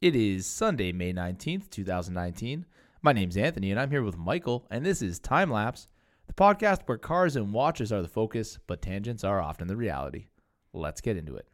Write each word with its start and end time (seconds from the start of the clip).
It 0.00 0.16
is 0.16 0.46
Sunday, 0.46 0.92
May 0.92 1.12
19th, 1.12 1.68
2019. 1.68 2.64
My 3.02 3.12
name's 3.12 3.36
Anthony, 3.36 3.70
and 3.70 3.78
I'm 3.78 3.90
here 3.90 4.02
with 4.02 4.16
Michael, 4.16 4.66
and 4.70 4.82
this 4.82 5.02
is 5.02 5.18
Time 5.18 5.50
Lapse, 5.50 5.88
the 6.26 6.32
podcast 6.32 6.80
where 6.86 6.96
cars 6.96 7.36
and 7.36 7.52
watches 7.52 7.92
are 7.92 8.00
the 8.00 8.08
focus, 8.08 8.58
but 8.66 8.80
tangents 8.80 9.24
are 9.24 9.42
often 9.42 9.68
the 9.68 9.76
reality. 9.76 10.28
Let's 10.72 11.02
get 11.02 11.18
into 11.18 11.36
it. 11.36 11.46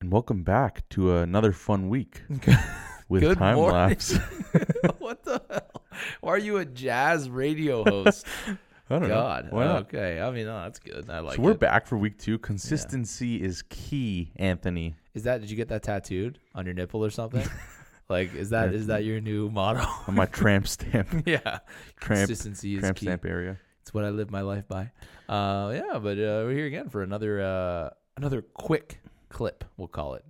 And 0.00 0.10
welcome 0.10 0.42
back 0.44 0.88
to 0.90 1.16
another 1.16 1.52
fun 1.52 1.88
week 1.88 2.22
with 3.08 3.22
Good 3.22 3.38
time 3.38 3.56
morning. 3.56 3.74
lapse. 3.74 4.16
what 4.98 5.22
the? 5.24 5.35
Why 6.26 6.32
are 6.32 6.38
you 6.38 6.56
a 6.56 6.64
jazz 6.64 7.30
radio 7.30 7.84
host? 7.84 8.26
I 8.90 8.98
don't 8.98 9.06
God. 9.06 9.44
know. 9.44 9.50
Why 9.58 9.64
not? 9.64 9.82
Okay. 9.82 10.20
I 10.20 10.28
mean, 10.32 10.48
oh, 10.48 10.60
that's 10.62 10.80
good. 10.80 11.08
I 11.08 11.20
like 11.20 11.36
so 11.36 11.42
we're 11.42 11.52
it. 11.52 11.60
back 11.60 11.86
for 11.86 11.96
week 11.96 12.18
two. 12.18 12.36
Consistency 12.38 13.40
is 13.40 13.62
key, 13.68 14.32
Anthony. 14.34 14.96
Is 15.14 15.22
that 15.22 15.40
did 15.40 15.52
you 15.52 15.56
get 15.56 15.68
that 15.68 15.84
tattooed 15.84 16.40
on 16.52 16.64
your 16.64 16.74
nipple 16.74 17.04
or 17.04 17.10
something? 17.10 17.48
like 18.08 18.34
is 18.34 18.50
that 18.50 18.74
is 18.74 18.88
that 18.88 19.04
your 19.04 19.20
new 19.20 19.50
motto? 19.50 19.86
On 20.08 20.16
my 20.16 20.26
tramp 20.26 20.66
stamp, 20.66 21.08
yeah. 21.26 21.38
tramp, 22.00 22.26
Consistency 22.26 22.74
is 22.74 22.80
tramp 22.80 22.96
key. 22.96 23.06
stamp 23.06 23.24
area. 23.24 23.56
It's 23.82 23.94
what 23.94 24.02
I 24.02 24.08
live 24.08 24.28
my 24.28 24.40
life 24.40 24.66
by. 24.66 24.90
Uh, 25.28 25.70
yeah, 25.74 26.00
but 26.00 26.18
uh, 26.18 26.42
we're 26.42 26.54
here 26.54 26.66
again 26.66 26.88
for 26.88 27.04
another 27.04 27.40
uh, 27.40 27.90
another 28.16 28.42
quick 28.42 29.00
clip. 29.28 29.62
We'll 29.76 29.86
call 29.86 30.14
it. 30.14 30.24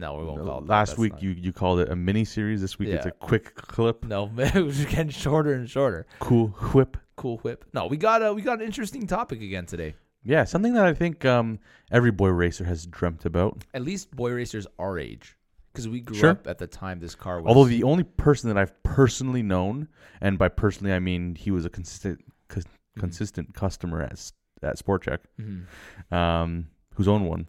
No, 0.00 0.14
we 0.16 0.24
won't 0.24 0.42
call 0.44 0.58
it. 0.58 0.66
that. 0.66 0.70
Last 0.72 0.88
That's 0.90 0.98
week 0.98 1.12
not- 1.12 1.22
you, 1.22 1.30
you 1.30 1.52
called 1.52 1.80
it 1.80 1.90
a 1.90 1.96
mini 1.96 2.24
series. 2.24 2.60
This 2.60 2.78
week 2.78 2.88
it's 2.88 3.04
Yeah. 3.04 3.10
a 3.10 3.26
quick 3.26 3.54
clip. 3.54 4.04
No, 4.04 4.30
it 4.38 4.54
was 4.64 4.84
getting 4.86 5.10
shorter 5.10 5.52
and 5.54 5.68
shorter. 5.68 6.06
Cool 6.18 6.48
whip. 6.72 6.96
Cool 7.16 7.36
whip. 7.38 7.64
No, 7.74 7.86
we 7.86 7.96
got 7.96 8.22
a 8.22 8.32
we 8.32 8.42
got 8.42 8.60
an 8.60 8.64
interesting 8.66 9.06
topic 9.06 9.42
again 9.42 9.66
today. 9.66 9.94
Yeah, 10.24 10.44
something 10.44 10.74
that 10.74 10.84
I 10.86 10.92
think 10.94 11.24
um, 11.24 11.58
every 11.90 12.10
boy 12.10 12.28
racer 12.28 12.64
has 12.64 12.86
dreamt 12.86 13.24
about. 13.24 13.64
At 13.74 13.82
least 13.82 14.10
boy 14.10 14.32
racers 14.32 14.66
our 14.78 14.98
age, 14.98 15.36
because 15.72 15.88
we 15.88 16.00
grew 16.00 16.16
Sure. 16.16 16.30
up 16.30 16.46
at 16.46 16.58
the 16.58 16.66
time 16.66 16.98
this 17.00 17.14
car 17.14 17.40
was. 17.40 17.48
Although 17.48 17.68
the 17.68 17.82
only 17.84 18.04
person 18.04 18.48
that 18.48 18.58
I've 18.58 18.82
personally 18.82 19.42
known, 19.42 19.88
and 20.20 20.38
by 20.38 20.48
personally 20.48 20.92
I 20.92 20.98
mean 20.98 21.34
he 21.36 21.50
was 21.50 21.64
a 21.64 21.70
consistent 21.70 22.24
cons- 22.48 22.64
Mm-hmm. 22.64 23.00
consistent 23.00 23.54
customer 23.54 24.02
at 24.02 24.12
S- 24.12 24.32
at 24.62 24.76
Sport 24.76 25.04
Chek, 25.04 25.18
Mhm. 25.40 26.12
um, 26.14 26.66
who's 26.94 27.06
owned 27.06 27.24
one, 27.28 27.46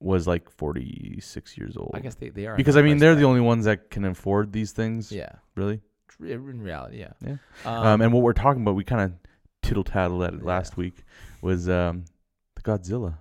was 0.00 0.26
like 0.26 0.50
forty 0.50 1.18
six 1.22 1.56
years 1.58 1.76
old. 1.76 1.90
I 1.94 2.00
guess 2.00 2.14
they, 2.14 2.30
they 2.30 2.46
are 2.46 2.56
because 2.56 2.76
I 2.76 2.82
mean 2.82 2.98
they're 2.98 3.14
the 3.14 3.24
only 3.24 3.40
ones 3.40 3.66
that 3.66 3.90
can 3.90 4.04
afford 4.04 4.52
these 4.52 4.72
things. 4.72 5.12
yeah. 5.12 5.32
really. 5.54 5.80
In 6.20 6.60
reality, 6.62 6.98
yeah. 6.98 7.12
Yeah. 7.24 7.36
Um, 7.64 7.86
Um, 7.86 8.00
and 8.02 8.12
what 8.12 8.22
we're 8.22 8.32
talking 8.34 8.60
about, 8.62 8.74
we 8.74 8.84
kind 8.84 9.00
of 9.02 9.12
tittle 9.62 9.84
tattled 9.84 10.22
at 10.22 10.34
it 10.34 10.40
Yeah. 10.40 10.46
last 10.46 10.76
week, 10.76 11.04
was 11.40 11.66
um, 11.68 12.04
the 12.56 12.62
Godzilla. 12.62 13.14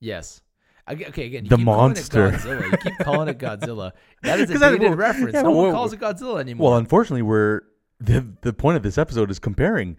yes. 0.00 0.40
Okay, 0.88 1.26
again, 1.26 1.44
you 1.44 1.50
The 1.50 1.56
keep 1.56 1.64
monster. 1.64 2.30
calling 2.30 2.34
it 2.34 2.40
Godzilla. 2.40 2.70
You 2.70 2.76
keep 2.78 2.98
calling 2.98 3.28
it 3.28 3.38
Godzilla. 3.38 3.92
That 4.22 4.38
is 4.38 4.50
a 4.50 4.58
dated 4.60 4.80
well, 4.82 4.94
reference. 4.94 5.34
yeah, 5.34 5.42
no 5.42 5.50
one 5.50 5.64
well, 5.64 5.72
calls 5.72 5.92
it 5.92 5.98
Godzilla 6.00 6.38
anymore. 6.40 6.70
Well, 6.70 6.78
unfortunately, 6.78 7.22
we're 7.22 7.62
the 7.98 8.24
the 8.42 8.52
point 8.52 8.76
of 8.76 8.84
this 8.84 8.96
episode 8.98 9.28
is 9.30 9.40
comparing 9.40 9.96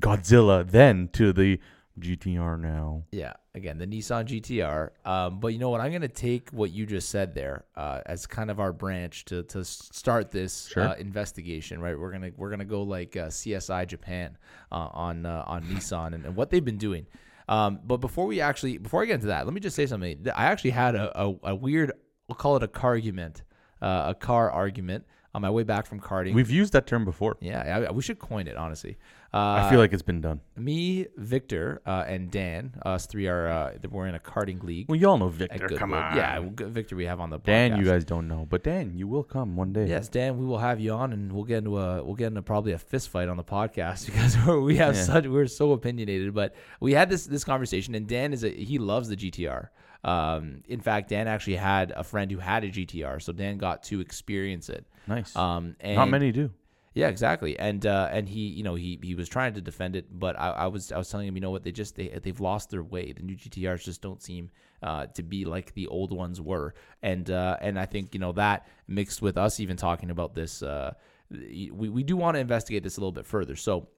Godzilla 0.00 0.66
then 0.66 1.08
to 1.12 1.32
the 1.34 1.60
GTR 2.00 2.58
now. 2.60 3.04
Yeah, 3.12 3.34
again, 3.54 3.78
the 3.78 3.86
Nissan 3.86 4.24
GTR. 4.26 4.90
Um, 5.06 5.40
but 5.40 5.48
you 5.48 5.58
know 5.58 5.70
what? 5.70 5.80
I'm 5.80 5.90
going 5.90 6.02
to 6.02 6.08
take 6.08 6.50
what 6.50 6.70
you 6.70 6.86
just 6.86 7.08
said 7.10 7.34
there 7.34 7.64
uh, 7.76 8.00
as 8.06 8.26
kind 8.26 8.50
of 8.50 8.58
our 8.60 8.72
branch 8.72 9.24
to 9.26 9.42
to 9.44 9.64
start 9.64 10.30
this 10.30 10.68
Sure. 10.68 10.88
uh, 10.88 10.94
investigation. 10.94 11.80
Right? 11.80 11.98
We're 11.98 12.12
gonna 12.12 12.30
we're 12.36 12.50
gonna 12.50 12.64
go 12.64 12.82
like 12.82 13.16
uh, 13.16 13.26
CSI 13.28 13.86
Japan 13.86 14.38
uh, 14.70 14.88
on 14.92 15.26
uh, 15.26 15.44
on 15.46 15.64
Nissan 15.64 16.14
and, 16.14 16.24
and 16.24 16.36
what 16.36 16.50
they've 16.50 16.64
been 16.64 16.78
doing. 16.78 17.06
Um, 17.48 17.80
but 17.84 17.98
before 17.98 18.26
we 18.26 18.40
actually 18.40 18.78
before 18.78 19.02
I 19.02 19.06
get 19.06 19.14
into 19.16 19.26
that, 19.26 19.44
let 19.44 19.52
me 19.52 19.60
just 19.60 19.76
say 19.76 19.86
something. 19.86 20.26
I 20.34 20.44
actually 20.46 20.70
had 20.70 20.94
a 20.94 21.22
a, 21.26 21.34
a 21.44 21.54
weird 21.54 21.92
we'll 22.28 22.36
call 22.36 22.56
it 22.56 22.62
a 22.62 22.68
car 22.68 22.90
argument, 22.90 23.42
uh, 23.82 24.06
a 24.10 24.14
car 24.14 24.50
argument 24.50 25.04
on 25.34 25.42
my 25.42 25.50
way 25.50 25.62
back 25.62 25.86
from 25.86 25.98
karting. 26.00 26.34
We've 26.34 26.50
used 26.50 26.72
that 26.74 26.86
term 26.86 27.04
before. 27.04 27.36
yeah, 27.40 27.86
I, 27.88 27.92
we 27.92 28.02
should 28.02 28.18
coin 28.18 28.46
it 28.46 28.56
honestly. 28.56 28.96
Uh, 29.34 29.62
I 29.64 29.70
feel 29.70 29.78
like 29.78 29.94
it's 29.94 30.02
been 30.02 30.20
done. 30.20 30.40
me, 30.56 31.06
Victor, 31.16 31.80
uh, 31.86 32.04
and 32.06 32.30
Dan, 32.30 32.74
us 32.84 33.06
three 33.06 33.28
are 33.28 33.48
uh, 33.48 33.72
we're 33.90 34.06
in 34.06 34.14
a 34.14 34.18
karting 34.18 34.62
league. 34.62 34.90
Well, 34.90 35.00
y'all 35.00 35.16
know 35.16 35.28
Victor. 35.28 35.70
Come 35.70 35.94
on. 35.94 36.14
yeah, 36.16 36.38
Victor, 36.54 36.96
we 36.96 37.06
have 37.06 37.18
on 37.18 37.30
the 37.30 37.38
podcast. 37.40 37.44
Dan, 37.46 37.76
you 37.78 37.84
guys 37.86 38.04
don't 38.04 38.28
know, 38.28 38.46
but 38.50 38.62
Dan, 38.62 38.92
you 38.94 39.08
will 39.08 39.22
come 39.24 39.56
one 39.56 39.72
day. 39.72 39.86
Yes, 39.86 40.08
Dan, 40.10 40.36
we 40.38 40.44
will 40.44 40.58
have 40.58 40.80
you 40.80 40.92
on, 40.92 41.14
and 41.14 41.32
we'll 41.32 41.44
get 41.44 41.58
into 41.58 41.78
a 41.78 42.04
we'll 42.04 42.14
get 42.14 42.26
into 42.26 42.42
probably 42.42 42.72
a 42.72 42.78
fist 42.78 43.08
fight 43.08 43.30
on 43.30 43.38
the 43.38 43.44
podcast 43.44 44.04
because 44.12 44.36
we're, 44.46 44.60
we 44.60 44.76
have 44.76 44.94
Yeah. 44.96 45.02
such 45.02 45.26
we're 45.26 45.46
so 45.46 45.72
opinionated. 45.72 46.34
But 46.34 46.54
we 46.80 46.92
had 46.92 47.08
this 47.08 47.24
this 47.24 47.42
conversation, 47.42 47.94
and 47.94 48.06
Dan 48.06 48.34
is 48.34 48.44
a 48.44 48.50
he 48.50 48.76
loves 48.78 49.08
the 49.08 49.16
GTR. 49.16 49.68
Um, 50.04 50.62
in 50.68 50.80
fact, 50.80 51.10
Dan 51.10 51.28
actually 51.28 51.56
had 51.56 51.92
a 51.94 52.02
friend 52.02 52.30
who 52.30 52.38
had 52.38 52.64
a 52.64 52.70
GTR, 52.70 53.22
so 53.22 53.32
Dan 53.32 53.58
got 53.58 53.84
to 53.84 54.00
experience 54.00 54.68
it. 54.68 54.84
Nice. 55.06 55.34
Um, 55.36 55.76
and 55.80 55.96
Not 55.96 56.10
many 56.10 56.32
do. 56.32 56.50
Yeah, 56.94 57.08
exactly. 57.08 57.58
And 57.58 57.86
uh, 57.86 58.08
and 58.12 58.28
he, 58.28 58.40
you 58.40 58.62
know, 58.62 58.74
he 58.74 58.98
he 59.02 59.14
was 59.14 59.28
trying 59.28 59.54
to 59.54 59.62
defend 59.62 59.96
it, 59.96 60.06
but 60.10 60.38
I, 60.38 60.50
I 60.50 60.66
was 60.66 60.92
I 60.92 60.98
was 60.98 61.08
telling 61.08 61.26
him, 61.26 61.34
you 61.34 61.40
know 61.40 61.50
what, 61.50 61.62
they 61.62 61.72
just 61.72 61.96
they 61.96 62.08
they've 62.08 62.38
lost 62.38 62.70
their 62.70 62.82
way. 62.82 63.12
The 63.12 63.22
new 63.22 63.34
GTRs 63.34 63.82
just 63.82 64.02
don't 64.02 64.22
seem 64.22 64.50
uh, 64.82 65.06
to 65.06 65.22
be 65.22 65.46
like 65.46 65.72
the 65.72 65.86
old 65.86 66.12
ones 66.12 66.38
were. 66.40 66.74
And 67.02 67.30
uh, 67.30 67.56
and 67.62 67.78
I 67.78 67.86
think 67.86 68.12
you 68.12 68.20
know 68.20 68.32
that 68.32 68.66
mixed 68.88 69.22
with 69.22 69.38
us 69.38 69.58
even 69.58 69.78
talking 69.78 70.10
about 70.10 70.34
this, 70.34 70.62
uh, 70.62 70.92
we 71.30 71.70
we 71.70 72.02
do 72.02 72.16
want 72.16 72.34
to 72.34 72.40
investigate 72.40 72.82
this 72.82 72.98
a 72.98 73.00
little 73.00 73.12
bit 73.12 73.24
further. 73.24 73.56
So 73.56 73.88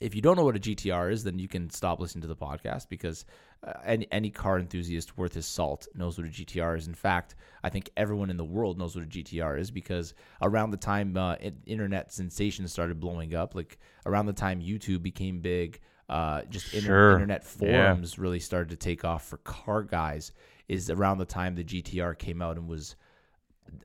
if 0.00 0.14
you 0.14 0.20
don't 0.22 0.36
know 0.36 0.44
what 0.44 0.56
a 0.56 0.60
GTR 0.60 1.10
is, 1.10 1.24
then 1.24 1.38
you 1.38 1.48
can 1.48 1.70
stop 1.70 2.00
listening 2.00 2.22
to 2.22 2.28
the 2.28 2.36
podcast 2.36 2.88
because 2.88 3.24
uh, 3.66 3.72
any 3.84 4.06
any 4.12 4.30
car 4.30 4.58
enthusiast 4.58 5.16
worth 5.16 5.34
his 5.34 5.46
salt 5.46 5.86
knows 5.94 6.18
what 6.18 6.26
a 6.26 6.30
GTR 6.30 6.76
is. 6.76 6.86
In 6.86 6.94
fact, 6.94 7.34
I 7.64 7.70
think 7.70 7.90
everyone 7.96 8.28
in 8.30 8.36
the 8.36 8.44
world 8.44 8.78
knows 8.78 8.94
what 8.94 9.04
a 9.04 9.08
GTR 9.08 9.58
is 9.58 9.70
because 9.70 10.14
around 10.42 10.70
the 10.70 10.76
time 10.76 11.16
uh, 11.16 11.36
internet 11.66 12.12
sensations 12.12 12.72
started 12.72 13.00
blowing 13.00 13.34
up, 13.34 13.54
like 13.54 13.78
around 14.04 14.26
the 14.26 14.32
time 14.34 14.60
YouTube 14.60 15.02
became 15.02 15.40
big, 15.40 15.80
uh, 16.08 16.42
just 16.50 16.74
inter- 16.74 16.86
Sure. 16.86 17.12
internet 17.14 17.42
Yeah. 17.42 17.48
forums 17.88 18.18
really 18.18 18.40
started 18.40 18.68
to 18.70 18.76
take 18.76 19.04
off 19.04 19.26
for 19.26 19.38
car 19.38 19.82
guys. 19.82 20.32
Is 20.68 20.90
around 20.90 21.18
the 21.18 21.24
time 21.24 21.54
the 21.54 21.62
GTR 21.64 22.14
came 22.18 22.42
out 22.42 22.56
and 22.58 22.68
was 22.68 22.96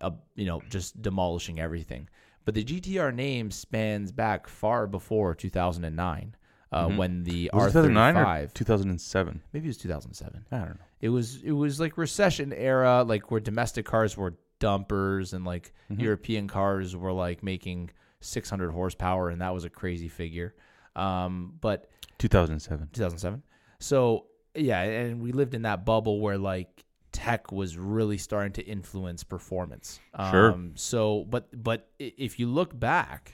uh, 0.02 0.12
you 0.36 0.46
know, 0.46 0.62
just 0.70 1.02
demolishing 1.02 1.60
everything. 1.60 2.08
But 2.46 2.56
the 2.56 2.63
GTR 2.63 3.13
name 3.13 3.52
spans 3.52 4.12
back 4.12 4.47
far 4.47 4.88
before 4.88 5.35
2009, 5.35 6.35
uh, 6.72 6.88
Mhm. 6.88 6.97
when 6.97 7.24
the 7.24 7.50
Was 7.53 7.68
it 7.68 7.79
2009 7.79 8.18
or 8.18 8.25
R35, 8.25 8.53
2007? 8.53 9.41
maybe 9.53 9.66
it 9.66 9.69
was 9.69 9.78
2007. 9.78 10.46
I 10.51 10.57
don't 10.59 10.69
know. 10.69 10.85
It 11.01 11.09
was 11.09 11.41
it 11.44 11.51
was 11.51 11.80
like 11.80 11.97
recession 11.97 12.53
era, 12.53 13.03
like 13.03 13.30
where 13.31 13.40
domestic 13.40 13.85
cars 13.85 14.16
were 14.18 14.35
dumpers 14.59 15.34
and 15.34 15.44
like 15.46 15.74
Mhm. 15.91 16.01
European 16.01 16.47
cars 16.47 16.96
were 16.96 17.12
like 17.13 17.44
making 17.44 17.90
600 18.19 18.72
horsepower, 18.72 19.30
and 19.30 19.41
that 19.41 19.53
was 19.53 19.63
a 19.66 19.69
crazy 19.69 20.07
figure. 20.07 20.53
Um, 20.96 21.53
but 21.62 21.90
2007. 22.19 22.90
2007. 22.94 23.41
So 23.80 24.28
yeah, 24.56 24.81
and 24.81 25.22
we 25.22 25.31
lived 25.31 25.53
in 25.56 25.62
that 25.63 25.85
bubble 25.85 26.19
where 26.19 26.38
like 26.38 26.85
tech 27.12 27.52
was 27.52 27.78
really 27.78 28.18
starting 28.18 28.54
to 28.54 28.64
influence 28.64 29.24
performance. 29.24 30.00
Sure. 30.30 30.52
Um, 30.52 30.74
so, 30.76 31.26
but 31.30 31.50
but 31.64 31.90
if 32.00 32.40
you 32.40 32.48
look 32.48 32.78
back, 32.78 33.34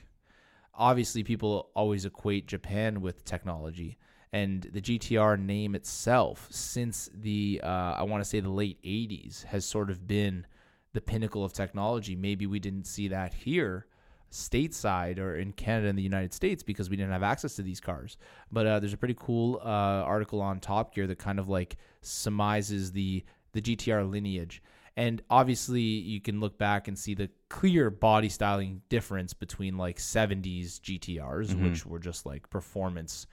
obviously 0.74 1.24
people 1.24 1.70
always 1.76 2.06
equate 2.06 2.48
Japan 2.48 3.02
with 3.02 3.26
technology, 3.26 3.98
and 4.32 4.64
the 4.64 4.82
GTR 4.82 5.40
name 5.40 5.76
itself, 5.76 6.48
since 6.52 7.10
the 7.14 7.62
uh, 7.64 7.96
I 7.98 8.04
want 8.04 8.24
to 8.24 8.30
say 8.30 8.40
the 8.40 8.50
late 8.50 8.82
'80s, 8.84 9.44
has 9.46 9.66
sort 9.66 9.90
of 9.90 10.08
been 10.08 10.46
the 10.94 11.02
pinnacle 11.02 11.44
of 11.44 11.54
technology. 11.54 12.16
Maybe 12.16 12.46
we 12.46 12.60
didn't 12.60 12.86
see 12.86 13.08
that 13.10 13.34
here 13.34 13.88
stateside 14.32 15.20
or 15.20 15.38
in 15.38 15.54
Canada 15.54 15.88
and 15.88 15.98
the 15.98 16.04
United 16.04 16.34
States 16.34 16.64
because 16.64 16.90
we 16.90 16.96
didn't 16.98 17.12
have 17.12 17.24
access 17.24 17.56
to 17.56 17.62
these 17.62 17.80
cars. 17.80 18.18
But 18.52 18.68
uh, 18.68 18.80
there's 18.80 18.94
a 18.94 18.98
pretty 18.98 19.16
cool 19.18 19.60
uh, 19.64 19.68
article 20.04 20.42
on 20.42 20.60
Top 20.60 20.94
Gear 20.94 21.08
that 21.08 21.20
kind 21.20 21.40
of 21.40 21.48
like 21.50 21.78
surmises 22.02 22.92
the 22.92 23.24
the 23.58 23.76
GTR 23.76 24.10
lineage. 24.10 24.62
And 24.96 25.22
obviously, 25.30 25.82
you 25.82 26.20
can 26.22 26.40
look 26.40 26.58
back 26.58 26.88
and 26.88 26.98
see 26.98 27.14
the 27.14 27.30
clear 27.50 27.90
body 27.92 28.30
styling 28.30 28.82
difference 28.90 29.34
between 29.34 29.78
like 29.78 29.98
70s 30.00 30.80
GTRs, 30.80 31.54
Mhm. 31.54 31.64
which 31.64 31.86
were 31.86 32.00
just 32.00 32.26
like 32.26 32.50
performance, 32.50 33.28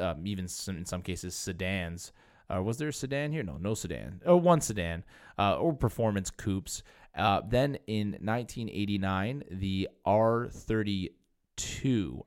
um, 0.00 0.26
even 0.26 0.46
some, 0.48 0.76
in 0.76 0.84
some 0.84 1.00
cases 1.02 1.34
sedans. 1.34 2.12
Uh, 2.54 2.62
was 2.62 2.78
there 2.78 2.88
a 2.88 2.92
sedan 2.92 3.32
here? 3.32 3.42
No, 3.42 3.56
no 3.56 3.74
sedan. 3.74 4.20
Oh, 4.26 4.36
one 4.36 4.60
sedan, 4.60 5.04
uh, 5.38 5.56
or 5.58 5.72
performance 5.72 6.30
coupes. 6.30 6.82
Uh, 7.14 7.40
then 7.48 7.78
in 7.86 8.12
1989, 8.20 9.42
the 9.50 9.88
R32, 10.06 11.10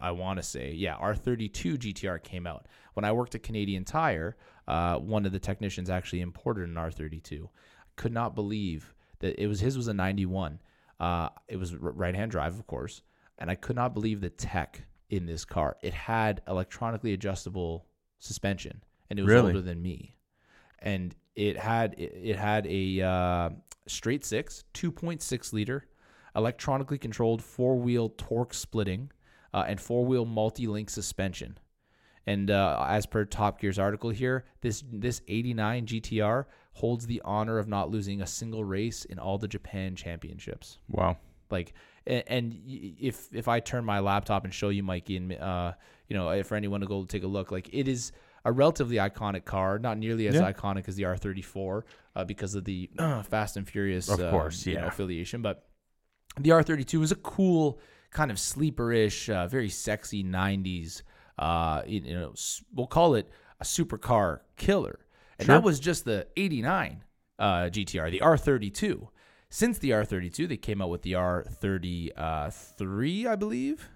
I 0.01 0.11
want 0.11 0.37
to 0.39 0.43
say, 0.43 0.73
yeah, 0.73 0.95
R32 0.97 1.77
GTR 1.77 2.21
came 2.23 2.47
out. 2.47 2.65
When 2.99 3.05
I 3.05 3.13
worked 3.13 3.33
at 3.33 3.43
Canadian 3.43 3.85
Tire, 3.85 4.35
uh, 4.67 4.97
one 4.97 5.25
of 5.25 5.31
the 5.31 5.39
technicians 5.39 5.89
actually 5.89 6.19
imported 6.19 6.67
an 6.67 6.75
R32. 6.75 7.43
I 7.45 7.47
could 7.95 8.11
not 8.11 8.35
believe 8.35 8.93
that 9.19 9.41
it 9.41 9.47
was 9.47 9.61
his 9.61 9.77
was 9.77 9.87
a 9.87 9.93
91. 9.93 10.59
Uh, 10.99 11.29
it 11.47 11.55
was 11.55 11.73
right 11.77 12.13
hand 12.13 12.29
drive, 12.31 12.55
of 12.59 12.67
course. 12.67 13.01
and 13.37 13.49
I 13.49 13.55
could 13.55 13.77
not 13.77 13.93
believe 13.93 14.19
the 14.19 14.29
tech 14.29 14.81
in 15.09 15.25
this 15.25 15.45
car. 15.45 15.77
It 15.81 15.93
had 15.93 16.41
electronically 16.45 17.13
adjustable 17.13 17.85
suspension, 18.17 18.83
and 19.09 19.17
it 19.17 19.21
was 19.21 19.31
Really? 19.31 19.47
older 19.53 19.61
than 19.61 19.81
me. 19.81 20.17
And 20.79 21.15
it 21.37 21.55
had 21.55 21.95
it, 21.97 22.35
had 22.35 22.67
a 22.67 23.01
uh, 23.01 23.49
straight 23.87 24.25
six, 24.25 24.65
two 24.73 24.91
point 24.91 25.21
six 25.21 25.53
liter, 25.53 25.87
electronically 26.35 26.97
controlled 26.97 27.41
four 27.41 27.77
wheel 27.79 28.09
torque 28.17 28.53
splitting, 28.53 29.09
uh, 29.53 29.63
and 29.69 29.79
four 29.79 30.03
wheel 30.05 30.25
multi 30.25 30.67
link 30.67 30.89
suspension. 30.89 31.57
And 32.29 32.51
uh, 32.51 32.85
as 32.87 33.07
per 33.07 33.25
Top 33.25 33.59
Gear's 33.59 33.79
article 33.79 34.11
here, 34.11 34.45
this 34.61 34.83
this 34.91 35.21
89 35.27 35.87
GTR 35.87 36.45
holds 36.73 37.07
the 37.07 37.21
honor 37.25 37.57
of 37.57 37.67
not 37.67 37.89
losing 37.89 38.21
a 38.21 38.27
single 38.27 38.63
race 38.63 39.03
in 39.05 39.17
all 39.17 39.37
the 39.39 39.47
Japan 39.47 39.95
championships. 39.95 40.77
Wow. 40.89 41.17
Like, 41.49 41.73
and, 42.05 42.23
and 42.27 42.61
if 42.65 43.29
if 43.33 43.47
I 43.47 43.59
turn 43.59 43.83
my 43.83 43.99
laptop 43.99 44.43
and 44.45 44.53
show 44.53 44.69
you, 44.69 44.83
Mikey, 44.83 45.17
and 45.17 45.33
uh, 45.33 45.73
you 46.07 46.15
know, 46.15 46.43
for 46.43 46.55
anyone 46.55 46.81
to 46.81 46.87
go 46.87 47.03
take 47.03 47.23
a 47.23 47.27
look, 47.27 47.51
like 47.51 47.67
it 47.73 47.87
is 47.87 48.11
a 48.45 48.51
relatively 48.51 48.97
iconic 48.97 49.45
car, 49.45 49.79
not 49.79 49.97
nearly 49.97 50.27
as 50.27 50.35
Yeah. 50.35 50.51
iconic 50.53 50.87
as 50.87 50.95
the 50.95 51.03
R34 51.03 51.81
uh, 52.15 52.25
because 52.25 52.53
of 52.53 52.63
the 52.63 52.89
Fast 53.29 53.57
and 53.57 53.67
Furious, 53.67 54.07
Of 54.07 54.19
uh, 54.19 54.29
course, 54.29 54.67
you 54.67 54.75
know, 54.75 54.85
affiliation, 54.87 55.41
but 55.41 55.67
the 56.39 56.51
R32 56.51 57.03
is 57.03 57.11
a 57.11 57.15
cool 57.15 57.79
kind 58.11 58.29
of 58.29 58.37
sleeperish, 58.37 59.33
uh, 59.33 59.47
very 59.47 59.69
sexy 59.69 60.23
'90s. 60.23 61.01
Uh, 61.39 61.81
you 61.87 62.01
know, 62.01 62.33
we'll 62.73 62.87
call 62.87 63.15
it 63.15 63.29
a 63.59 63.63
supercar 63.63 64.41
killer, 64.57 64.99
and 65.39 65.45
Sure. 65.45 65.55
that 65.55 65.63
was 65.63 65.79
just 65.79 66.05
the 66.05 66.27
'89 66.37 67.03
uh, 67.39 67.69
GTR, 67.71 68.11
the 68.11 68.19
R32. 68.19 69.07
Since 69.49 69.79
the 69.79 69.89
R32, 69.91 70.47
they 70.47 70.57
came 70.57 70.79
out 70.81 70.89
with 70.91 71.01
the 71.01 71.13
R33, 71.13 73.25
I 73.25 73.35
believe. 73.35 73.89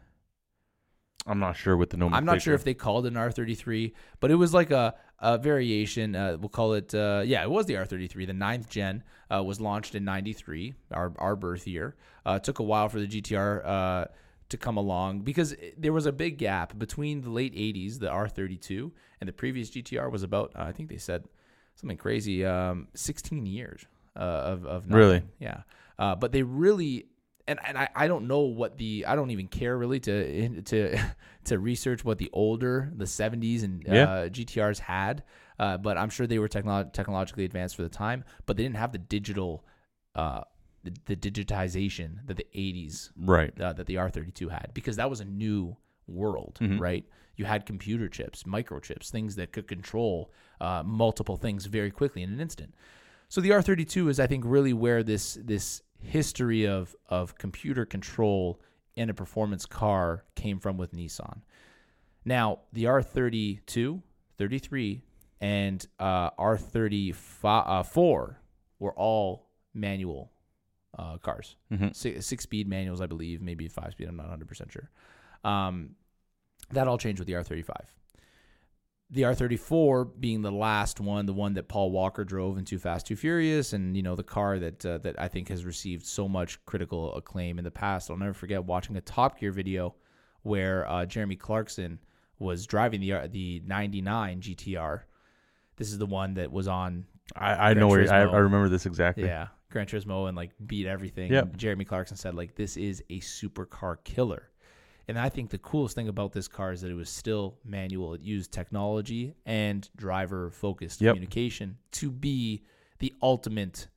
I'm 1.25 1.39
not 1.39 1.55
sure 1.55 1.77
with 1.77 1.89
the 1.91 1.95
nomenclature. 1.97 2.17
I'm 2.19 2.25
not 2.25 2.41
sure 2.41 2.53
if 2.53 2.65
they 2.65 2.73
called 2.73 3.05
it 3.05 3.13
an 3.13 3.19
R33, 3.19 3.93
but 4.19 4.29
it 4.29 4.35
was 4.35 4.53
like 4.53 4.71
a, 4.71 4.93
a 5.19 5.37
variation. 5.37 6.15
Uh, 6.15 6.35
we'll 6.39 6.49
call 6.49 6.73
it, 6.73 6.93
uh, 6.93 7.21
yeah, 7.25 7.43
it 7.43 7.49
was 7.49 7.65
the 7.65 7.75
R33. 7.75 8.27
The 8.27 8.33
ninth 8.33 8.67
gen 8.69 9.03
uh, 9.33 9.41
was 9.43 9.61
launched 9.61 9.95
in 9.95 10.03
93, 10.03 10.73
our, 10.91 11.13
our 11.17 11.35
birth 11.37 11.65
year. 11.67 11.95
Uh, 12.25 12.39
it 12.41 12.43
took 12.43 12.59
a 12.59 12.63
while 12.63 12.89
for 12.89 12.99
the 12.99 13.07
GTR 13.07 13.65
uh, 13.65 14.05
to 14.53 14.57
come 14.57 14.77
along 14.77 15.21
because 15.21 15.55
there 15.77 15.91
was 15.93 16.05
a 16.05 16.11
big 16.11 16.37
gap 16.37 16.77
between 16.77 17.21
the 17.21 17.29
late 17.29 17.53
80s, 17.53 17.99
the 17.99 18.07
R32, 18.07 18.91
and 19.19 19.27
the 19.27 19.33
previous 19.33 19.69
GTR 19.69 20.09
was 20.11 20.23
about, 20.23 20.51
uh, 20.55 20.63
I 20.63 20.71
think 20.71 20.89
they 20.89 20.97
said 20.97 21.25
something 21.75 21.97
crazy, 21.97 22.45
um, 22.45 22.87
16 22.93 23.45
years 23.45 23.85
uh, 24.15 24.19
of, 24.19 24.65
of 24.65 24.87
nothing. 24.87 24.97
Really? 24.97 25.21
Yeah. 25.39 25.61
Uh, 25.99 26.15
but 26.15 26.31
they 26.31 26.43
really, 26.43 27.07
and, 27.47 27.59
and 27.65 27.77
I, 27.77 27.89
I 27.95 28.07
don't 28.07 28.27
know 28.27 28.41
what 28.41 28.77
the, 28.77 29.05
I 29.07 29.15
don't 29.15 29.31
even 29.31 29.47
care 29.47 29.77
really 29.77 29.99
to, 30.01 30.61
to, 30.61 30.97
to 31.45 31.59
research 31.59 32.05
what 32.05 32.17
the 32.19 32.29
older, 32.31 32.91
the 32.95 33.05
70s 33.05 33.63
and 33.63 33.83
Yeah. 33.87 34.03
uh, 34.09 34.29
GTRs 34.29 34.79
had. 34.79 35.23
Uh, 35.59 35.77
but 35.77 35.97
I'm 35.97 36.09
sure 36.09 36.25
they 36.27 36.39
were 36.39 36.49
technolo- 36.49 36.91
technologically 36.93 37.45
advanced 37.45 37.75
for 37.75 37.83
the 37.83 37.89
time, 37.89 38.23
but 38.45 38.55
they 38.57 38.63
didn't 38.63 38.77
have 38.77 38.91
the 38.91 38.97
digital, 38.99 39.63
uh, 40.15 40.41
the, 40.83 40.93
the 41.05 41.15
digitization 41.15 42.25
that 42.25 42.37
the 42.37 42.47
80s 42.53 43.11
Right. 43.17 43.59
uh, 43.59 43.73
that 43.73 43.87
the 43.87 43.95
R32 43.95 44.49
had 44.49 44.71
because 44.73 44.95
that 44.97 45.09
was 45.09 45.19
a 45.21 45.25
new 45.25 45.77
world, 46.07 46.57
Mhm. 46.61 46.79
right? 46.79 47.05
You 47.35 47.45
had 47.45 47.65
computer 47.65 48.07
chips, 48.09 48.43
microchips, 48.43 49.09
things 49.09 49.35
that 49.35 49.51
could 49.53 49.67
control 49.67 50.31
uh, 50.61 50.83
multiple 50.85 51.35
things 51.37 51.65
very 51.65 51.91
quickly 51.91 52.21
in 52.21 52.31
an 52.31 52.39
instant. 52.39 52.73
So 53.29 53.41
the 53.41 53.49
R32 53.51 54.09
is, 54.09 54.19
I 54.19 54.27
think, 54.27 54.43
really 54.45 54.73
where 54.73 55.01
this 55.03 55.35
this 55.41 55.81
history 55.99 56.67
of 56.67 56.95
of 57.09 57.37
computer 57.37 57.85
control 57.85 58.61
in 58.95 59.09
a 59.09 59.13
performance 59.13 59.65
car 59.65 60.23
came 60.35 60.59
from 60.59 60.77
with 60.77 60.93
Nissan. 60.93 61.41
Now 62.25 62.59
the 62.73 62.83
R32, 62.85 64.01
33, 64.37 65.01
and 65.41 65.85
uh, 65.99 66.29
R34 66.31 67.15
uh, 67.43 68.33
were 68.79 68.93
all 68.93 69.47
manual 69.73 70.31
uh, 70.97 71.17
cars 71.17 71.55
Mhm. 71.71 71.95
six, 71.95 72.25
six 72.25 72.43
speed 72.43 72.67
manuals, 72.67 73.01
I 73.01 73.05
believe, 73.07 73.41
maybe 73.41 73.67
five 73.67 73.91
speed. 73.93 74.07
I'm 74.07 74.15
not 74.15 74.23
100 74.25 74.47
percent 74.47 74.71
sure. 74.71 74.89
Um, 75.43 75.95
that 76.71 76.87
all 76.87 76.97
changed 76.97 77.19
with 77.19 77.27
the 77.27 77.33
R35. 77.33 77.71
The 79.09 79.23
R34 79.25 80.19
being 80.19 80.41
the 80.41 80.51
last 80.51 80.99
one, 80.99 81.25
the 81.27 81.33
one 81.33 81.53
that 81.53 81.67
Paul 81.67 81.91
Walker 81.91 82.23
drove 82.23 82.57
in 82.57 82.65
Too 82.65 82.79
Fast, 82.79 83.05
Too 83.05 83.15
Furious, 83.15 83.73
and 83.73 83.95
you 83.95 84.01
know 84.01 84.15
the 84.15 84.23
car 84.23 84.57
that 84.57 84.83
uh, 84.85 84.97
that 84.99 85.19
I 85.21 85.27
think 85.27 85.49
has 85.49 85.65
received 85.65 86.05
so 86.05 86.27
much 86.27 86.63
critical 86.65 87.13
acclaim 87.15 87.57
in 87.59 87.63
the 87.63 87.69
past. 87.71 88.09
I'll 88.09 88.17
never 88.17 88.33
forget 88.33 88.63
watching 88.63 88.95
a 88.95 89.01
Top 89.01 89.39
Gear 89.39 89.51
video 89.51 89.93
where 90.41 90.89
uh, 90.89 91.05
Jeremy 91.05 91.35
Clarkson 91.35 91.99
was 92.39 92.65
driving 92.65 93.01
the 93.01 93.13
uh, 93.13 93.27
the 93.29 93.61
'99 93.65 94.41
GTR. 94.41 95.01
This 95.75 95.91
is 95.91 95.97
the 95.99 96.05
one 96.07 96.33
that 96.35 96.51
was 96.51 96.67
on 96.67 97.05
I, 97.35 97.69
I 97.69 97.73
know 97.75 97.87
where 97.87 98.11
I, 98.11 98.21
I 98.21 98.37
remember 98.37 98.67
this 98.69 98.85
exactly. 98.87 99.25
yeah, 99.25 99.47
Gran 99.73 99.87
Turismo 99.87 100.27
and 100.29 100.37
like 100.37 100.51
beat 100.65 100.85
everything. 100.87 101.31
Yep. 101.33 101.57
Jeremy 101.57 101.83
Clarkson 101.83 102.15
said 102.15 102.35
like 102.35 102.55
this 102.55 102.77
is 102.77 103.03
a 103.09 103.19
supercar 103.19 103.97
killer. 104.03 104.49
And 105.09 105.19
I 105.19 105.27
think 105.27 105.49
the 105.49 105.57
coolest 105.57 105.95
thing 105.95 106.07
about 106.07 106.31
this 106.31 106.47
car 106.47 106.71
is 106.71 106.79
that 106.81 106.89
it 106.91 106.93
was 106.93 107.09
still 107.09 107.57
manual. 107.65 108.13
It 108.13 108.21
used 108.21 108.53
technology 108.53 109.35
and 109.45 109.89
driver 109.97 110.49
focused 110.49 111.01
Yep. 111.01 111.15
communication 111.15 111.77
to 111.93 112.09
be 112.09 112.63
the 112.99 113.13
ultimate 113.21 113.87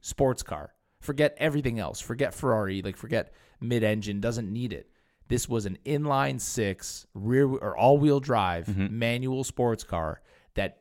sports 0.00 0.42
car. 0.42 0.74
Forget 1.00 1.36
everything 1.38 1.78
else. 1.78 2.00
Forget 2.00 2.34
Ferrari, 2.34 2.82
like 2.82 2.96
forget 2.96 3.32
mid-engine 3.60 4.20
doesn't 4.20 4.52
need 4.52 4.72
it. 4.72 4.90
This 5.28 5.48
was 5.48 5.66
an 5.66 5.78
inline 5.84 6.40
6 6.40 7.06
rear 7.14 7.46
or 7.46 7.76
all-wheel 7.76 8.20
drive 8.20 8.66
Mm-hmm. 8.66 8.98
manual 8.98 9.44
sports 9.44 9.84
car 9.84 10.20
that 10.54 10.80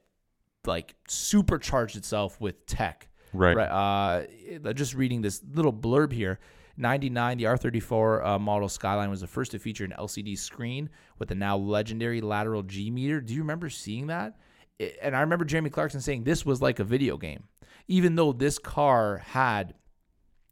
like 0.66 0.96
supercharged 1.08 1.96
itself 1.96 2.40
with 2.42 2.66
tech 2.66 3.08
Right. 3.36 3.56
Right. 3.56 3.70
Uh, 3.70 4.74
just 4.74 4.94
reading 4.96 5.22
this 5.22 5.42
little 5.54 5.74
blurb 5.74 6.12
here. 6.12 6.40
99, 6.78 7.38
the 7.38 7.46
R34 7.46 8.26
uh, 8.26 8.40
model 8.40 8.68
Skyline 8.68 9.10
was 9.10 9.22
the 9.22 9.28
first 9.28 9.52
to 9.52 9.60
feature 9.60 9.86
an 9.86 9.94
LCD 9.98 10.38
screen 10.38 10.90
with 11.20 11.30
the 11.30 11.36
now 11.36 11.56
legendary 11.56 12.20
lateral 12.20 12.64
G 12.64 12.92
meter. 12.92 13.22
Do 13.22 13.34
you 13.34 13.42
remember 13.42 13.70
seeing 13.70 14.08
that? 14.08 14.38
It- 14.78 14.98
and 15.02 15.16
I 15.16 15.22
remember 15.22 15.46
Jeremy 15.46 15.70
Clarkson 15.70 16.02
saying 16.02 16.26
this 16.26 16.46
was 16.46 16.62
like 16.62 16.80
a 16.80 16.84
video 16.84 17.16
game, 17.18 17.44
even 17.88 18.16
though 18.16 18.34
this 18.34 18.60
car 18.60 19.20
had 19.20 19.74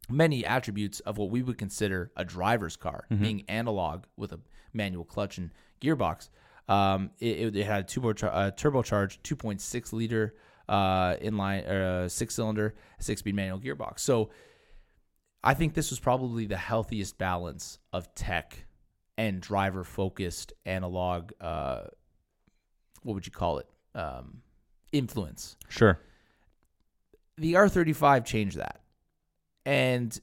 many 0.08 0.44
attributes 0.46 1.00
of 1.00 1.18
what 1.18 1.30
we 1.30 1.42
would 1.42 1.58
consider 1.58 2.10
a 2.16 2.24
driver's 2.24 2.76
car, 2.76 3.06
being 3.10 3.44
analog 3.48 4.04
with 4.16 4.32
a 4.32 4.40
manual 4.72 5.04
clutch 5.04 5.38
and 5.38 5.50
gearbox. 5.80 6.30
Um, 6.68 7.10
it, 7.20 7.38
it, 7.38 7.56
it 7.56 7.64
had 7.66 7.84
a 7.84 7.86
turbo 7.86 8.10
uh, 8.28 8.50
turbocharged 8.50 9.18
2.6 9.22 9.92
liter 9.92 10.34
uh, 10.68 11.16
inline 11.16 11.66
uh, 11.68 12.08
six 12.08 12.34
cylinder 12.34 12.74
six 12.98 13.20
speed 13.20 13.34
manual 13.34 13.58
gearbox. 13.60 14.00
So 14.00 14.30
I 15.42 15.54
think 15.54 15.74
this 15.74 15.90
was 15.90 16.00
probably 16.00 16.46
the 16.46 16.56
healthiest 16.56 17.18
balance 17.18 17.78
of 17.92 18.14
tech 18.14 18.64
and 19.18 19.40
driver 19.40 19.84
focused 19.84 20.52
analog. 20.64 21.32
Uh, 21.40 21.82
what 23.02 23.14
would 23.14 23.26
you 23.26 23.32
call 23.32 23.58
it? 23.58 23.68
Um, 23.94 24.38
influence 24.92 25.56
Sure. 25.68 25.98
the 27.36 27.54
R35 27.54 28.24
changed 28.24 28.56
that. 28.58 28.80
And 29.66 30.18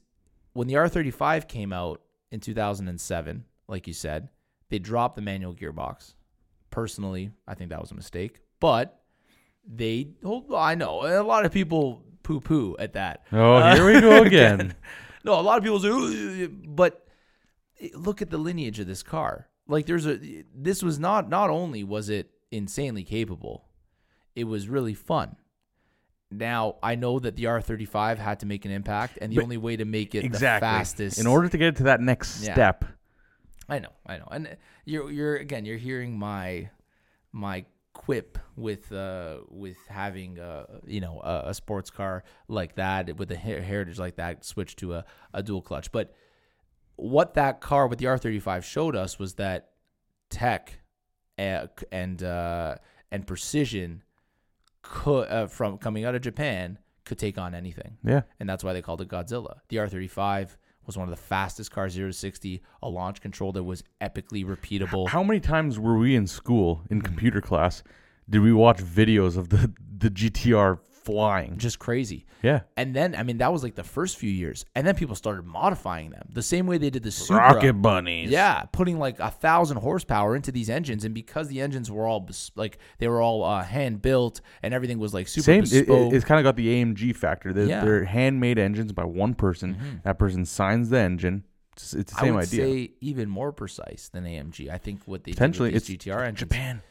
when 0.54 0.66
the 0.68 0.74
R35 0.74 1.46
came 1.48 1.72
out 1.72 2.00
in 2.30 2.40
2007, 2.40 3.44
like 3.68 3.86
you 3.86 3.92
said, 3.92 4.28
they 4.70 4.78
dropped 4.78 5.16
the 5.16 5.22
manual 5.22 5.54
gearbox. 5.54 6.14
Personally, 6.70 7.30
I 7.46 7.54
think 7.54 7.70
that 7.70 7.80
was 7.80 7.90
a 7.90 7.94
mistake. 7.94 8.40
But 8.60 9.01
they, 9.66 10.08
oh, 10.24 10.44
I 10.54 10.74
know, 10.74 11.02
a 11.02 11.22
lot 11.22 11.44
of 11.44 11.52
people 11.52 12.04
poo 12.22 12.40
poo 12.40 12.76
at 12.78 12.92
that. 12.94 13.24
Oh, 13.32 13.54
Uh, 13.54 13.74
here 13.74 13.86
we 13.86 14.00
go 14.00 14.22
again. 14.24 14.74
no, 15.24 15.38
a 15.38 15.42
lot 15.42 15.58
of 15.58 15.64
people 15.64 15.80
say, 15.80 16.46
but 16.46 17.06
look 17.94 18.22
at 18.22 18.30
the 18.30 18.38
lineage 18.38 18.78
of 18.78 18.86
this 18.86 19.02
car. 19.02 19.48
Like, 19.68 19.86
there's 19.86 20.06
a. 20.06 20.18
This 20.54 20.82
was 20.82 20.98
not. 20.98 21.28
Not 21.28 21.48
only 21.50 21.84
was 21.84 22.08
it 22.08 22.30
insanely 22.50 23.04
capable, 23.04 23.64
it 24.34 24.44
was 24.44 24.68
really 24.68 24.94
fun. 24.94 25.36
Now 26.30 26.76
I 26.82 26.94
know 26.94 27.18
that 27.18 27.36
the 27.36 27.44
R35 27.44 28.16
had 28.18 28.40
to 28.40 28.46
make 28.46 28.64
an 28.64 28.70
impact, 28.70 29.18
and 29.20 29.30
the 29.30 29.36
But- 29.36 29.42
only 29.44 29.56
way 29.58 29.76
to 29.76 29.84
make 29.84 30.14
it 30.14 30.24
exactly. 30.24 30.66
the 30.68 30.72
fastest. 30.74 31.18
In 31.20 31.26
order 31.26 31.48
to 31.48 31.58
get 31.58 31.76
to 31.76 31.82
that 31.84 32.00
next 32.00 32.42
Yeah. 32.44 32.54
step. 32.54 32.84
I 33.68 33.78
know, 33.78 33.90
I 34.06 34.18
know, 34.18 34.28
and 34.30 34.56
you're 34.84 35.10
you're 35.10 35.36
again 35.36 35.64
you're 35.64 35.78
hearing 35.78 36.18
my 36.18 36.70
my 37.32 37.64
quip 37.94 38.38
with 38.56 38.90
uh 38.90 39.36
with 39.50 39.76
having 39.88 40.38
uh 40.38 40.64
you 40.86 41.00
know 41.00 41.20
a, 41.20 41.42
a 41.50 41.54
sports 41.54 41.90
car 41.90 42.24
like 42.48 42.74
that 42.76 43.16
with 43.18 43.30
a 43.30 43.36
heritage 43.36 43.98
like 43.98 44.16
that 44.16 44.44
switch 44.44 44.74
to 44.76 44.94
a, 44.94 45.04
a 45.34 45.42
dual 45.42 45.60
clutch 45.60 45.92
but 45.92 46.14
what 46.96 47.34
that 47.34 47.60
car 47.60 47.86
with 47.86 47.98
the 47.98 48.06
R35 48.06 48.64
showed 48.64 48.96
us 48.96 49.18
was 49.18 49.34
that 49.34 49.70
tech 50.30 50.80
and 51.36 51.68
and, 51.90 52.22
uh, 52.22 52.76
and 53.10 53.26
precision 53.26 54.02
could 54.82 55.28
uh, 55.28 55.46
from 55.46 55.78
coming 55.78 56.04
out 56.04 56.14
of 56.14 56.22
Japan 56.22 56.78
could 57.04 57.18
take 57.18 57.36
on 57.38 57.54
anything 57.54 57.98
Yeah. 58.04 58.22
and 58.40 58.48
that's 58.48 58.62
why 58.64 58.72
they 58.72 58.82
called 58.82 59.00
it 59.00 59.08
Godzilla. 59.08 59.56
The 59.68 59.76
R35 59.76 60.56
was 60.86 60.96
one 60.96 61.08
of 61.08 61.10
the 61.10 61.22
fastest 61.22 61.70
cars, 61.70 61.92
zero 61.92 62.08
to 62.08 62.12
sixty. 62.12 62.62
A 62.82 62.88
launch 62.88 63.20
control 63.20 63.52
that 63.52 63.62
was 63.64 63.84
epically 64.00 64.44
repeatable. 64.44 65.08
How 65.08 65.22
many 65.22 65.40
times 65.40 65.78
were 65.78 65.96
we 65.96 66.14
in 66.16 66.26
school 66.26 66.82
in 66.90 67.02
computer 67.02 67.40
class? 67.40 67.82
Did 68.28 68.40
we 68.40 68.52
watch 68.52 68.78
videos 68.78 69.36
of 69.36 69.48
the 69.50 69.72
the 69.98 70.10
GTR 70.10 70.78
flying? 71.04 71.58
Just 71.58 71.78
crazy. 71.78 72.26
Yeah, 72.42 72.62
And 72.76 72.92
then, 72.94 73.14
I 73.14 73.22
mean, 73.22 73.38
that 73.38 73.52
was 73.52 73.62
like 73.62 73.76
the 73.76 73.84
first 73.84 74.16
few 74.16 74.28
years, 74.30 74.64
and 74.74 74.84
then 74.84 74.96
people 74.96 75.14
started 75.14 75.44
modifying 75.46 76.10
them 76.10 76.28
the 76.32 76.42
same 76.42 76.66
way 76.66 76.76
they 76.76 76.90
did 76.90 77.04
the 77.04 77.12
Supra. 77.12 77.36
rocket 77.54 77.74
bunnies. 77.74 78.30
Yeah, 78.30 78.64
putting 78.72 78.98
like 78.98 79.20
a 79.20 79.30
thousand 79.30 79.76
horsepower 79.76 80.34
into 80.34 80.50
these 80.50 80.68
engines, 80.68 81.04
and 81.04 81.14
because 81.14 81.46
the 81.46 81.60
engines 81.60 81.88
were 81.88 82.04
all 82.04 82.18
bes- 82.18 82.50
like 82.56 82.78
they 82.98 83.06
were 83.06 83.20
all 83.20 83.44
uh, 83.44 83.62
hand 83.62 84.02
built 84.02 84.40
and 84.62 84.74
everything 84.74 84.98
was 84.98 85.14
like 85.14 85.28
super 85.28 85.44
Same. 85.44 85.62
It, 85.62 85.70
bespoke. 85.70 86.12
it- 86.12 86.16
it's 86.16 86.24
kind 86.24 86.40
of 86.40 86.44
got 86.44 86.56
the 86.56 86.66
AMG 86.82 87.14
factor. 87.14 87.52
They're, 87.52 87.66
Yeah. 87.66 87.76
Mm-hmm. 87.78 87.86
they're 87.86 88.04
handmade 88.06 88.58
engines 88.58 88.92
by 88.92 89.04
one 89.04 89.34
person. 89.34 90.00
That 90.02 90.18
person 90.18 90.44
signs 90.44 90.88
the 90.90 90.98
engine. 90.98 91.44
It's, 91.74 91.94
it's 91.94 92.12
the 92.12 92.18
I 92.18 92.22
same 92.24 92.34
would 92.34 92.42
idea. 92.42 92.64
say 92.66 92.90
even 93.00 93.28
more 93.30 93.52
precise 93.52 94.08
than 94.12 94.24
AMG. 94.24 94.68
I 94.68 94.78
think 94.78 95.00
what 95.06 95.22
they 95.24 95.30
Potentially, 95.32 95.70
did 95.70 95.74
with 95.76 95.86
these 95.86 95.94
it's 95.96 96.04
GTR 96.06 96.20
engines. 96.22 96.38
Japan. 96.40 96.82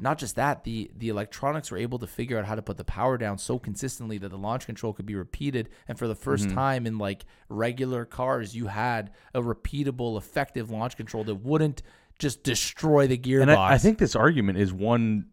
Not 0.00 0.18
just 0.18 0.34
that, 0.36 0.64
the 0.64 0.90
the 0.96 1.08
electronics 1.10 1.70
were 1.70 1.76
able 1.78 1.98
to 1.98 2.06
figure 2.06 2.38
out 2.38 2.46
how 2.46 2.54
to 2.54 2.62
put 2.62 2.76
the 2.78 2.84
power 2.84 3.18
down 3.18 3.38
so 3.38 3.58
consistently 3.58 4.16
that 4.18 4.30
the 4.30 4.38
launch 4.38 4.66
control 4.66 4.92
could 4.92 5.06
be 5.06 5.14
repeated. 5.14 5.68
And 5.86 5.98
for 5.98 6.08
the 6.08 6.16
1st 6.16 6.46
Mm-hmm. 6.46 6.54
time 6.54 6.86
in 6.86 6.98
like 6.98 7.24
regular 7.48 8.04
cars, 8.04 8.56
you 8.56 8.66
had 8.68 9.10
a 9.34 9.42
repeatable, 9.42 10.16
effective 10.16 10.70
launch 10.70 10.96
control 10.96 11.24
that 11.24 11.36
wouldn't 11.36 11.82
just 12.18 12.42
destroy 12.42 13.06
the 13.06 13.18
gearbox. 13.18 13.42
And 13.42 13.50
I, 13.52 13.72
I 13.74 13.78
think 13.78 13.98
this 13.98 14.16
argument 14.16 14.58
is 14.58 14.72
one 14.72 15.26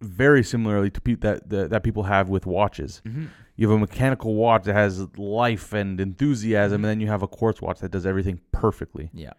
very 0.00 0.42
similarly 0.42 0.90
to 0.90 1.00
pe- 1.00 1.14
that, 1.16 1.48
that 1.50 1.70
that 1.70 1.82
people 1.82 2.04
have 2.04 2.28
with 2.28 2.46
watches. 2.46 3.02
Mm-hmm. 3.06 3.26
You 3.56 3.68
have 3.68 3.76
a 3.76 3.80
mechanical 3.80 4.34
watch 4.34 4.64
that 4.64 4.72
has 4.74 5.06
life 5.18 5.74
and 5.74 6.00
enthusiasm, 6.00 6.76
and 6.82 6.90
then 6.90 7.00
you 7.00 7.08
have 7.08 7.22
a 7.22 7.28
quartz 7.28 7.60
watch 7.60 7.80
that 7.80 7.90
does 7.90 8.06
everything 8.06 8.40
perfectly. 8.52 9.10
yeah, 9.12 9.34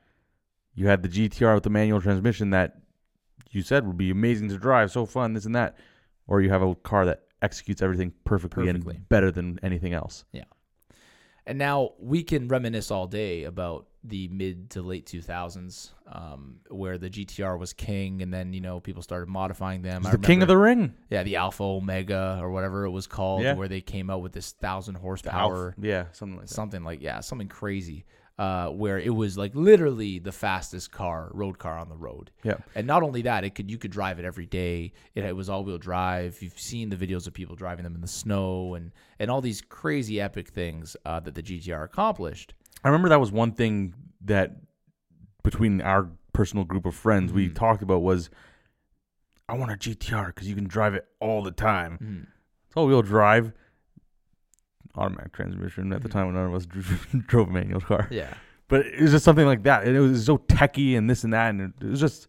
You 0.76 0.86
had 0.88 1.02
the 1.02 1.10
GTR 1.10 1.56
with 1.56 1.64
the 1.64 1.72
manual 1.72 2.00
transmission 2.00 2.52
that 2.52 2.81
you 3.52 3.62
said 3.62 3.86
would 3.88 3.98
be 3.98 4.10
amazing 4.12 4.50
to 4.50 4.58
drive, 4.58 4.92
so 4.92 5.06
fun, 5.06 5.34
this 5.34 5.46
and 5.46 5.56
that, 5.56 5.78
or 6.28 6.42
you 6.42 6.50
have 6.50 6.62
a 6.62 6.76
car 6.76 7.06
that 7.06 7.24
executes 7.42 7.82
everything 7.82 8.14
perfectly, 8.24 8.66
Perfectly. 8.68 8.96
and 8.96 9.10
better 9.10 9.32
than 9.32 9.60
anything 9.64 9.94
else. 9.94 10.26
Yeah. 10.32 10.44
And 11.48 11.58
now 11.58 11.94
we 12.00 12.24
can 12.24 12.48
reminisce 12.48 12.92
all 12.92 13.08
day 13.08 13.46
about 13.46 13.88
the 14.04 14.28
mid 14.30 14.70
to 14.72 14.82
late 14.84 15.06
2000s, 15.08 15.90
um, 16.08 16.58
where 16.70 16.98
the 17.00 17.10
GTR 17.10 17.58
was 17.58 17.74
king, 17.74 18.22
and 18.22 18.32
then 18.34 18.54
you 18.54 18.62
know 18.62 18.80
people 18.80 19.02
started 19.02 19.28
modifying 19.28 19.82
them. 19.82 20.02
It's 20.04 20.12
the 20.12 20.18
king 20.20 20.42
of 20.44 20.48
the 20.48 20.58
ring. 20.58 20.94
yeah, 21.10 21.24
the 21.24 21.38
Alpha 21.38 21.64
Omega 21.64 22.38
or 22.42 22.52
whatever 22.52 22.86
it 22.86 22.92
was 22.92 23.08
called, 23.08 23.42
Yeah. 23.44 23.54
where 23.56 23.68
they 23.68 23.82
came 23.82 24.10
out 24.12 24.22
with 24.22 24.34
this 24.34 24.52
thousand 24.54 24.96
horsepower, 24.96 25.76
yeah, 25.82 26.06
something 26.14 26.38
like 26.38 26.48
that. 26.48 26.54
something 26.54 26.84
like 26.84 27.02
yeah, 27.02 27.20
something 27.22 27.48
crazy, 27.48 28.06
uh, 28.40 28.68
where 28.70 28.98
it 29.00 29.14
was 29.14 29.38
like 29.38 29.54
literally 29.54 30.18
the 30.20 30.32
fastest 30.32 30.92
car, 30.92 31.30
road 31.34 31.60
car 31.60 31.78
on 31.78 31.90
the 31.90 31.96
road. 31.98 32.32
Yeah. 32.44 32.56
And 32.74 32.88
not 32.88 33.04
only 33.04 33.22
that, 33.24 33.44
it 33.44 33.54
could 33.56 33.70
you 33.70 33.78
could 33.78 33.92
drive 33.92 34.18
it 34.20 34.26
every 34.26 34.46
day. 34.48 34.94
It, 35.14 35.24
it 35.26 35.36
was 35.36 35.50
all 35.50 35.64
wheel 35.64 35.78
drive. 35.78 36.42
You've 36.42 36.58
seen 36.60 36.90
the 36.90 36.96
videos 36.96 37.28
of 37.28 37.34
people 37.34 37.56
driving 37.56 37.84
them 37.84 37.94
in 37.96 38.02
the 38.02 38.08
snow 38.08 38.74
and 38.76 38.92
and 39.20 39.30
all 39.30 39.42
these 39.42 39.62
crazy 39.62 40.20
epic 40.20 40.50
things 40.50 40.96
uh, 41.06 41.20
that 41.20 41.36
the 41.36 41.44
GTR 41.44 41.84
accomplished. 41.84 42.54
I 42.84 42.88
remember 42.88 43.10
that 43.10 43.20
was 43.20 43.32
one 43.32 43.52
thing 43.52 43.94
that 44.22 44.56
between 45.44 45.82
our 45.82 46.10
personal 46.34 46.64
group 46.66 46.86
of 46.86 46.96
friends 46.96 47.32
we 47.34 47.50
Mhm. 47.50 47.56
talked 47.56 47.84
about 47.84 48.02
was 48.02 48.30
I 49.50 49.56
want 49.58 49.72
a 49.72 49.76
GTR 49.76 50.28
because 50.28 50.48
you 50.48 50.56
can 50.56 50.66
drive 50.68 50.94
it 50.96 51.06
all 51.20 51.44
the 51.44 51.52
time. 51.52 51.98
Mhm. 52.02 52.28
It's 52.68 52.78
all 52.78 52.88
wheel 52.88 53.02
drive, 53.02 53.52
automatic 54.96 55.34
transmission. 55.34 55.92
At 55.94 56.02
the 56.04 56.10
Mhm. 56.10 56.12
time 56.12 56.26
when 56.28 56.36
none 56.36 56.46
of 56.48 56.56
us 56.56 56.66
drove 57.28 57.50
a 57.50 57.52
manual 57.52 57.82
car, 57.82 58.08
Yeah. 58.12 58.34
but 58.68 58.86
it 58.86 59.02
was 59.02 59.12
just 59.12 59.26
something 59.26 59.46
like 59.46 59.64
that, 59.64 59.86
and 59.86 59.96
it 59.96 60.00
was 60.00 60.26
so 60.26 60.38
techy 60.38 60.96
and 60.96 61.10
this 61.10 61.24
and 61.24 61.34
that, 61.34 61.50
and 61.50 61.74
it 61.82 61.86
was 61.86 62.00
just 62.00 62.28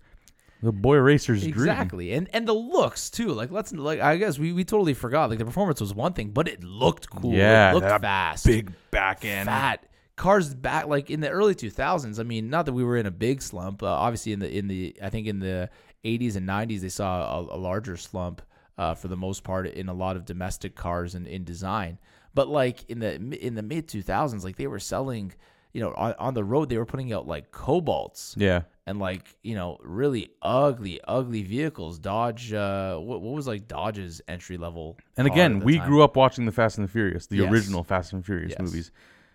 the 0.63 0.71
boy 0.73 0.97
racer's 0.99 1.41
dream. 1.43 1.53
Exactly, 1.55 2.13
and 2.13 2.29
and 2.33 2.47
the 2.47 2.53
looks 2.53 3.11
too. 3.11 3.29
Like 3.33 3.51
let's 3.51 3.73
like 3.73 4.01
I 4.01 4.17
guess 4.17 4.39
we, 4.39 4.53
we 4.53 4.65
totally 4.65 4.95
forgot. 4.95 5.29
Like 5.31 5.39
the 5.41 5.45
performance 5.45 5.81
was 5.81 5.93
one 5.95 6.13
thing, 6.13 6.31
but 6.31 6.47
it 6.49 6.63
looked 6.63 7.11
cool. 7.11 7.33
Yeah, 7.35 7.71
it 7.71 7.75
looked 7.75 7.89
fast, 8.01 8.47
Big 8.47 8.73
back 8.91 9.25
end. 9.25 9.49
fat 9.49 9.85
cars 10.15 10.55
back 10.55 10.87
like 10.87 11.11
in 11.11 11.21
the 11.21 11.31
early 11.31 11.55
2000s. 11.55 12.21
I 12.21 12.23
mean, 12.23 12.49
not 12.49 12.67
that 12.67 12.75
we 12.75 12.85
were 12.85 12.97
in 12.97 13.07
a 13.07 13.11
big 13.11 13.43
slump. 13.43 13.83
Uh, 13.83 13.87
obviously, 13.87 14.33
in 14.33 14.39
the 14.39 14.57
in 14.57 14.69
the 14.69 14.97
I 15.03 15.11
think 15.11 15.27
in 15.27 15.41
the 15.41 15.69
80s 16.05 16.37
and 16.37 16.49
90s 16.49 16.81
they 16.81 16.89
saw 16.89 17.39
a, 17.41 17.57
a 17.57 17.59
larger 17.59 17.97
slump 17.97 18.41
uh, 18.79 18.95
for 18.95 19.09
the 19.09 19.17
most 19.17 19.43
part 19.43 19.67
in 19.67 19.89
a 19.89 19.95
lot 19.95 20.15
of 20.17 20.25
domestic 20.25 20.77
cars 20.77 21.15
and 21.17 21.27
in 21.27 21.43
design. 21.45 21.99
But 22.35 22.49
like 22.49 22.89
in 22.91 22.99
the 23.01 23.15
in 23.47 23.55
the 23.55 23.63
mid 23.63 23.89
2000s, 23.89 24.45
like 24.45 24.57
they 24.57 24.67
were 24.67 24.79
selling. 24.81 25.33
You 25.75 25.81
know, 25.81 25.95
on, 25.97 26.13
on 26.19 26.35
the 26.35 26.45
road, 26.45 26.69
they 26.69 26.77
were 26.77 26.85
putting 26.85 27.15
out 27.15 27.27
like 27.27 27.51
cobalts 27.51 28.35
Yeah, 28.37 28.65
and 28.87 28.99
like 28.99 29.35
you 29.43 29.55
know 29.55 29.79
really 29.81 30.29
ugly 30.43 31.01
ugly 31.03 31.43
vehicles 31.45 31.99
dodge 31.99 32.53
uh 32.53 32.99
what, 32.99 33.23
what 33.23 33.33
was 33.35 33.47
like 33.47 33.69
dodge's 33.69 34.21
entry 34.29 34.59
level 34.59 34.99
and 35.17 35.27
again, 35.27 35.61
we 35.61 35.79
time? 35.79 35.89
grew 35.89 36.03
up 36.03 36.15
watching 36.15 36.45
the 36.45 36.53
Fast 36.53 36.77
and 36.77 36.87
the 36.87 36.93
Furious, 36.93 37.27
the 37.27 37.39
Yes. 37.39 37.51
original 37.51 37.85
Fast 37.85 38.13
and 38.13 38.21
the 38.23 38.27
Furious 38.27 38.51
Yes. 38.51 38.61
movies. 38.61 38.91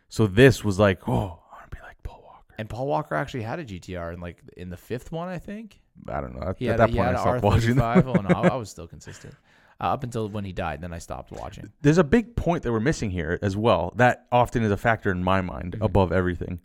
So 0.10 0.28
this 0.28 0.64
was 0.64 0.78
like, 0.78 1.10
oh, 1.10 1.14
I 1.14 1.56
want 1.56 1.72
to 1.72 1.76
be 1.76 1.82
like 1.82 2.04
Paul 2.04 2.22
Walker. 2.24 2.54
and 2.60 2.70
paul 2.70 2.86
walker 2.86 3.16
actually 3.16 3.42
had 3.42 3.58
a 3.58 3.66
gtr 3.66 4.14
in 4.14 4.20
like 4.20 4.38
in 4.56 4.70
the 4.70 4.78
fifth 4.78 5.12
one 5.12 5.28
i 5.28 5.40
think 5.40 5.82
I 6.08 6.22
don't 6.22 6.36
know. 6.36 6.50
At, 6.50 6.62
at 6.62 6.78
that 6.78 6.90
he 6.92 6.96
point, 6.98 7.08
had 7.08 7.16
I 7.16 7.40
stopped. 7.40 7.44
R35. 7.44 8.06
oh 8.06 8.22
no 8.22 8.30
I 8.30 8.56
was 8.58 8.70
still 8.70 8.86
consistent 8.88 9.34
uh, 9.80 9.86
up 9.86 10.04
until 10.04 10.28
when 10.30 10.44
he 10.46 10.52
died 10.52 10.82
then 10.82 10.92
i 10.94 10.98
stopped 10.98 11.32
watching 11.32 11.72
There's 11.82 11.98
a 11.98 12.04
big 12.04 12.36
point 12.36 12.64
that 12.64 12.72
we're 12.72 12.80
missing 12.80 13.12
here 13.12 13.38
as 13.42 13.56
well. 13.56 13.94
That 13.96 14.26
often 14.32 14.64
is 14.64 14.72
a 14.72 14.78
factor 14.78 15.12
in 15.12 15.24
my 15.24 15.42
mind 15.42 15.76
Mhm. 15.80 15.86
above 15.86 16.12
everything. 16.12 16.60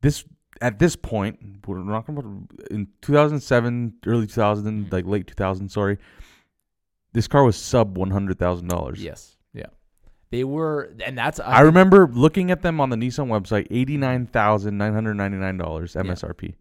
This 0.00 0.24
at 0.60 0.78
this 0.78 0.94
point, 0.96 1.66
we're 1.66 1.78
not 1.78 2.06
going 2.06 2.20
to 2.20 2.74
in 2.74 2.86
2007, 3.00 3.94
early 4.06 4.26
2000, 4.26 4.86
Mhm. 4.86 4.92
like 4.92 5.06
late 5.06 5.26
2000. 5.26 5.70
Sorry, 5.70 5.98
this 7.12 7.26
car 7.26 7.42
was 7.44 7.56
sub 7.56 7.96
one 7.98 8.10
hundred 8.10 8.38
thousand 8.38 8.68
dollars. 8.68 9.02
yes 9.02 9.36
yeah 9.52 9.66
they 10.30 10.44
were 10.44 10.90
and 11.04 11.16
that's 11.18 11.40
I 11.40 11.60
remember 11.60 12.06
looking 12.12 12.50
at 12.50 12.62
them 12.62 12.80
on 12.80 12.90
the 12.90 12.96
Nissan 12.96 13.28
website, 13.28 13.66
eighty 13.70 13.96
nine 13.96 14.26
thousand 14.26 14.78
nine 14.78 14.92
hundred 14.94 15.14
ninety 15.14 15.36
nine 15.38 15.56
dollars 15.56 15.94
MSRP. 15.94 16.54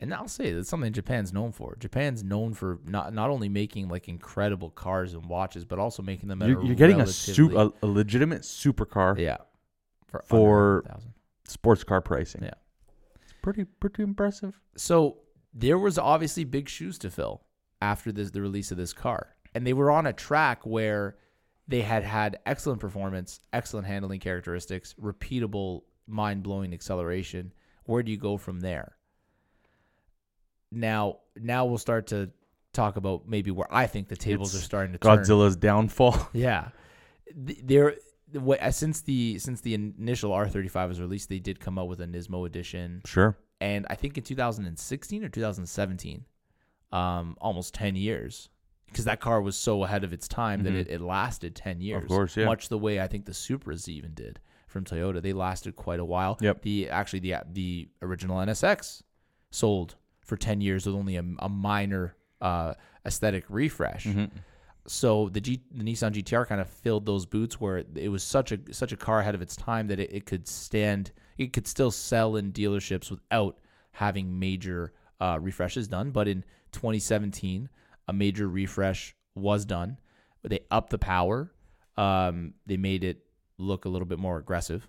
And 0.00 0.12
I'll 0.12 0.28
say 0.28 0.52
that's 0.52 0.68
something 0.68 0.92
Japan's 0.92 1.32
known 1.32 1.52
for. 1.52 1.76
Japan's 1.78 2.22
known 2.22 2.52
for 2.54 2.78
not 2.84 3.14
not 3.14 3.30
only 3.30 3.48
making 3.48 3.88
like 3.88 4.08
incredible 4.08 4.70
cars 4.70 5.14
and 5.14 5.26
watches, 5.26 5.64
but 5.64 5.78
also 5.78 6.02
making 6.02 6.28
them 6.28 6.42
You're, 6.42 6.60
a 6.60 6.66
you're 6.66 6.74
getting 6.74 6.96
a, 6.96 7.04
relatively- 7.04 7.34
su- 7.34 7.58
a, 7.58 7.72
a 7.82 7.86
legitimate 7.86 8.42
supercar 8.42 9.18
yeah 9.18 9.38
for, 10.06 10.22
For- 10.26 10.84
sports 11.48 11.84
car 11.84 12.00
pricing. 12.00 12.42
Yeah. 12.42 12.54
it's 13.22 13.34
pretty 13.42 13.64
pretty 13.64 14.02
impressive. 14.02 14.60
So 14.76 15.18
there 15.54 15.78
was 15.78 15.98
obviously 15.98 16.44
big 16.44 16.68
shoes 16.68 16.98
to 16.98 17.10
fill 17.10 17.42
after 17.80 18.12
this 18.12 18.30
the 18.30 18.42
release 18.42 18.70
of 18.70 18.76
this 18.76 18.92
car, 18.92 19.34
and 19.54 19.66
they 19.66 19.72
were 19.72 19.90
on 19.90 20.06
a 20.06 20.12
track 20.12 20.66
where 20.66 21.16
they 21.68 21.80
had 21.82 22.04
had 22.04 22.38
excellent 22.46 22.80
performance, 22.80 23.40
excellent 23.52 23.86
handling 23.86 24.20
characteristics, 24.20 24.94
repeatable, 25.02 25.82
mind 26.06 26.42
blowing 26.42 26.72
acceleration. 26.72 27.52
Where 27.84 28.02
do 28.02 28.10
you 28.12 28.18
go 28.18 28.36
from 28.36 28.60
there? 28.60 28.95
Now, 30.76 31.18
now 31.36 31.64
we'll 31.64 31.78
start 31.78 32.08
to 32.08 32.30
talk 32.72 32.96
about 32.96 33.26
maybe 33.26 33.50
where 33.50 33.72
I 33.72 33.86
think 33.86 34.08
the 34.08 34.16
tables 34.16 34.54
It's 34.54 34.62
are 34.62 34.64
starting 34.66 34.92
to 34.92 34.98
turn. 34.98 35.18
Godzilla's 35.18 35.56
downfall. 35.56 36.28
Yeah, 36.34 36.68
Th- 37.46 37.58
there. 37.64 37.94
the 38.30 38.40
uh, 38.40 38.70
Since 38.70 39.00
the 39.00 39.38
since 39.38 39.60
the 39.62 39.72
initial 39.74 40.30
R35 40.32 40.88
was 40.88 41.00
released, 41.00 41.28
they 41.30 41.38
did 41.38 41.58
come 41.60 41.78
out 41.78 41.88
with 41.88 42.00
a 42.00 42.06
Nismo 42.06 42.46
edition 42.46 43.00
sure. 43.06 43.36
and 43.60 43.86
I 43.88 43.94
think 43.94 44.18
in 44.18 44.24
2016 44.24 45.24
or 45.24 45.28
2017, 45.30 46.24
um, 46.92 47.36
almost 47.40 47.72
10 47.74 47.96
years, 47.96 48.48
because 48.86 49.04
that 49.06 49.20
car 49.20 49.40
was 49.40 49.56
so 49.56 49.82
ahead 49.84 50.04
of 50.04 50.12
its 50.12 50.28
time 50.28 50.62
that 50.64 50.72
Mhm. 50.74 50.80
it, 50.80 50.88
it 50.90 51.00
lasted 51.00 51.54
10 51.56 51.80
years. 51.80 52.02
Of 52.02 52.08
course, 52.08 52.36
yeah. 52.36 52.44
Much 52.46 52.68
the 52.68 52.78
way 52.78 53.00
I 53.00 53.06
think 53.08 53.24
the 53.24 53.32
Supras 53.32 53.88
even 53.88 54.12
did 54.12 54.40
from 54.68 54.84
Toyota. 54.84 55.22
They 55.22 55.32
lasted 55.32 55.74
quite 55.76 56.00
a 56.00 56.04
while. 56.04 56.36
Yep. 56.42 56.60
The 56.62 56.90
actually 56.90 57.20
the 57.20 57.34
the 57.50 57.88
original 58.02 58.36
NSX 58.38 59.02
sold 59.50 59.96
for 60.26 60.36
10 60.36 60.60
years 60.60 60.84
with 60.86 60.94
only 60.94 61.16
a, 61.16 61.24
a 61.38 61.48
minor 61.48 62.14
uh, 62.40 62.74
aesthetic 63.06 63.44
refresh. 63.48 64.04
Mhm. 64.06 64.30
So 64.88 65.28
the 65.30 65.40
G, 65.40 65.62
the 65.72 65.82
Nissan 65.82 66.12
GTR 66.12 66.46
kind 66.46 66.60
of 66.60 66.68
filled 66.68 67.06
those 67.06 67.26
boots 67.26 67.60
where 67.60 67.78
it 67.96 68.08
was 68.08 68.22
such 68.22 68.52
a 68.52 68.58
such 68.72 68.92
a 68.92 68.96
car 68.96 69.18
ahead 69.20 69.34
of 69.34 69.42
its 69.42 69.56
time 69.56 69.88
that 69.88 69.98
it, 69.98 70.12
it 70.12 70.26
could 70.26 70.46
stand 70.46 71.10
it 71.38 71.52
could 71.52 71.66
still 71.66 71.90
sell 71.90 72.36
in 72.36 72.52
dealerships 72.52 73.10
without 73.10 73.58
having 73.92 74.38
major 74.38 74.92
uh, 75.20 75.38
refreshes 75.40 75.88
done. 75.88 76.10
But 76.12 76.28
in 76.28 76.44
2017, 76.72 77.68
a 78.08 78.12
major 78.12 78.46
refresh 78.48 79.16
was 79.34 79.64
done. 79.64 79.98
They 80.44 80.60
upped 80.70 80.90
the 80.90 80.98
power. 80.98 81.50
Um, 81.96 82.54
they 82.66 82.76
made 82.76 83.02
it 83.02 83.24
look 83.58 83.86
a 83.86 83.88
little 83.88 84.06
bit 84.06 84.18
more 84.20 84.38
aggressive. 84.38 84.86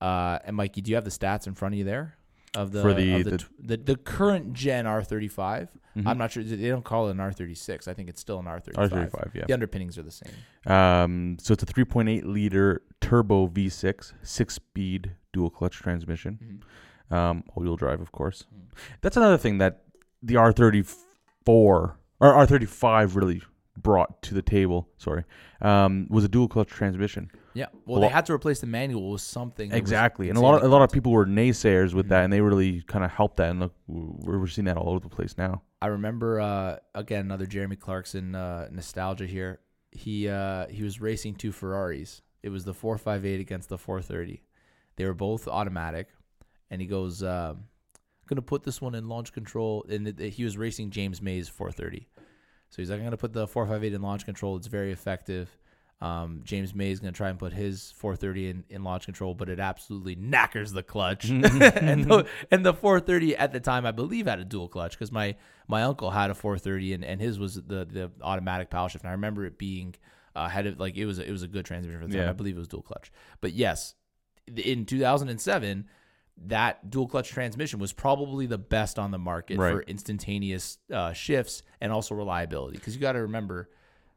Uh, 0.00 0.38
and 0.44 0.56
Mikey, 0.56 0.80
do 0.80 0.90
you 0.90 0.94
have 0.94 1.04
the 1.04 1.10
stats 1.10 1.46
in 1.46 1.54
front 1.54 1.74
of 1.74 1.78
you 1.78 1.84
there? 1.84 2.15
Of 2.56 2.72
the 2.72 2.82
For 2.82 2.94
the- 2.94 3.14
of 3.14 3.24
the, 3.24 3.30
the- 3.30 3.38
tw- 3.38 3.50
the, 3.60 3.76
the 3.76 3.96
current 3.96 4.52
gen 4.52 4.84
R35. 4.86 5.68
Mhm. 5.96 6.06
I'm 6.06 6.18
not 6.18 6.30
sure 6.30 6.42
they 6.44 6.68
don't 6.68 6.84
call 6.84 7.08
it 7.08 7.12
an 7.12 7.16
R36. 7.18 7.88
I 7.88 7.94
think 7.94 8.08
it's 8.10 8.20
still 8.20 8.38
an 8.38 8.44
R35. 8.46 8.90
R35, 8.90 9.34
yeah. 9.34 9.44
The 9.46 9.54
underpinnings 9.54 9.96
are 9.96 10.02
the 10.02 10.10
same. 10.10 10.32
Um, 10.66 11.36
so 11.40 11.52
it's 11.54 11.62
a 11.62 11.66
3.8 11.66 12.24
liter 12.24 12.82
turbo 13.00 13.46
V6, 13.48 14.12
six 14.22 14.54
speed 14.54 15.12
dual 15.32 15.48
clutch 15.48 15.76
transmission, 15.76 16.62
um, 17.10 17.44
all 17.54 17.62
wheel 17.62 17.76
drive, 17.76 18.00
of 18.02 18.12
course. 18.12 18.44
Mhm. 18.54 18.74
That's 19.00 19.16
another 19.16 19.38
thing 19.38 19.56
that 19.58 19.84
the 20.22 20.34
R34 20.34 20.86
or 21.46 21.96
R35 22.20 23.16
really 23.16 23.42
brought 23.76 24.22
to 24.22 24.34
the 24.34 24.42
table. 24.42 24.88
Sorry, 24.98 25.24
um, 25.60 26.06
was 26.10 26.24
a 26.24 26.28
dual 26.28 26.48
clutch 26.48 26.68
transmission. 26.68 27.30
Yeah. 27.54 27.66
Well, 27.86 27.98
A 27.98 28.00
they 28.00 28.06
lot- 28.06 28.12
had 28.12 28.26
to 28.26 28.32
replace 28.34 28.60
the 28.60 28.66
manual 28.66 29.10
with 29.12 29.22
something. 29.22 29.72
Exactly, 29.72 30.28
and 30.28 30.36
a 30.36 30.40
lot 30.40 30.56
of 30.56 30.62
a 30.62 30.68
lot 30.68 30.82
of 30.82 30.90
people 30.92 31.12
were 31.12 31.26
naysayers 31.26 31.94
with 31.94 32.06
Mhm. 32.06 32.10
that, 32.10 32.24
and 32.24 32.32
they 32.32 32.40
really 32.40 32.82
kind 32.82 33.04
of 33.04 33.10
helped 33.10 33.36
that. 33.38 33.50
And 33.50 33.60
look, 33.60 33.74
we're, 33.86 34.38
we're 34.38 34.46
seeing 34.46 34.66
that 34.66 34.76
all 34.76 34.90
over 34.90 35.00
the 35.00 35.08
place 35.08 35.36
now. 35.38 35.62
I 35.82 35.86
remember 35.88 36.40
uh, 36.40 36.76
again 36.94 37.20
another 37.26 37.46
Jeremy 37.46 37.76
Clarkson 37.76 38.34
uh, 38.34 38.68
nostalgia 38.70 39.26
here. 39.26 39.60
He 39.92 40.28
uh, 40.28 40.66
he 40.68 40.82
was 40.82 41.00
racing 41.00 41.36
two 41.36 41.52
Ferraris. 41.52 42.22
It 42.42 42.50
was 42.50 42.64
the 42.64 42.74
458 42.74 43.40
against 43.40 43.68
the 43.70 43.78
430. 43.78 44.42
They 44.96 45.04
were 45.04 45.14
both 45.14 45.48
automatic, 45.48 46.08
and 46.70 46.80
he 46.80 46.86
goes, 46.86 47.22
um, 47.22 47.64
"Gonna 48.28 48.42
put 48.42 48.62
this 48.64 48.80
one 48.80 48.94
in 48.94 49.08
launch 49.08 49.32
control." 49.32 49.84
And 49.88 50.08
it, 50.08 50.20
he 50.34 50.44
was 50.44 50.56
racing 50.58 50.90
James 50.90 51.20
May's 51.22 51.48
430, 51.48 52.06
so 52.70 52.82
he's 52.82 52.90
like, 52.90 52.98
"I'm 52.98 53.04
gonna 53.04 53.16
put 53.16 53.32
the 53.32 53.46
458 53.46 53.94
in 53.94 54.02
launch 54.02 54.24
control. 54.24 54.56
It's 54.56 54.66
very 54.66 54.92
effective." 54.92 55.56
Um, 56.00 56.42
James 56.44 56.74
May 56.74 56.90
is 56.90 57.00
going 57.00 57.12
to 57.12 57.16
try 57.16 57.30
and 57.30 57.38
put 57.38 57.54
his 57.54 57.92
430 57.92 58.50
in, 58.50 58.64
in 58.68 58.84
launch 58.84 59.06
control, 59.06 59.34
but 59.34 59.48
it 59.48 59.58
absolutely 59.58 60.14
knackers 60.14 60.72
the 60.72 60.82
clutch. 60.82 61.24
and, 61.30 61.42
the, 61.42 62.26
and 62.50 62.66
the 62.66 62.74
430 62.74 63.34
at 63.36 63.52
the 63.52 63.60
time, 63.60 63.86
I 63.86 63.92
believe, 63.92 64.26
had 64.26 64.38
a 64.38 64.44
dual 64.44 64.68
clutch 64.68 64.92
because 64.92 65.10
my 65.10 65.36
my 65.68 65.82
uncle 65.82 66.10
had 66.10 66.30
a 66.30 66.34
430 66.34 66.92
and, 66.92 67.04
and 67.04 67.20
his 67.20 67.38
was 67.38 67.54
the 67.54 67.86
the 67.86 68.10
automatic 68.20 68.68
power 68.68 68.88
shift. 68.88 69.04
And 69.04 69.08
I 69.08 69.12
remember 69.12 69.46
it 69.46 69.56
being 69.56 69.94
uh, 70.34 70.48
had 70.48 70.66
it 70.66 70.78
like 70.78 70.96
it 70.96 71.06
was 71.06 71.18
a, 71.18 71.26
it 71.26 71.32
was 71.32 71.42
a 71.42 71.48
good 71.48 71.64
transmission 71.64 72.00
for 72.00 72.06
the 72.06 72.12
time. 72.12 72.24
Yeah. 72.24 72.30
I 72.30 72.34
believe 72.34 72.56
it 72.56 72.58
was 72.58 72.68
dual 72.68 72.82
clutch. 72.82 73.10
But 73.40 73.54
yes, 73.54 73.94
in 74.54 74.84
2007, 74.84 75.86
that 76.46 76.90
dual 76.90 77.08
clutch 77.08 77.30
transmission 77.30 77.78
was 77.78 77.92
probably 77.92 78.46
the 78.46 78.58
best 78.58 78.98
on 78.98 79.10
the 79.10 79.18
market 79.18 79.58
Right. 79.58 79.72
for 79.72 79.82
instantaneous 79.82 80.78
uh, 80.92 81.12
shifts 81.12 81.62
and 81.80 81.92
also 81.92 82.14
reliability. 82.14 82.76
Because 82.76 82.94
you 82.94 83.00
got 83.00 83.12
to 83.12 83.20
remember, 83.22 83.70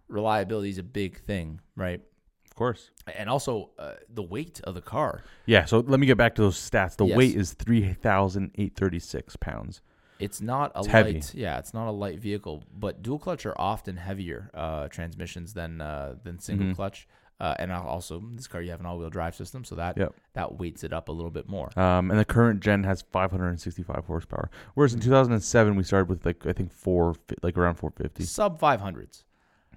reliability 0.08 0.70
is 0.70 0.78
a 0.78 0.84
big 0.84 1.20
thing, 1.22 1.62
right? 1.76 2.02
Of 2.46 2.56
course. 2.56 2.92
And 3.18 3.30
also 3.30 3.72
uh, 3.80 3.94
the 4.14 4.24
weight 4.24 4.60
of 4.66 4.76
the 4.76 4.82
car. 4.82 5.24
Yeah. 5.46 5.66
So 5.66 5.80
let 5.80 6.00
me 6.00 6.08
get 6.08 6.18
back 6.18 6.36
to 6.36 6.42
those 6.42 6.58
stats. 6.58 6.98
The 6.98 7.06
Yes. 7.06 7.18
weight 7.18 7.36
is 7.36 7.54
three 7.54 7.94
thousand 7.94 8.52
eight 8.56 8.76
thirty 8.76 9.00
six 9.00 9.36
pounds. 9.36 9.82
It's 10.20 10.42
not 10.42 10.74
a 10.76 10.80
It's 10.80 10.88
light, 10.90 10.94
heavy. 11.06 11.22
yeah, 11.36 11.60
it's 11.60 11.74
not 11.74 11.88
a 11.88 11.92
light 11.92 12.20
vehicle, 12.20 12.66
but 12.78 13.02
dual 13.02 13.20
clutch 13.20 13.46
are 13.46 13.56
often 13.58 13.96
heavier 13.96 14.50
uh, 14.54 14.90
transmissions 14.90 15.54
than 15.54 15.80
uh, 15.80 16.16
than 16.24 16.40
single 16.40 16.68
Mhm. 16.68 16.76
clutch. 16.76 17.08
Uh, 17.40 17.56
and 17.58 17.72
also, 17.72 18.22
this 18.34 18.48
car 18.48 18.62
you 18.62 18.70
have 18.72 18.82
an 18.82 18.86
all-wheel 18.86 19.10
drive 19.10 19.34
system, 19.34 19.64
so 19.64 19.76
that 19.76 19.98
Yep. 19.98 20.14
that 20.34 20.58
weights 20.60 20.84
it 20.84 20.92
up 20.92 21.08
a 21.08 21.12
little 21.14 21.32
bit 21.32 21.48
more. 21.48 21.70
Um, 21.80 22.12
and 22.12 22.20
the 22.20 22.26
current 22.26 22.60
gen 22.60 22.84
has 22.84 23.02
565 23.02 24.06
horsepower. 24.06 24.50
Whereas 24.74 24.94
in 24.94 25.00
2007 25.00 25.76
we 25.76 25.84
started 25.84 26.10
with 26.10 26.26
like 26.26 26.46
I 26.46 26.52
think 26.54 26.72
four, 26.74 27.16
like 27.42 27.58
around 27.58 27.76
450. 27.76 28.24
Sub 28.26 28.60
500s. 28.60 29.24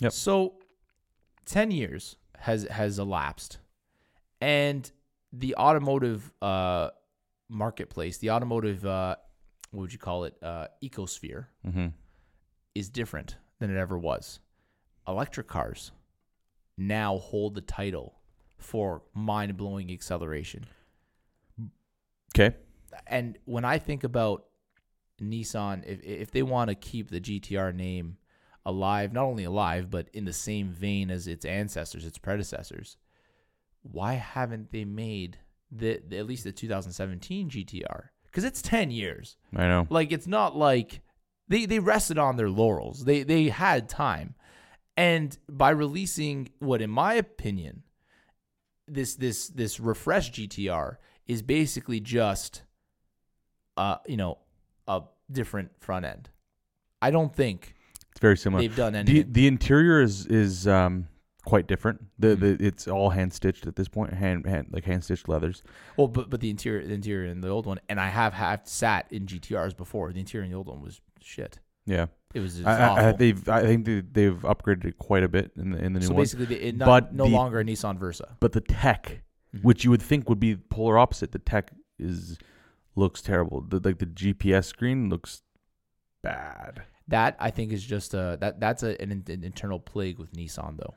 Yep. 0.01 0.13
So, 0.13 0.55
ten 1.45 1.71
years 1.71 2.17
has 2.39 2.65
has 2.65 2.99
elapsed, 2.99 3.59
and 4.41 4.91
the 5.33 5.55
automotive 5.57 6.33
uh, 6.43 6.91
marketplace, 7.49 8.19
the 8.19 8.31
automotive, 8.31 8.85
uh, 8.85 9.15
what 9.71 9.83
would 9.83 9.93
you 9.93 9.99
call 10.01 10.25
it, 10.25 10.35
uh, 10.43 10.67
ecosphere, 10.83 11.47
Mm-hmm. 11.67 11.87
is 12.75 12.91
different 12.91 13.37
than 13.61 13.71
it 13.71 13.79
ever 13.79 13.97
was. 13.97 14.41
Electric 15.07 15.47
cars 15.47 15.93
now 16.89 17.19
hold 17.19 17.55
the 17.55 17.61
title 17.61 18.15
for 18.57 19.03
mind 19.15 19.57
blowing 19.57 19.91
acceleration. 19.91 20.67
Okay. 22.35 22.57
And 23.07 23.39
when 23.45 23.65
I 23.65 23.79
think 23.79 24.05
about 24.05 24.45
Nissan, 25.21 25.85
if, 25.87 26.03
if 26.03 26.31
they 26.31 26.43
want 26.43 26.69
to 26.69 26.75
keep 26.75 27.11
the 27.11 27.21
GTR 27.21 27.75
name 27.75 28.17
alive, 28.65 29.13
not 29.13 29.25
only 29.25 29.45
alive, 29.45 29.91
but 29.91 30.09
in 30.13 30.25
the 30.25 30.33
same 30.33 30.69
vein 30.71 31.11
as 31.11 31.27
its 31.27 31.45
ancestors, 31.45 32.05
its 32.05 32.19
predecessors, 32.19 32.97
why 33.83 34.15
haven't 34.15 34.71
they 34.73 34.85
made 34.85 35.39
the, 35.71 36.01
the 36.07 36.19
at 36.19 36.27
least 36.27 36.45
the 36.45 36.53
2017 36.53 37.51
GTR? 37.51 38.05
Because 38.25 38.45
it's 38.45 38.63
10 38.63 38.91
years. 38.91 39.37
I 39.55 39.67
know. 39.67 39.87
Like 39.91 40.13
it's 40.13 40.27
not 40.27 40.57
like 40.57 41.01
they 41.49 41.67
they 41.67 41.81
rested 41.81 42.19
on 42.19 42.37
their 42.37 42.49
laurels. 42.49 43.05
They 43.05 43.25
they 43.25 43.49
had 43.49 43.89
time. 43.89 44.35
And 45.03 45.37
by 45.49 45.71
releasing 45.71 46.51
what 46.61 46.81
in 46.81 46.91
my 46.91 47.15
opinion 47.15 47.83
this 48.87 49.15
this 49.17 49.49
this 49.49 49.81
refreshed 49.81 50.35
GTR 50.35 50.97
is 51.27 51.43
basically 51.43 51.99
just 52.01 52.63
uh 53.77 53.97
you 54.07 54.17
know 54.17 54.39
a 54.87 55.03
different 55.31 55.71
front 55.81 56.05
end. 56.05 56.31
I 57.01 57.11
don't 57.11 57.35
think 57.35 57.75
It's 58.11 58.21
very 58.21 58.37
similar. 58.37 58.63
they've 58.63 58.77
done 58.77 58.93
The 58.93 58.99
anything. 59.01 59.33
the 59.33 59.47
interior 59.47 60.01
is 60.03 60.27
is 60.27 60.67
um 60.69 61.09
quite 61.45 61.67
different. 61.67 62.01
The, 62.21 62.37
Mhm. 62.37 62.41
the 62.59 62.65
it's 62.67 62.87
all 62.87 63.11
hand 63.11 63.33
stitched 63.33 63.67
at 63.67 63.75
this 63.75 63.89
point, 63.89 64.13
hand 64.13 64.47
hand 64.47 64.69
like 64.71 64.85
hand 64.85 65.03
stitched 65.03 65.29
leathers. 65.29 65.63
well, 65.97 66.07
but 66.09 66.31
but 66.31 66.41
the 66.41 66.51
interior 66.51 66.87
the 66.87 66.95
interior 66.95 67.29
in 67.31 67.41
the 67.41 67.49
old 67.49 67.67
one 67.67 67.81
and 67.89 67.99
I 68.01 68.09
have 68.09 68.35
have 68.35 68.61
sat 68.65 69.11
in 69.13 69.27
GTRs 69.27 69.77
before. 69.77 70.13
The 70.13 70.21
interior 70.21 70.45
in 70.45 70.51
the 70.53 70.57
old 70.57 70.69
one 70.69 70.81
was 70.81 71.01
shit. 71.21 71.59
Yeah, 71.87 72.07
It 72.35 72.41
was 72.41 72.65
I, 72.65 72.73
I, 72.77 73.09
I, 73.09 73.13
they've 73.13 73.49
I 73.49 73.63
think 73.63 73.85
they, 73.85 74.01
they've 74.01 74.41
upgraded 74.43 74.85
it 74.87 74.99
quite 74.99 75.23
a 75.23 75.29
bit 75.29 75.53
in 75.57 75.71
the 75.73 75.79
in 75.85 75.93
the 75.93 76.01
new 76.01 76.07
so 76.07 76.15
one. 76.15 76.23
basically, 76.23 76.57
it 76.63 76.77
not, 76.77 76.87
But 76.87 77.15
no 77.15 77.25
the- 77.25 77.31
longer 77.31 77.61
a 77.61 77.65
Nissan 77.65 77.99
Versa. 77.99 78.37
But 78.41 78.53
the 78.53 78.61
tech, 78.61 79.23
Mhm. 79.55 79.63
which 79.65 79.85
you 79.85 79.91
would 79.91 80.03
think 80.03 80.29
would 80.29 80.41
be 80.41 80.57
polar 80.57 80.97
opposite, 80.99 81.33
the 81.33 81.39
tech 81.39 81.73
is 81.99 82.39
looks 82.97 83.21
terrible. 83.23 83.61
The, 83.61 83.81
like 83.85 83.99
the 83.99 84.07
GPS 84.07 84.65
screen 84.67 85.09
looks 85.11 85.43
bad. 86.23 86.83
That 87.09 87.37
I 87.41 87.51
think 87.51 87.73
is 87.73 87.85
just 87.85 88.15
a 88.15 88.39
that 88.41 88.61
that's 88.61 88.83
a, 88.83 89.01
an, 89.03 89.11
an 89.29 89.45
internal 89.45 89.79
plague 89.81 90.19
with 90.19 90.33
Nissan 90.33 90.79
though. 90.79 90.95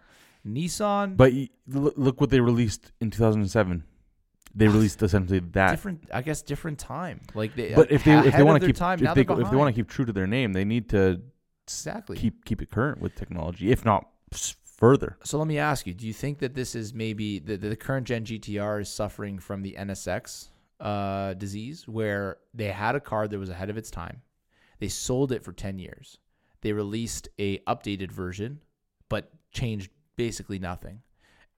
Nissan, 0.47 1.17
But 1.17 1.33
look 1.67 2.21
what 2.21 2.29
they 2.29 2.39
released 2.39 2.91
in 3.01 3.09
2007. 3.09 3.83
They 4.55 4.67
released 4.67 5.03
essentially 5.03 5.39
that. 5.39 5.71
different. 5.71 6.07
I 6.13 6.21
guess 6.21 6.41
different 6.41 6.79
time. 6.79 7.19
Like 7.33 7.55
they, 7.55 7.73
But 7.73 7.91
if 7.91 8.05
they 8.05 8.17
if 8.17 8.35
they 8.35 8.43
want 8.43 8.61
to 8.61 8.67
keep 8.67 8.77
time, 8.77 9.03
if 9.03 9.13
they 9.13 9.21
if 9.21 9.27
they 9.51 9.57
want 9.57 9.75
to 9.75 9.77
keep 9.77 9.89
true 9.89 10.05
to 10.05 10.13
their 10.13 10.27
name, 10.27 10.53
they 10.53 10.63
need 10.63 10.89
to 10.89 11.21
exactly. 11.65 12.15
keep 12.15 12.45
keep 12.45 12.61
it 12.61 12.71
current 12.71 13.01
with 13.01 13.15
technology, 13.15 13.71
if 13.71 13.83
not 13.83 14.07
further. 14.63 15.17
so 15.23 15.37
let 15.37 15.47
me 15.47 15.57
ask 15.57 15.85
you: 15.85 15.93
Do 15.93 16.07
you 16.07 16.13
think 16.13 16.39
that 16.39 16.53
this 16.53 16.73
is 16.73 16.93
maybe 16.93 17.39
the, 17.39 17.57
the 17.57 17.75
current 17.75 18.07
gen 18.07 18.23
GTR 18.23 18.81
is 18.81 18.89
suffering 18.89 19.39
from 19.39 19.61
the 19.61 19.75
NSX 19.77 20.49
uh, 20.79 21.33
disease, 21.33 21.87
where 21.87 22.37
they 22.53 22.67
had 22.67 22.95
a 22.95 23.01
car 23.01 23.27
that 23.27 23.37
was 23.37 23.49
ahead 23.49 23.69
of 23.69 23.77
its 23.77 23.91
time, 23.91 24.21
they 24.79 24.87
sold 24.87 25.33
it 25.33 25.43
for 25.43 25.51
ten 25.51 25.77
years, 25.79 26.17
they 26.61 26.71
released 26.71 27.27
a 27.39 27.59
updated 27.59 28.11
version, 28.11 28.61
but 29.09 29.31
changed 29.51 29.91
basically 30.15 30.59
nothing, 30.59 31.01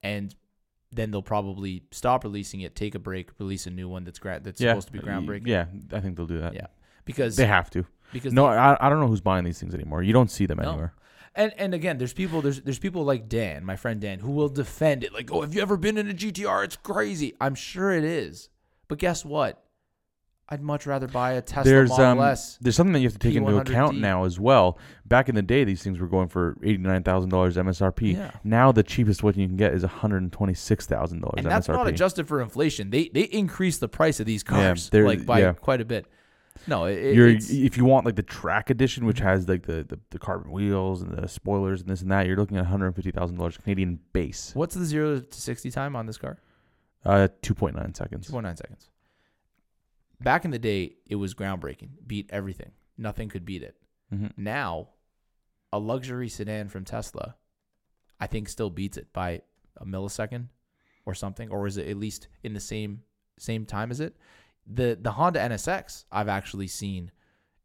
and 0.02 0.36
then 0.92 1.12
they'll 1.12 1.22
probably 1.22 1.84
stop 1.92 2.24
releasing 2.24 2.62
it, 2.62 2.76
take 2.76 2.96
a 2.96 3.00
break, 3.00 3.30
release 3.40 3.68
a 3.68 3.72
new 3.72 3.90
one 3.90 4.04
that's 4.04 4.20
gra- 4.20 4.40
that's 4.42 4.62
yeah, 4.62 4.72
supposed 4.72 4.88
to 4.88 4.94
be 4.94 5.00
groundbreaking. 5.00 5.48
Yeah, 5.48 5.66
I 5.92 6.00
think 6.00 6.16
they'll 6.18 6.26
do 6.28 6.40
that. 6.40 6.54
Yeah. 6.54 6.68
because 7.06 7.36
They 7.36 7.46
have 7.48 7.70
to. 7.72 7.86
because 8.14 8.34
No, 8.34 8.44
the- 8.44 8.58
I, 8.58 8.78
I 8.88 8.90
don't 8.90 9.00
know 9.00 9.08
who's 9.08 9.22
buying 9.22 9.44
these 9.46 9.60
things 9.60 9.74
anymore. 9.74 10.02
You 10.04 10.14
don't 10.14 10.32
see 10.32 10.46
them 10.46 10.60
No. 10.62 10.70
anywhere. 10.70 10.94
and 11.36 11.54
and 11.58 11.74
again, 11.74 11.98
there's 11.98 12.14
people 12.14 12.42
there's 12.42 12.62
there's 12.62 12.80
people 12.80 13.04
like 13.04 13.28
Dan, 13.30 13.64
my 13.66 13.76
friend 13.76 14.00
Dan, 14.02 14.20
who 14.20 14.32
will 14.32 14.50
defend 14.50 15.04
it. 15.04 15.14
Like, 15.14 15.32
oh, 15.32 15.42
have 15.42 15.54
you 15.54 15.62
ever 15.62 15.78
been 15.78 15.98
in 15.98 16.10
a 16.10 16.14
GTR? 16.14 16.64
It's 16.64 16.78
crazy. 16.78 17.34
I'm 17.42 17.54
sure 17.56 17.92
it 17.92 18.04
is, 18.04 18.50
but 18.88 18.98
guess 18.98 19.24
what? 19.26 19.64
I'd 20.50 20.62
much 20.62 20.86
rather 20.86 21.08
buy 21.08 21.34
a 21.34 21.42
Tesla 21.42 21.64
There's 21.70 21.90
Model 21.90 22.06
um, 22.06 22.20
S. 22.22 22.58
there's 22.62 22.76
something 22.78 22.94
that 22.94 23.00
you 23.00 23.08
have 23.08 23.14
to 23.14 23.20
take 23.20 23.36
into 23.36 23.58
account 23.58 23.98
P100D. 23.98 24.00
now 24.00 24.24
as 24.24 24.40
well. 24.40 24.78
Back 25.06 25.28
in 25.28 25.36
the 25.36 25.42
day, 25.42 25.66
these 25.66 25.84
things 25.84 26.00
were 26.00 26.08
going 26.08 26.30
for 26.30 26.56
eighty 26.64 26.78
nine 26.78 27.04
thousand 27.04 27.30
dollars 27.32 27.58
MSRP. 27.58 28.16
Yeah. 28.16 28.32
Now 28.46 28.72
the 28.72 28.84
cheapest 28.84 29.24
one 29.24 29.34
you 29.36 29.46
can 29.48 29.58
get 29.58 29.74
is 29.74 29.84
one 29.84 29.90
hundred 29.92 30.22
and 30.22 30.32
twenty 30.32 30.54
six 30.54 30.86
thousand 30.86 31.20
dollars 31.22 31.36
And 31.38 31.48
MSRP. 31.48 31.50
that's 31.50 31.68
not 31.68 31.88
adjusted 31.88 32.28
for 32.28 32.42
inflation. 32.42 32.90
They 32.92 33.10
they 33.10 33.24
increased 33.24 33.82
the 33.82 33.90
price 33.90 34.20
of 34.22 34.26
these 34.26 34.44
cars 34.44 34.90
they're- 34.90 35.06
like 35.08 35.26
by 35.26 35.40
yeah. 35.42 35.52
quite 35.54 35.82
a 35.82 35.86
bit. 35.86 36.06
No, 36.66 36.86
it, 36.86 36.98
it- 36.98 37.16
you're 37.16 37.28
it's, 37.28 37.50
if 37.52 37.78
you 37.78 37.84
want 37.86 38.06
like 38.06 38.16
the 38.16 38.24
track 38.24 38.70
edition, 38.70 39.06
which 39.06 39.20
has 39.20 39.48
like 39.50 39.64
the, 39.68 39.84
the, 39.84 40.00
the 40.10 40.18
carbon 40.18 40.52
wheels 40.52 41.02
and 41.04 41.16
the 41.16 41.28
spoilers 41.28 41.82
and 41.82 41.90
this 41.90 42.02
and 42.02 42.10
that, 42.12 42.26
you're 42.26 42.38
looking 42.38 42.58
at 42.58 42.62
one 42.62 42.70
hundred 42.72 42.96
fifty 42.96 43.12
thousand 43.12 43.36
dollars 43.38 43.58
Canadian 43.58 44.00
base. 44.14 44.52
what's 44.56 44.74
the 44.76 44.86
zero 44.86 45.20
to 45.20 45.42
sixty 45.42 45.70
time 45.72 45.96
on 45.96 46.06
this 46.06 46.18
car? 46.18 46.38
Uh, 47.06 47.28
two 47.42 47.54
point 47.54 47.76
nine 47.76 47.94
seconds. 47.94 48.28
Two 48.28 48.34
point 48.34 48.46
nine 48.46 48.56
seconds. 48.58 48.90
Back 50.20 50.46
in 50.46 50.52
the 50.52 50.60
day, 50.60 50.96
it 51.06 51.16
was 51.16 51.34
groundbreaking. 51.36 51.90
Beat 52.06 52.30
everything. 52.32 52.72
Nothing 52.98 53.30
could 53.30 53.46
beat 53.46 53.64
it. 53.64 53.76
hmm 54.10 54.28
Now, 54.36 54.90
a 55.72 55.80
luxury 55.80 56.30
sedan 56.30 56.70
from 56.70 56.86
Tesla, 56.86 57.36
I 58.20 58.28
think 58.28 58.50
still 58.50 58.70
beats 58.70 58.98
it 58.98 59.14
by 59.14 59.42
a 59.78 59.86
millisecond 59.86 60.48
or 61.06 61.14
something, 61.14 61.50
or 61.50 61.68
is 61.68 61.78
it 61.78 61.88
at 61.88 61.98
least 61.98 62.28
in 62.44 62.54
the 62.54 62.60
same 62.60 63.04
same 63.38 63.66
time 63.66 63.92
as 63.92 64.00
it? 64.00 64.16
the 64.70 64.98
the 65.00 65.12
Honda 65.12 65.40
NSX 65.40 66.04
I've 66.12 66.28
actually 66.28 66.68
seen 66.68 67.12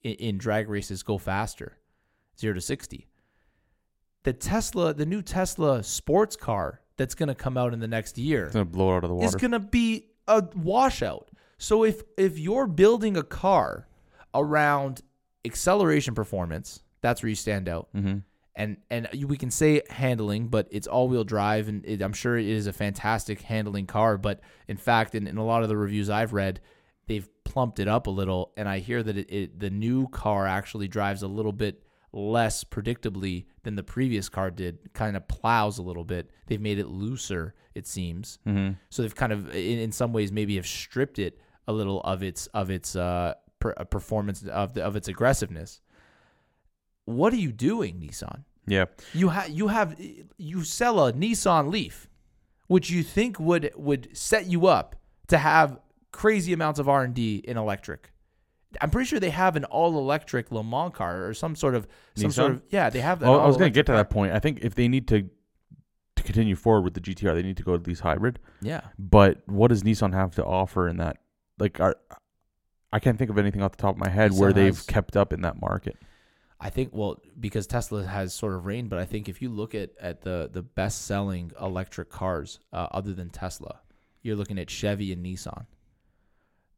in, 0.03 0.15
in 0.15 0.38
drag 0.38 0.69
races 0.69 1.03
go 1.03 1.19
faster, 1.19 1.79
zero 2.38 2.55
to 2.55 2.61
sixty. 2.61 3.09
The 4.25 4.33
Tesla, 4.33 4.95
the 4.95 5.07
new 5.07 5.21
Tesla 5.23 5.83
sports 5.83 6.37
car 6.37 6.81
that's 6.97 7.17
going 7.17 7.29
to 7.29 7.35
come 7.35 7.57
out 7.57 7.73
in 7.73 7.81
the 7.81 7.88
next 7.88 8.19
year, 8.19 8.45
It's 8.45 8.53
gonna 8.53 8.65
blow 8.67 8.95
out 8.97 9.03
of 9.03 9.09
the 9.11 9.17
water. 9.17 9.27
It's 9.27 9.35
going 9.35 9.51
to 9.51 9.59
be 9.59 10.11
a 10.29 10.45
washout. 10.55 11.29
So 11.62 11.85
if 11.85 12.03
if 12.16 12.40
you're 12.40 12.66
building 12.66 13.16
a 13.16 13.22
car 13.22 13.87
around 14.35 15.01
acceleration 15.44 16.12
performance, 16.12 16.83
that's 17.03 17.22
where 17.22 17.31
you 17.31 17.37
stand 17.37 17.68
out. 17.68 17.88
mm-hmm. 17.94 18.18
And 18.57 18.79
and 18.90 19.09
we 19.27 19.37
can 19.37 19.51
say 19.51 19.81
handling, 19.88 20.48
but 20.48 20.66
it's 20.72 20.88
all 20.88 21.09
wheel 21.09 21.22
drive, 21.22 21.68
and 21.68 21.87
it, 21.87 22.03
I'm 22.03 22.12
sure 22.12 22.37
it 22.37 22.46
is 22.46 22.66
a 22.66 22.72
fantastic 22.72 23.42
handling 23.42 23.87
car. 23.87 24.18
But 24.18 24.40
in 24.66 24.77
fact, 24.77 25.14
in, 25.14 25.29
in 25.29 25.38
a 25.38 25.44
lot 25.44 25.62
of 25.62 25.68
the 25.68 25.77
reviews 25.77 26.11
I've 26.11 26.33
read, 26.33 26.61
they've 27.07 27.29
plumped 27.44 27.79
it 27.79 27.87
up 27.87 28.09
a 28.09 28.11
little, 28.11 28.53
and 28.57 28.68
I 28.68 28.81
hear 28.81 29.03
that 29.03 29.16
it, 29.16 29.33
it 29.33 29.61
the 29.61 29.70
new 29.70 30.09
car 30.09 30.48
actually 30.48 30.88
drives 30.88 31.22
a 31.22 31.29
little 31.29 31.53
bit 31.53 31.83
less 32.12 32.64
predictably 32.64 33.46
than 33.62 33.77
the 33.77 33.85
previous 33.85 34.29
car 34.29 34.51
did. 34.51 34.92
Kind 34.94 35.16
of 35.16 35.29
plows 35.29 35.79
a 35.79 35.83
little 35.83 36.05
bit. 36.05 36.29
They've 36.48 36.61
made 36.61 36.81
it 36.81 36.88
looser, 36.88 37.55
it 37.75 37.87
seems. 37.87 38.40
Mm-hmm. 38.46 38.72
So 38.90 39.03
they've 39.03 39.14
kind 39.14 39.33
of, 39.33 39.48
in, 39.55 39.79
in 39.79 39.92
some 39.92 40.12
ways, 40.12 40.31
maybe 40.31 40.57
have 40.57 40.66
stripped 40.66 41.18
it 41.20 41.38
a 41.68 41.72
little 41.72 42.01
of 42.03 42.22
its 42.22 42.46
of 42.48 42.70
its 42.70 42.96
uh, 42.96 43.35
per, 43.59 43.75
uh, 43.77 43.85
performance 43.85 44.42
of 44.44 44.75
the, 44.75 44.83
of 44.85 44.96
its 44.96 45.09
aggressiveness. 45.09 45.81
What 47.05 47.33
are 47.33 47.37
you 47.37 47.53
doing, 47.53 48.01
Nissan? 48.01 48.44
Yeah. 48.66 48.87
You 49.12 49.31
have 49.31 49.51
you 49.51 49.68
have 49.68 49.96
you 50.38 50.64
sell 50.64 51.07
a 51.07 51.12
Nissan 51.12 51.70
Leaf, 51.70 52.09
which 52.68 52.90
you 52.90 53.03
think 53.03 53.38
would 53.40 53.72
would 53.77 54.09
set 54.16 54.46
you 54.46 54.66
up 54.66 54.96
to 55.29 55.38
have 55.38 55.79
crazy 56.12 56.53
amounts 56.53 56.79
of 56.79 56.88
R 56.88 57.03
and 57.03 57.14
D 57.14 57.37
in 57.44 57.57
electric. 57.57 58.11
I'm 58.81 58.90
pretty 58.90 59.07
sure 59.07 59.20
they 59.20 59.31
have 59.31 59.57
an 59.57 59.64
all 59.64 59.98
electric 59.98 60.51
Le 60.51 60.64
Mans 60.64 60.94
car 60.94 61.27
or 61.27 61.35
some 61.35 61.55
sort 61.57 61.75
of 61.75 61.87
some 62.14 62.31
Nissan? 62.31 62.35
sort 62.35 62.53
of 62.53 62.62
yeah 62.70 62.88
they 62.88 63.01
have. 63.01 63.20
Well, 63.20 63.40
I 63.40 63.46
was 63.46 63.57
going 63.57 63.70
to 63.70 63.75
get 63.75 63.87
to 63.87 63.92
that 63.92 64.11
point. 64.11 64.33
I 64.33 64.38
think 64.38 64.61
if 64.62 64.75
they 64.75 64.88
need 64.88 65.09
to 65.09 65.29
to 66.16 66.22
continue 66.22 66.57
forward 66.57 66.83
with 66.83 66.94
the 66.94 67.01
GTR, 67.01 67.35
they 67.35 67.42
need 67.42 67.57
to 67.57 67.62
go 67.62 67.77
to 67.77 67.83
these 67.83 68.01
hybrid. 68.01 68.38
Yeah, 68.61 68.83
But 68.98 69.42
what 69.46 69.68
does 69.68 69.83
Nissan 69.83 70.12
have 70.14 70.35
to 70.37 70.44
offer 70.44 70.88
in 70.88 70.98
that? 70.98 71.18
Like, 71.59 71.81
are, 71.81 71.97
I 72.93 72.99
can't 72.99 73.19
think 73.19 73.31
of 73.31 73.38
anything 73.38 73.62
off 73.62 73.73
the 73.73 73.83
top 73.83 73.95
of 73.95 74.01
my 74.01 74.09
head 74.09 74.33
where 74.33 74.53
they've 74.53 74.75
has- 74.77 74.87
kept 74.87 75.17
up 75.17 75.33
in 75.33 75.43
that 75.43 75.61
market. 75.61 75.97
I 76.65 76.71
think 76.71 76.91
well 76.93 77.21
because 77.41 77.67
Tesla 77.67 78.05
has 78.07 78.33
sort 78.33 78.55
of 78.55 78.67
reigned, 78.67 78.88
but 78.88 79.01
I 79.01 79.05
think 79.05 79.29
if 79.29 79.43
you 79.43 79.49
look 79.49 79.75
at 79.75 79.91
at 80.01 80.21
the 80.23 80.49
the 80.53 80.62
best 80.62 81.07
selling 81.07 81.51
electric 81.61 82.09
cars 82.09 82.61
uh, 82.73 82.87
other 82.93 83.12
than 83.12 83.31
Tesla, 83.31 83.81
you're 84.23 84.37
looking 84.37 84.59
at 84.61 84.71
Chevy 84.71 85.12
and 85.12 85.27
Nissan. 85.27 85.67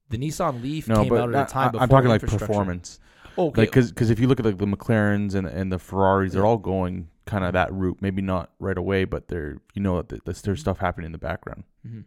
The 0.09 0.17
Nissan 0.17 0.63
Leaf 0.63 0.89
No, 0.89 1.03
came 1.03 1.11
but 1.11 1.21
out 1.21 1.29
at 1.31 1.37
I- 1.37 1.43
a 1.43 1.47
time 1.47 1.69
I- 1.69 1.71
before 1.73 1.83
I'm 1.83 1.89
talking 1.91 2.09
like 2.09 2.21
performance. 2.23 2.99
Okay, 3.37 3.63
Like, 3.63 3.73
because 3.73 4.11
if 4.11 4.19
you 4.21 4.27
look 4.29 4.39
at 4.41 4.47
like 4.47 4.57
the 4.59 4.65
McLarens 4.67 5.35
and 5.35 5.47
and 5.47 5.71
the 5.71 5.79
Ferraris, 5.79 6.33
they're 6.33 6.47
all 6.47 6.57
going 6.57 7.09
kind 7.27 7.45
of 7.45 7.53
that 7.53 7.71
route. 7.73 7.99
Maybe 8.01 8.23
not 8.23 8.53
right 8.61 8.79
away, 8.79 9.05
but 9.05 9.29
they're 9.29 9.59
you 9.75 9.83
know 9.83 10.01
there's, 10.01 10.41
there's 10.43 10.61
stuff 10.61 10.79
happening 10.79 11.07
in 11.07 11.13
the 11.13 11.19
background. 11.19 11.65
Mhm. 11.87 12.05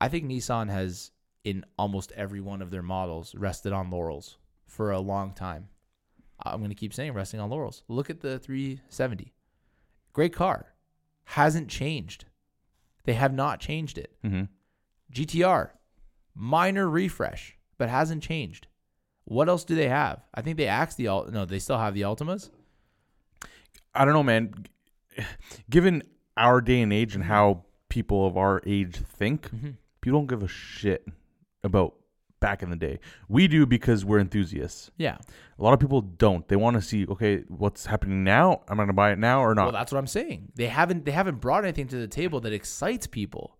I 0.00 0.08
think 0.08 0.24
Nissan 0.26 0.70
has, 0.70 1.10
in 1.44 1.64
almost 1.78 2.10
every 2.12 2.40
one 2.40 2.62
of 2.62 2.70
their 2.70 2.82
models, 2.82 3.34
rested 3.34 3.72
on 3.72 3.90
laurels 3.90 4.38
for 4.66 4.90
a 4.90 5.00
long 5.00 5.32
time. 5.34 5.68
I'm 6.42 6.58
going 6.58 6.70
to 6.70 6.74
keep 6.74 6.92
saying 6.94 7.12
resting 7.12 7.38
on 7.40 7.50
laurels. 7.50 7.82
Look 7.88 8.10
at 8.10 8.20
the 8.20 8.38
370. 8.38 9.32
Great 10.12 10.32
car. 10.34 10.74
Hasn't 11.24 11.68
changed. 11.68 12.24
They 13.04 13.12
have 13.14 13.32
not 13.32 13.60
changed 13.60 13.98
it. 13.98 14.16
Mm-hmm. 14.24 14.44
GTR, 15.12 15.70
minor 16.34 16.88
refresh, 16.88 17.56
but 17.78 17.88
hasn't 17.88 18.22
changed. 18.22 18.66
What 19.26 19.48
else 19.48 19.64
do 19.64 19.74
they 19.74 19.88
have? 19.88 20.22
I 20.34 20.40
think 20.42 20.56
they 20.56 20.66
axed 20.66 20.96
the 20.96 21.08
Ult- 21.08 21.30
no, 21.30 21.44
they 21.44 21.58
still 21.58 21.78
have 21.78 21.94
the 21.94 22.02
Altimas. 22.02 22.50
I 23.94 24.04
don't 24.04 24.14
know, 24.14 24.22
man. 24.22 24.52
Given 25.70 26.02
our 26.36 26.60
day 26.60 26.80
and 26.82 26.92
age 26.92 27.14
and 27.14 27.24
how 27.24 27.64
people 27.88 28.26
of 28.26 28.36
our 28.36 28.60
age 28.66 28.96
think, 28.96 29.50
Mm-hmm. 29.50 29.70
people 30.00 30.18
don't 30.20 30.26
give 30.26 30.42
a 30.42 30.48
shit 30.48 31.06
about 31.64 31.94
back 32.40 32.62
in 32.62 32.68
the 32.70 32.76
day. 32.76 32.98
We 33.28 33.48
do 33.48 33.64
because 33.64 34.04
we're 34.04 34.18
enthusiasts. 34.18 34.90
Yeah. 34.98 35.16
A 35.58 35.62
lot 35.62 35.72
of 35.72 35.80
people 35.80 36.02
don't. 36.02 36.46
They 36.46 36.56
want 36.56 36.76
to 36.76 36.82
see, 36.82 37.06
okay, 37.06 37.38
what's 37.48 37.86
happening 37.86 38.22
now? 38.22 38.60
I'm 38.68 38.74
I 38.78 38.82
going 38.82 38.88
to 38.88 38.92
buy 38.92 39.12
it 39.12 39.18
now 39.18 39.40
or 39.42 39.54
not? 39.54 39.62
Well, 39.64 39.72
that's 39.72 39.90
what 39.92 39.98
I'm 39.98 40.06
saying. 40.06 40.52
They 40.54 40.66
haven't 40.66 41.04
they 41.06 41.12
haven't 41.12 41.40
brought 41.40 41.64
anything 41.64 41.88
to 41.88 41.96
the 41.96 42.06
table 42.08 42.40
that 42.40 42.52
excites 42.52 43.06
people. 43.06 43.56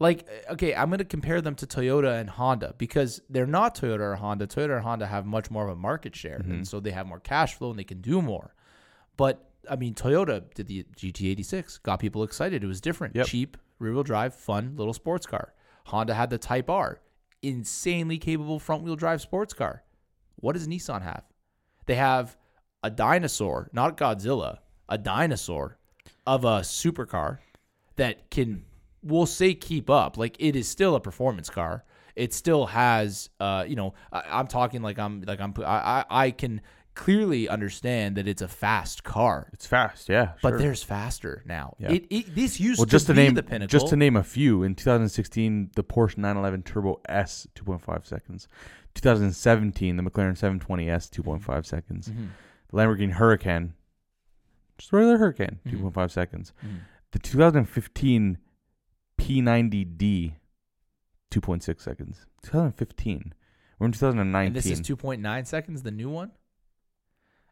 Like, 0.00 0.28
okay, 0.48 0.72
I'm 0.76 0.88
going 0.90 0.98
to 1.00 1.04
compare 1.04 1.40
them 1.40 1.56
to 1.56 1.66
Toyota 1.66 2.20
and 2.20 2.30
Honda 2.30 2.74
because 2.78 3.20
they're 3.28 3.48
not 3.48 3.74
Toyota 3.74 4.00
or 4.00 4.14
Honda. 4.14 4.46
Toyota 4.46 4.68
or 4.68 4.80
Honda 4.80 5.06
have 5.08 5.26
much 5.26 5.50
more 5.50 5.64
of 5.64 5.70
a 5.70 5.80
market 5.80 6.14
share, 6.14 6.38
Mm-hmm. 6.38 6.52
and 6.52 6.68
so 6.68 6.78
they 6.78 6.92
have 6.92 7.06
more 7.08 7.18
cash 7.18 7.54
flow 7.54 7.70
and 7.70 7.78
they 7.80 7.82
can 7.84 8.00
do 8.00 8.22
more. 8.22 8.54
But 9.16 9.50
I 9.68 9.74
mean, 9.74 9.94
Toyota 9.94 10.44
did 10.54 10.68
the 10.68 10.86
GT86, 10.96 11.82
got 11.82 11.98
people 11.98 12.22
excited. 12.22 12.62
It 12.62 12.68
was 12.68 12.80
different, 12.80 13.16
Yep. 13.16 13.26
cheap, 13.26 13.56
rear-wheel 13.80 14.04
drive, 14.04 14.34
fun 14.36 14.74
little 14.76 14.94
sports 14.94 15.26
car. 15.26 15.52
Honda 15.86 16.14
had 16.14 16.30
the 16.30 16.38
Type 16.38 16.70
R, 16.70 17.00
insanely 17.42 18.18
capable 18.18 18.58
front-wheel 18.58 18.96
drive 18.96 19.20
sports 19.20 19.54
car. 19.54 19.82
What 20.36 20.52
does 20.52 20.68
Nissan 20.68 21.02
have? 21.02 21.24
They 21.86 21.96
have 21.96 22.36
a 22.82 22.90
dinosaur, 22.90 23.70
not 23.72 23.96
Godzilla, 23.96 24.58
a 24.88 24.98
dinosaur 24.98 25.78
of 26.26 26.44
a 26.44 26.60
supercar 26.60 27.38
that 27.96 28.30
can, 28.30 28.64
we'll 29.02 29.26
say, 29.26 29.54
keep 29.54 29.90
up. 29.90 30.16
Like 30.16 30.36
it 30.38 30.54
is 30.54 30.68
still 30.68 30.94
a 30.94 31.00
performance 31.00 31.50
car. 31.50 31.84
It 32.14 32.34
still 32.34 32.66
has, 32.66 33.30
uh, 33.40 33.64
you 33.66 33.76
know, 33.76 33.94
I, 34.12 34.22
I'm 34.28 34.46
talking 34.48 34.82
like 34.82 34.98
I'm 34.98 35.22
like 35.22 35.40
I'm 35.40 35.54
I, 35.58 35.62
I 35.64 36.04
I 36.10 36.30
can 36.32 36.60
clearly 36.98 37.48
understand 37.48 38.16
that 38.16 38.26
it's 38.26 38.42
a 38.42 38.48
fast 38.48 39.04
car, 39.04 39.48
it's 39.52 39.66
fast, 39.66 40.08
yeah. 40.08 40.32
but 40.42 40.50
sure. 40.50 40.58
there's 40.58 40.82
faster 40.82 41.44
now. 41.46 41.76
Yeah. 41.78 41.92
It, 41.92 42.06
it 42.10 42.34
this 42.34 42.58
used 42.58 42.80
well, 42.80 42.86
to 42.86 42.90
just 42.90 43.06
to 43.06 43.14
be 43.14 43.22
name 43.22 43.34
the 43.34 43.42
pinnacle. 43.44 43.68
just 43.68 43.88
to 43.88 43.96
name 43.96 44.16
a 44.16 44.24
few. 44.24 44.64
In 44.64 44.74
2016, 44.74 45.70
the 45.76 45.84
Porsche 45.84 46.18
911 46.18 46.64
Turbo 46.64 47.00
S 47.08 47.46
2.5 47.54 48.04
seconds. 48.04 48.48
2017, 48.94 49.96
the 49.96 50.02
McLaren 50.02 50.36
720S 50.36 51.08
2.5 51.08 51.64
seconds. 51.64 52.08
Mhm. 52.08 52.30
The 52.68 52.76
Lamborghini 52.76 53.14
Huracan, 53.14 53.70
just 54.76 54.92
a 54.92 54.96
regular 54.96 55.18
Huracan, 55.18 55.58
Mhm. 55.64 55.70
2.5 55.70 56.10
seconds. 56.10 56.52
Mhm. 56.66 56.80
The 57.12 57.20
2015 57.20 58.38
P90D, 59.16 60.34
2.6 61.30 61.80
seconds. 61.80 62.26
2015. 62.42 63.34
We're 63.78 63.86
in 63.86 63.92
2019. 63.92 64.46
And 64.48 64.56
this 64.56 64.66
is 64.66 64.80
2.9 64.80 65.44
seconds, 65.46 65.84
the 65.84 65.92
new 65.92 66.10
one. 66.10 66.32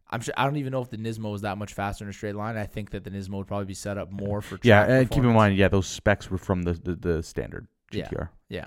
I'm 0.09 0.21
sure. 0.21 0.35
I 0.37 0.45
don't 0.45 0.57
even 0.57 0.71
know 0.73 0.83
if 0.83 0.91
the 0.91 0.97
Nismo 0.99 1.35
is 1.35 1.41
that 1.43 1.59
much 1.59 1.75
faster 1.75 2.05
in 2.05 2.11
a 2.11 2.13
straight 2.13 2.37
line. 2.37 2.57
I 2.57 2.65
think 2.67 2.91
that 2.91 3.03
the 3.05 3.11
Nismo 3.11 3.39
would 3.39 3.47
probably 3.49 3.67
be 3.67 3.75
set 3.75 3.99
up 3.99 4.13
more 4.13 4.41
for. 4.41 4.59
yeah, 4.63 4.85
and 4.85 5.11
keep 5.11 5.25
in 5.25 5.33
mind, 5.33 5.57
yeah, 5.57 5.69
those 5.69 5.87
specs 5.89 6.31
were 6.31 6.39
from 6.39 6.63
the 6.63 6.75
the, 6.75 6.95
the 6.95 7.23
standard 7.23 7.67
Yeah. 7.91 8.09
GTR. 8.09 8.29
Yeah. 8.49 8.67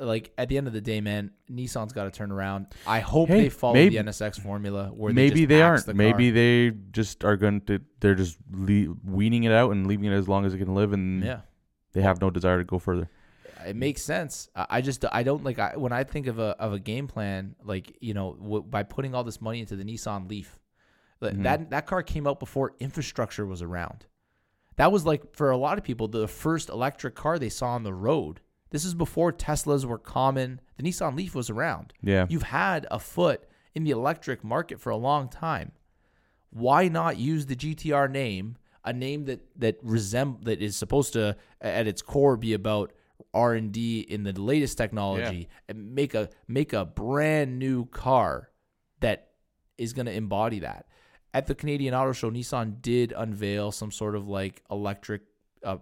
Uh, 0.00 0.04
like 0.04 0.32
at 0.36 0.48
the 0.48 0.58
end 0.58 0.66
of 0.66 0.72
the 0.74 0.80
day, 0.80 1.00
man, 1.00 1.30
Nissan's 1.50 1.92
got 1.94 2.04
to 2.04 2.10
turn 2.10 2.30
around. 2.30 2.66
I 2.86 3.00
hope 3.00 3.28
Hey, 3.28 3.42
they 3.42 3.48
follow 3.48 3.74
maybe- 3.74 3.96
the 3.96 4.02
NSX 4.02 4.38
formula 4.40 4.88
where 4.94 5.12
Maybe 5.14 5.46
they, 5.46 5.54
they 5.56 5.60
just 5.60 5.62
axe 5.62 5.70
aren't. 5.70 5.86
the. 5.86 5.94
Maybe 5.94 6.30
they 6.30 6.76
just 6.90 7.24
are 7.24 7.36
going 7.36 7.60
to. 7.62 7.80
They're 8.00 8.14
just 8.14 8.36
le- 8.50 8.94
weaning 9.04 9.44
it 9.44 9.52
out 9.52 9.70
and 9.72 9.86
leaving 9.86 10.06
it 10.10 10.14
as 10.14 10.28
long 10.28 10.44
as 10.44 10.52
it 10.52 10.58
can 10.58 10.74
live, 10.74 10.92
and 10.92 11.24
yeah, 11.24 11.40
they 11.92 12.02
have 12.02 12.20
no 12.20 12.28
desire 12.30 12.58
to 12.58 12.64
go 12.64 12.78
further. 12.78 13.08
It 13.66 13.76
makes 13.76 14.02
sense. 14.02 14.48
I 14.54 14.80
just 14.80 15.04
I 15.12 15.22
don't 15.22 15.44
like 15.44 15.58
I, 15.58 15.76
when 15.76 15.92
I 15.92 16.04
think 16.04 16.26
of 16.26 16.38
a 16.38 16.56
of 16.58 16.72
a 16.72 16.78
game 16.78 17.06
plan 17.08 17.54
like 17.64 17.96
you 18.00 18.14
know 18.14 18.34
w- 18.34 18.62
by 18.62 18.82
putting 18.82 19.14
all 19.14 19.24
this 19.24 19.40
money 19.40 19.60
into 19.60 19.76
the 19.76 19.84
Nissan 19.84 20.28
Leaf, 20.28 20.58
that 21.20 21.34
Mhm. 21.36 21.42
that 21.44 21.70
that 21.70 21.86
car 21.86 22.02
came 22.02 22.26
out 22.26 22.38
before 22.40 22.72
infrastructure 22.80 23.46
was 23.46 23.62
around. 23.62 24.06
That 24.76 24.90
was 24.92 25.06
like 25.06 25.34
for 25.36 25.50
a 25.50 25.56
lot 25.56 25.78
of 25.78 25.84
people 25.84 26.08
the 26.08 26.26
first 26.28 26.68
electric 26.68 27.14
car 27.14 27.38
they 27.38 27.48
saw 27.48 27.68
on 27.68 27.82
the 27.84 27.94
road. 27.94 28.40
This 28.70 28.84
is 28.84 28.94
before 28.94 29.32
Teslas 29.32 29.84
were 29.84 29.98
common. 29.98 30.60
The 30.76 30.82
Nissan 30.82 31.16
Leaf 31.16 31.34
was 31.34 31.48
around. 31.48 31.92
Yeah, 32.02 32.26
You've 32.28 32.42
had 32.44 32.86
a 32.90 32.98
foot 32.98 33.44
in 33.74 33.84
the 33.84 33.92
electric 33.92 34.42
market 34.42 34.80
for 34.80 34.90
a 34.90 34.96
long 34.96 35.28
time. 35.28 35.72
Why 36.50 36.88
not 36.88 37.16
use 37.18 37.46
the 37.46 37.56
GTR 37.56 38.08
name, 38.10 38.56
a 38.84 38.92
name 38.92 39.24
that 39.26 39.40
that 39.58 39.84
resemb 39.84 40.44
that 40.44 40.60
is 40.60 40.76
supposed 40.76 41.12
to 41.14 41.36
at 41.60 41.86
its 41.86 42.02
core 42.02 42.36
be 42.36 42.52
about 42.52 42.92
R 43.34 43.54
and 43.54 43.72
D 43.72 44.00
in 44.00 44.22
the 44.22 44.32
latest 44.32 44.78
technology, 44.78 45.48
and 45.68 45.94
make 45.94 46.14
a 46.14 46.30
make 46.48 46.72
a 46.72 46.84
brand 46.84 47.58
new 47.58 47.84
car 47.86 48.50
that 49.00 49.30
is 49.76 49.92
going 49.92 50.06
to 50.06 50.12
embody 50.12 50.60
that. 50.60 50.86
At 51.34 51.46
the 51.46 51.54
Canadian 51.54 51.94
Auto 51.94 52.12
Show, 52.12 52.30
Nissan 52.30 52.80
did 52.80 53.12
unveil 53.16 53.72
some 53.72 53.90
sort 53.90 54.14
of 54.14 54.28
like 54.28 54.62
electric 54.70 55.22
uh, 55.64 55.78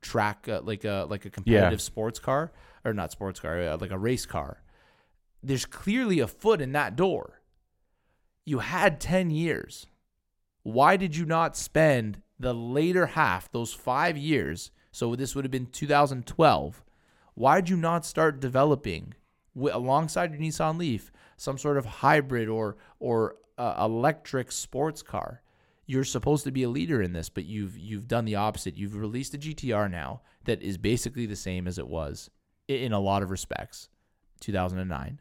track, 0.00 0.48
uh, 0.48 0.60
like 0.62 0.84
a 0.84 1.06
like 1.10 1.24
a 1.24 1.30
competitive 1.30 1.80
sports 1.82 2.20
car, 2.20 2.52
or 2.84 2.94
not 2.94 3.10
sports 3.10 3.40
car, 3.40 3.60
uh, 3.60 3.76
like 3.80 3.90
a 3.90 3.98
race 3.98 4.24
car. 4.26 4.62
There's 5.42 5.66
clearly 5.66 6.20
a 6.20 6.28
foot 6.28 6.60
in 6.60 6.72
that 6.72 6.96
door. 6.96 7.40
You 8.46 8.60
had 8.60 9.00
10 9.00 9.30
years. 9.30 9.86
Why 10.62 10.96
did 10.96 11.16
you 11.16 11.26
not 11.26 11.56
spend 11.56 12.22
the 12.38 12.54
later 12.54 13.06
half, 13.06 13.50
those 13.52 13.74
five 13.74 14.16
years? 14.16 14.70
So 14.94 15.16
this 15.16 15.34
would 15.34 15.44
have 15.44 15.50
been 15.50 15.66
2012. 15.66 16.84
Why 17.34 17.60
did 17.60 17.68
you 17.68 17.76
not 17.76 18.06
start 18.06 18.38
developing 18.38 19.14
alongside 19.56 20.32
your 20.32 20.40
Nissan 20.40 20.78
Leaf, 20.78 21.10
some 21.36 21.58
sort 21.58 21.76
of 21.76 21.84
hybrid 21.84 22.48
or 22.48 22.76
or 22.98 23.36
uh, 23.58 23.74
electric 23.80 24.52
sports 24.52 25.02
car. 25.02 25.42
You're 25.86 26.04
supposed 26.04 26.44
to 26.44 26.52
be 26.52 26.62
a 26.62 26.68
leader 26.68 27.02
in 27.02 27.12
this, 27.12 27.28
but 27.28 27.44
you've 27.44 27.76
you've 27.76 28.08
done 28.08 28.24
the 28.24 28.36
opposite. 28.36 28.76
You've 28.76 28.96
released 28.96 29.34
a 29.34 29.38
GTR 29.38 29.90
now 29.90 30.22
that 30.44 30.62
is 30.62 30.78
basically 30.78 31.26
the 31.26 31.36
same 31.36 31.66
as 31.66 31.78
it 31.78 31.88
was 31.88 32.30
in 32.68 32.92
a 32.92 33.00
lot 33.00 33.22
of 33.22 33.30
respects, 33.30 33.88
2009, 34.40 35.20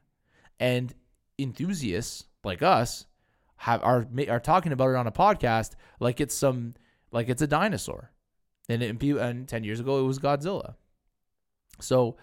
and 0.60 0.94
enthusiasts 1.38 2.26
like 2.44 2.62
us 2.62 3.06
have 3.58 3.84
are 3.84 4.08
are 4.30 4.40
talking 4.40 4.72
about 4.72 4.90
it 4.90 4.96
on 4.96 5.08
a 5.08 5.12
podcast 5.12 5.72
like 6.00 6.22
it's 6.22 6.36
some 6.36 6.76
like 7.12 7.28
it's 7.28 7.42
a 7.42 7.48
dinosaur, 7.48 8.12
and 8.69 8.82
it, 8.84 9.02
and 9.04 9.47
ten 9.47 9.63
years 9.63 9.80
ago 9.80 9.99
it 9.99 10.04
was 10.04 10.19
Godzilla. 10.19 10.76
So, 11.80 12.17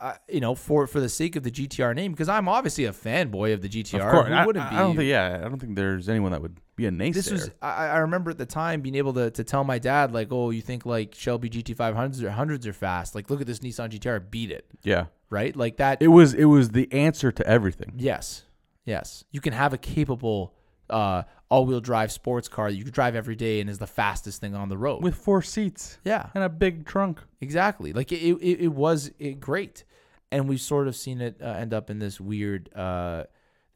uh, 0.00 0.14
you 0.28 0.40
know, 0.40 0.54
for 0.54 0.86
for 0.86 1.00
the 1.00 1.08
sake 1.08 1.36
of 1.36 1.42
the 1.42 1.50
GTR 1.50 1.94
name, 1.94 2.12
because 2.12 2.28
I'm 2.28 2.48
obviously 2.48 2.84
a 2.84 2.92
fanboy 2.92 3.52
of 3.54 3.62
the 3.62 3.68
GTR. 3.68 4.00
Of 4.04 4.10
course, 4.10 4.28
Who 4.28 4.46
wouldn't 4.46 4.64
I- 4.64 4.70
be? 4.70 4.76
I 4.76 4.78
don't 4.80 4.96
think. 4.96 5.08
Yeah, 5.08 5.42
I 5.44 5.48
don't 5.48 5.58
think 5.58 5.74
there's 5.76 6.08
anyone 6.08 6.32
that 6.32 6.42
would 6.42 6.58
be 6.76 6.86
a 6.86 6.90
naysayer. 6.90 7.14
this 7.14 7.30
was 7.32 7.50
I, 7.60 7.86
I 7.86 7.98
remember 7.98 8.30
at 8.30 8.38
the 8.38 8.46
time 8.46 8.82
being 8.82 8.94
able 8.94 9.12
to, 9.14 9.30
to 9.32 9.42
tell 9.42 9.64
my 9.64 9.80
dad 9.80 10.12
like 10.12 10.28
oh 10.30 10.50
you 10.50 10.60
think 10.62 10.86
like 10.86 11.12
Shelby 11.12 11.50
GT500s 11.50 12.22
or 12.22 12.30
hundreds 12.30 12.68
are 12.68 12.72
fast 12.72 13.16
like 13.16 13.30
look 13.30 13.40
at 13.40 13.48
this 13.48 13.58
Nissan 13.58 13.90
GTR 13.90 14.30
beat 14.30 14.52
it 14.52 14.64
yeah, 14.84 15.06
right 15.28 15.56
like 15.56 15.78
that 15.78 16.00
it 16.00 16.06
was. 16.08 16.34
It 16.34 16.44
was 16.44 16.70
the 16.70 16.92
answer 16.92 17.32
to 17.32 17.44
everything. 17.48 17.94
yes 17.96 18.44
yes 18.84 19.24
you 19.32 19.40
can 19.40 19.52
have 19.52 19.72
a 19.72 19.78
capable 19.78 20.54
uh, 20.88 21.24
all-wheel 21.50 21.80
drive 21.80 22.12
sports 22.12 22.46
car 22.48 22.70
that 22.70 22.76
you 22.76 22.84
can 22.84 22.92
drive 22.92 23.14
every 23.16 23.34
day 23.36 23.60
and 23.60 23.70
is 23.70 23.78
the 23.78 23.86
fastest 23.86 24.40
thing 24.40 24.54
on 24.54 24.68
the 24.68 24.76
road. 24.76 25.02
With 25.02 25.14
four 25.14 25.40
seats. 25.42 25.98
Yeah. 26.04 26.28
And 26.34 26.44
a 26.44 26.48
big 26.48 26.84
trunk. 26.86 27.20
exactly. 27.40 27.92
Like 27.92 28.12
it, 28.12 28.18
it, 28.18 28.60
it 28.64 28.68
was 28.72 29.10
it 29.18 29.40
great. 29.40 29.84
And 30.30 30.46
we've 30.48 30.60
sort 30.60 30.88
of 30.88 30.94
seen 30.94 31.20
it 31.22 31.40
uh, 31.42 31.46
end 31.46 31.72
up 31.72 31.88
in 31.88 31.98
this 32.00 32.20
weird 32.20 32.68
uh, 32.74 33.24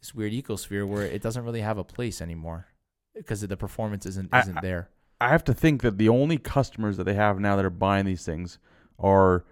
this 0.00 0.14
weird 0.14 0.32
ecosphere 0.32 0.86
where 0.86 1.04
it 1.06 1.22
doesn't 1.22 1.44
really 1.44 1.62
have 1.62 1.78
a 1.78 1.84
place 1.84 2.20
anymore 2.20 2.66
because 3.14 3.40
the 3.40 3.56
performance 3.56 4.04
isn't 4.04 4.28
isn't 4.34 4.60
there. 4.60 4.90
I 5.18 5.28
have 5.30 5.44
to 5.44 5.54
think 5.54 5.80
that 5.82 5.96
the 5.96 6.08
only 6.10 6.36
customers 6.36 6.96
that 6.98 7.04
they 7.04 7.14
have 7.14 7.38
now 7.40 7.56
that 7.56 7.64
are 7.64 7.70
buying 7.70 8.04
these 8.04 8.24
things 8.24 8.58
are 8.98 9.44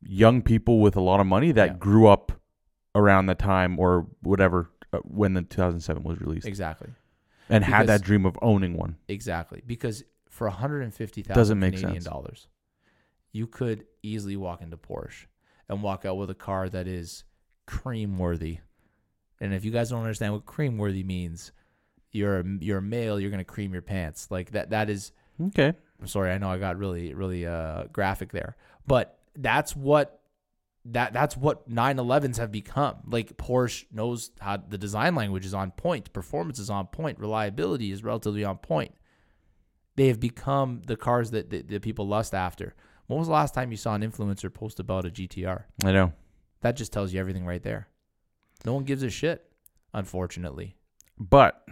young 0.00 0.42
people 0.42 0.80
with 0.80 0.96
a 0.96 1.00
lot 1.00 1.20
of 1.20 1.26
money 1.26 1.52
that 1.52 1.66
Yeah. 1.68 1.74
grew 1.74 2.08
up 2.08 2.32
around 2.96 3.26
the 3.26 3.34
time 3.36 3.78
or 3.78 4.06
whatever 4.22 4.70
uh, 4.92 4.98
when 5.04 5.34
the 5.34 5.42
2007 5.42 6.02
was 6.02 6.20
released. 6.20 6.46
Exactly 6.46 6.88
and 7.48 7.64
had 7.64 7.86
that 7.88 8.02
dream 8.02 8.26
of 8.26 8.38
owning 8.42 8.76
one. 8.76 8.96
Exactly, 9.08 9.62
because 9.66 10.04
for 10.28 10.46
150,000 10.48 11.34
Doesn't 11.34 11.58
make 11.58 11.74
Canadian 11.74 12.02
sense. 12.02 12.04
dollars, 12.12 12.48
you 13.32 13.46
could 13.46 13.84
easily 14.02 14.36
walk 14.36 14.62
into 14.62 14.76
Porsche 14.76 15.26
and 15.68 15.82
walk 15.82 16.04
out 16.04 16.16
with 16.16 16.30
a 16.30 16.34
car 16.34 16.68
that 16.68 16.86
is 16.86 17.24
cream 17.66 18.18
worthy. 18.18 18.58
And 19.40 19.52
if 19.52 19.64
you 19.64 19.70
guys 19.70 19.90
don't 19.90 20.00
understand 20.00 20.32
what 20.32 20.46
cream 20.46 20.78
worthy 20.78 21.02
means, 21.02 21.52
you're 22.12 22.40
a, 22.40 22.44
you're 22.60 22.78
a 22.78 22.82
male, 22.82 23.18
you're 23.18 23.30
going 23.30 23.38
to 23.38 23.44
cream 23.44 23.72
your 23.72 23.82
pants. 23.82 24.28
Like 24.30 24.52
that 24.52 24.70
that 24.70 24.88
is 24.90 25.12
Okay. 25.48 25.72
I'm 26.00 26.06
sorry, 26.06 26.30
I 26.32 26.38
know 26.38 26.50
I 26.50 26.58
got 26.58 26.78
really 26.78 27.14
really 27.14 27.46
uh 27.46 27.84
graphic 27.92 28.32
there. 28.32 28.56
But 28.86 29.18
that's 29.36 29.74
what 29.76 30.20
that 30.84 31.12
that's 31.12 31.36
what 31.36 31.68
911s 31.70 32.38
have 32.38 32.50
become. 32.50 32.96
Like 33.06 33.36
Porsche 33.36 33.84
knows 33.92 34.30
how 34.40 34.56
the 34.56 34.78
design 34.78 35.14
language 35.14 35.46
is 35.46 35.54
on 35.54 35.70
point, 35.72 36.12
performance 36.12 36.58
is 36.58 36.70
on 36.70 36.86
point, 36.86 37.18
reliability 37.18 37.92
is 37.92 38.02
relatively 38.02 38.44
on 38.44 38.58
point. 38.58 38.92
They 39.96 40.08
have 40.08 40.20
become 40.20 40.82
the 40.86 40.96
cars 40.96 41.30
that, 41.30 41.50
that, 41.50 41.68
that 41.68 41.82
people 41.82 42.08
lust 42.08 42.34
after. 42.34 42.74
When 43.06 43.18
was 43.18 43.28
the 43.28 43.34
last 43.34 43.54
time 43.54 43.70
you 43.70 43.76
saw 43.76 43.94
an 43.94 44.02
influencer 44.02 44.52
post 44.52 44.80
about 44.80 45.04
a 45.04 45.10
GTR? 45.10 45.64
I 45.84 45.92
know. 45.92 46.12
That 46.62 46.76
just 46.76 46.92
tells 46.92 47.12
you 47.12 47.20
everything 47.20 47.44
right 47.44 47.62
there. 47.62 47.88
No 48.64 48.72
one 48.72 48.84
gives 48.84 49.02
a 49.02 49.10
shit, 49.10 49.44
unfortunately. 49.92 50.76
But 51.18 51.62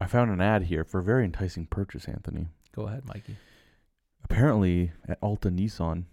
I 0.00 0.06
found 0.06 0.30
an 0.30 0.40
ad 0.40 0.64
here 0.64 0.84
for 0.84 1.00
a 1.00 1.02
very 1.02 1.24
enticing 1.24 1.66
purchase, 1.66 2.08
Anthony. 2.08 2.48
Go 2.74 2.86
ahead, 2.86 3.04
Mikey. 3.06 3.36
Apparently, 4.24 4.92
at 5.08 5.18
Alta 5.20 5.50
Nissan, 5.50 6.04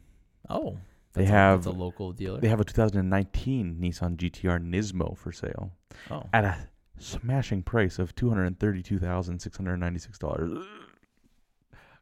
Oh, 0.49 0.77
They 1.13 1.23
a- 1.25 1.27
have- 1.27 1.65
a 1.65 1.71
local 1.71 2.11
dealer. 2.13 2.39
they 2.39 2.47
have 2.49 2.59
a 2.59 2.63
2019 2.63 3.77
Nissan 3.81 4.15
GTR 4.17 4.59
Nismo 4.59 5.17
for 5.17 5.31
sale 5.31 5.71
oh, 6.11 6.23
at 6.33 6.43
a 6.45 6.55
smashing 6.99 7.63
price 7.63 7.97
of 7.99 8.13
$232,696. 8.15 10.63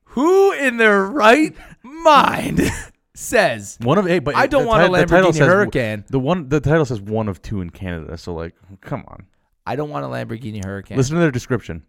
who 0.06 0.52
in 0.54 0.78
their 0.78 1.06
right 1.06 1.56
mind 1.84 2.62
says 3.16 3.78
One 3.82 3.98
of 3.98 4.08
eight, 4.08 4.20
but 4.20 4.36
I 4.36 4.48
don't 4.48 4.64
the 4.64 4.68
want 4.68 4.84
a 4.84 4.88
ti- 4.88 4.94
the 4.94 5.06
title 5.06 5.32
Lamborghini 5.32 5.38
says- 5.38 5.48
Hurricane? 5.48 6.04
The 6.10 6.20
one, 6.20 6.50
the 6.50 6.60
title 6.60 6.86
says 6.86 7.02
one 7.02 7.28
of 7.28 7.42
two 7.42 7.62
in 7.62 7.70
Canada. 7.70 8.18
So, 8.18 8.34
like, 8.34 8.56
come 8.82 9.04
on. 9.08 9.26
I 9.66 9.76
don't 9.76 9.90
want 9.90 10.06
a 10.06 10.10
Lamborghini 10.10 10.64
Hurricane. 10.64 10.98
Listen 10.98 11.16
to 11.16 11.22
their 11.22 11.32
description. 11.32 11.84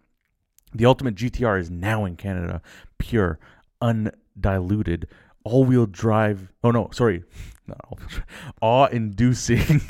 The 0.75 0.87
ultimate 0.87 1.15
GTR 1.15 1.61
is 1.61 1.71
now 1.71 2.05
in 2.07 2.17
Canada. 2.17 2.61
Pure, 2.99 3.39
undiluted, 3.81 5.09
all-wheel 5.47 5.87
drive. 5.87 6.53
Oh 6.65 6.73
no, 6.73 6.89
sorry, 6.93 7.23
not 7.67 7.79
all-wheel 7.89 8.09
drive. 8.09 8.27
Awe-inducing, 8.61 9.81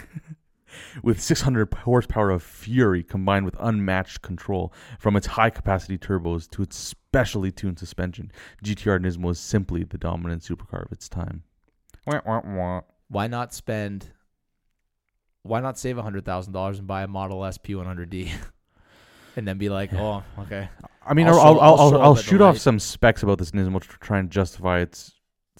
with 1.02 1.20
600 1.20 1.72
horsepower 1.72 2.30
of 2.30 2.42
fury 2.42 3.02
combined 3.02 3.46
with 3.46 3.56
unmatched 3.58 4.20
control. 4.22 4.72
From 4.98 5.16
its 5.16 5.26
high-capacity 5.28 5.98
turbos 5.98 6.48
to 6.50 6.62
its 6.62 6.76
specially 6.76 7.50
tuned 7.50 7.78
suspension, 7.78 8.30
GTR 8.62 9.00
Nismo 9.00 9.30
is 9.30 9.40
simply 9.40 9.84
the 9.84 9.98
dominant 9.98 10.42
supercar 10.42 10.84
of 10.84 10.92
its 10.92 11.08
time. 11.08 11.42
Wah, 12.06 12.20
wah, 12.26 12.42
wah. 12.44 12.80
Why 13.08 13.26
not 13.26 13.54
spend? 13.54 14.10
Why 15.42 15.60
not 15.60 15.78
save 15.78 15.96
hundred 15.96 16.24
thousand 16.24 16.52
dollars 16.52 16.78
and 16.78 16.86
buy 16.86 17.02
a 17.02 17.08
Model 17.08 17.44
S 17.44 17.56
P100D, 17.56 18.30
and 19.36 19.46
then 19.48 19.56
be 19.58 19.68
like, 19.68 19.94
oh, 19.94 20.22
okay, 20.40 20.68
I 21.06 21.14
mean, 21.14 21.28
I'll 21.28 21.38
I'll, 21.38 21.54
show- 21.54 21.60
I'll, 21.60 21.60
I'll 21.60 21.78
I'll, 21.78 22.02
I'll 22.02 22.12
up 22.12 22.18
at 22.18 22.24
the 22.24 22.28
shoot 22.30 22.40
off 22.40 22.54
light. 22.56 22.60
some 22.60 22.78
specs 22.80 23.22
about 23.22 23.38
this 23.38 23.52
Nismo 23.52 23.80
to 23.80 23.88
try 24.00 24.18
and 24.18 24.28
justify 24.28 24.80
its 24.80 25.12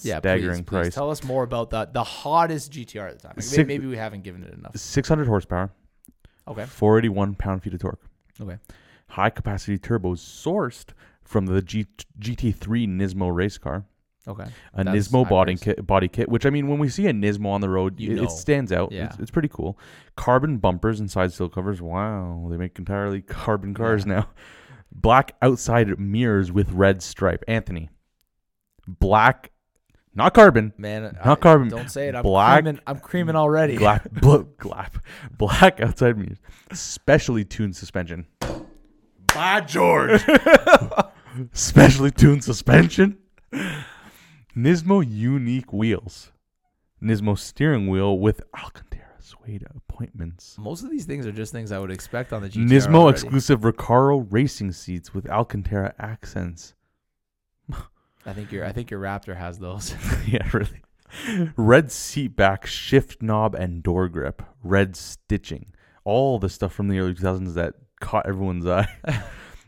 yeah, 0.03 0.19
staggering 0.19 0.65
please, 0.65 0.65
please 0.65 0.83
price. 0.87 0.95
Tell 0.95 1.11
us 1.11 1.23
more 1.25 1.43
about 1.43 1.71
the 1.71 1.87
the 1.93 2.05
hottest 2.05 2.73
GTR 2.73 3.09
at 3.09 3.19
the 3.19 3.23
time. 3.29 3.35
Like, 3.37 3.45
Six- 3.45 3.67
maybe 3.67 3.87
we 3.87 3.97
haven't 3.97 4.23
given 4.25 4.43
it 4.43 4.53
enough. 4.55 4.77
600 4.77 5.27
horsepower, 5.27 5.71
Okay, 6.49 6.65
481 6.67 7.35
pound 7.35 7.63
feet 7.63 7.75
of 7.75 7.81
torque. 7.81 8.03
okay, 8.41 8.59
High 9.09 9.31
capacity 9.31 9.79
turbos 9.79 10.19
sourced 10.19 10.91
from 11.25 11.47
the 11.47 11.63
G- 11.63 11.87
GT3 12.21 12.87
Nismo 12.87 13.35
race 13.35 13.59
car. 13.59 13.85
okay. 14.29 14.47
A 14.75 14.85
That's 14.85 15.09
Nismo 15.09 15.29
body 15.29 15.57
kit, 15.57 15.85
body 15.87 16.09
kit, 16.09 16.29
which 16.29 16.45
I 16.47 16.51
mean, 16.51 16.69
when 16.69 16.79
we 16.79 16.89
see 16.89 17.07
a 17.07 17.13
Nismo 17.13 17.47
on 17.47 17.61
the 17.61 17.69
road, 17.69 17.99
You 17.99 18.13
it, 18.17 18.23
it 18.25 18.31
stands 18.31 18.71
out. 18.73 18.93
Yeah. 18.93 19.07
It's, 19.07 19.19
it's 19.19 19.31
pretty 19.31 19.49
cool. 19.49 19.79
Carbon 20.17 20.59
bumpers 20.59 21.01
and 21.01 21.11
side 21.11 21.33
sill 21.33 21.49
covers. 21.49 21.81
Wow, 21.83 22.47
they 22.51 22.57
make 22.57 22.79
entirely 22.79 23.23
carbon 23.23 23.75
cars 23.75 24.05
Yeah. 24.07 24.13
now. 24.15 24.29
Black 24.93 25.35
outside 25.43 25.99
mirrors 25.99 26.51
with 26.53 26.71
red 26.73 27.03
stripe. 27.03 27.45
Anthony, 27.49 27.91
black, 28.87 29.51
not 30.17 30.35
carbon. 30.35 30.73
Man, 30.79 31.03
Not 31.03 31.27
I- 31.27 31.35
carbon. 31.37 31.69
Don't 31.69 31.91
say 31.91 32.09
it. 32.09 32.15
I'm 32.15 32.23
Black- 32.23 32.63
creaming. 32.65 32.81
I'm 32.87 32.99
creaming 32.99 33.37
already. 33.37 33.77
Glap, 33.77 34.11
bl- 34.21 34.45
glap, 34.59 34.95
black 35.37 35.81
outside 35.81 36.17
mirrors, 36.17 36.39
specially 36.73 37.45
tuned 37.45 37.77
suspension. 37.77 38.27
By 39.35 39.61
George, 39.61 40.23
specially 41.53 42.11
tuned 42.11 42.43
suspension. 42.43 43.19
Nismo 44.57 45.05
unique 45.07 45.73
wheels, 45.73 46.33
Nismo 47.03 47.39
steering 47.39 47.89
wheel 47.89 48.19
with 48.19 48.41
Alcantara 48.59 49.03
suede 49.21 49.67
appointments. 49.75 50.57
Most 50.59 50.83
of 50.85 50.91
these 50.91 51.05
things 51.05 51.27
are 51.27 51.33
just 51.33 51.53
things 51.53 51.73
I 51.73 51.79
would 51.79 51.91
expect 51.91 52.33
on 52.33 52.41
the 52.43 52.49
GTR. 52.49 52.69
Nismo 52.69 52.95
already. 52.95 53.15
exclusive 53.21 53.61
Recaro 53.61 54.27
racing 54.31 54.73
seats 54.73 55.13
with 55.13 55.29
Alcantara 55.29 55.93
accents. 55.99 56.73
I 58.27 58.33
think 58.33 58.51
your 58.51 58.65
I 58.65 58.73
think 58.73 58.91
your 58.91 59.01
Raptor 59.01 59.37
has 59.37 59.59
those. 59.59 59.95
yeah, 60.27 60.49
really. 60.53 60.83
Red 61.57 61.93
seat 61.93 62.37
back, 62.37 62.67
shift 62.67 63.23
knob, 63.23 63.55
and 63.55 63.83
door 63.83 64.09
grip. 64.09 64.43
Red 64.63 64.97
stitching. 64.97 65.73
All 66.05 66.39
the 66.39 66.49
stuff 66.49 66.73
from 66.73 66.89
the 66.89 66.99
early 66.99 67.13
2000s 67.15 67.55
that 67.55 67.75
caught 68.01 68.27
everyone's 68.27 68.67
eye. 68.67 68.89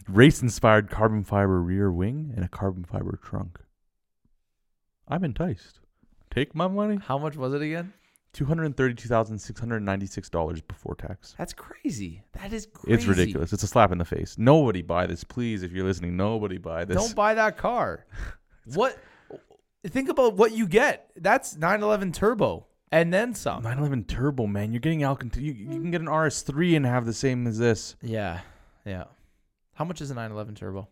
Race 0.09 0.42
inspired 0.42 0.90
carbon 0.90 1.23
fiber 1.25 1.62
rear 1.62 1.92
wing 1.92 2.33
and 2.35 2.44
a 2.44 2.49
carbon 2.49 2.85
fiber 2.85 3.18
trunk. 3.23 3.61
I'm 5.07 5.25
enticed. 5.25 5.81
Take 6.31 6.55
my 6.55 6.68
money. 6.68 6.99
How 7.03 7.18
much 7.18 7.37
was 7.37 7.55
it 7.55 7.62
again? 7.62 7.92
$232,696 8.35 10.68
before 10.68 10.94
tax. 10.94 11.35
That's 11.38 11.55
crazy. 11.55 12.23
That 12.33 12.53
is 12.53 12.66
crazy. 12.66 12.94
It's 12.94 13.07
ridiculous. 13.07 13.53
It's 13.53 13.62
a 13.62 13.66
slap 13.66 13.90
in 13.90 13.99
the 13.99 14.05
face. 14.05 14.37
Nobody 14.38 14.83
buy 14.83 15.07
this. 15.07 15.25
Please, 15.25 15.62
if 15.62 15.73
you're 15.73 15.87
listening, 15.87 16.16
nobody 16.16 16.59
buy 16.59 16.85
this. 16.85 16.97
Don't 16.97 17.14
buy 17.14 17.35
that 17.35 17.57
car. 17.57 18.05
What? 18.74 18.98
Think 19.87 20.09
about 20.09 20.35
what 20.35 20.52
you 20.52 20.66
get. 20.66 21.11
That's 21.16 21.57
911 21.57 22.12
turbo 22.12 22.66
and 22.90 23.12
then 23.12 23.35
some. 23.35 23.62
911 23.62 24.04
Turbo, 24.04 24.46
man. 24.46 24.72
You're 24.72 24.81
getting 24.81 25.04
Alcantara. 25.04 25.42
You, 25.42 25.52
you 25.52 25.66
can 25.81 25.90
get 25.90 26.00
an 26.00 26.07
RS3 26.07 26.76
and 26.76 26.87
have 26.87 27.07
the 27.07 27.12
same 27.12 27.46
as 27.46 27.59
this. 27.59 27.96
Yeah, 28.02 28.40
yeah. 28.85 29.04
How 29.74 29.85
much 29.85 30.00
is 30.00 30.11
a 30.11 30.14
911 30.14 30.54
turbo? 30.54 30.88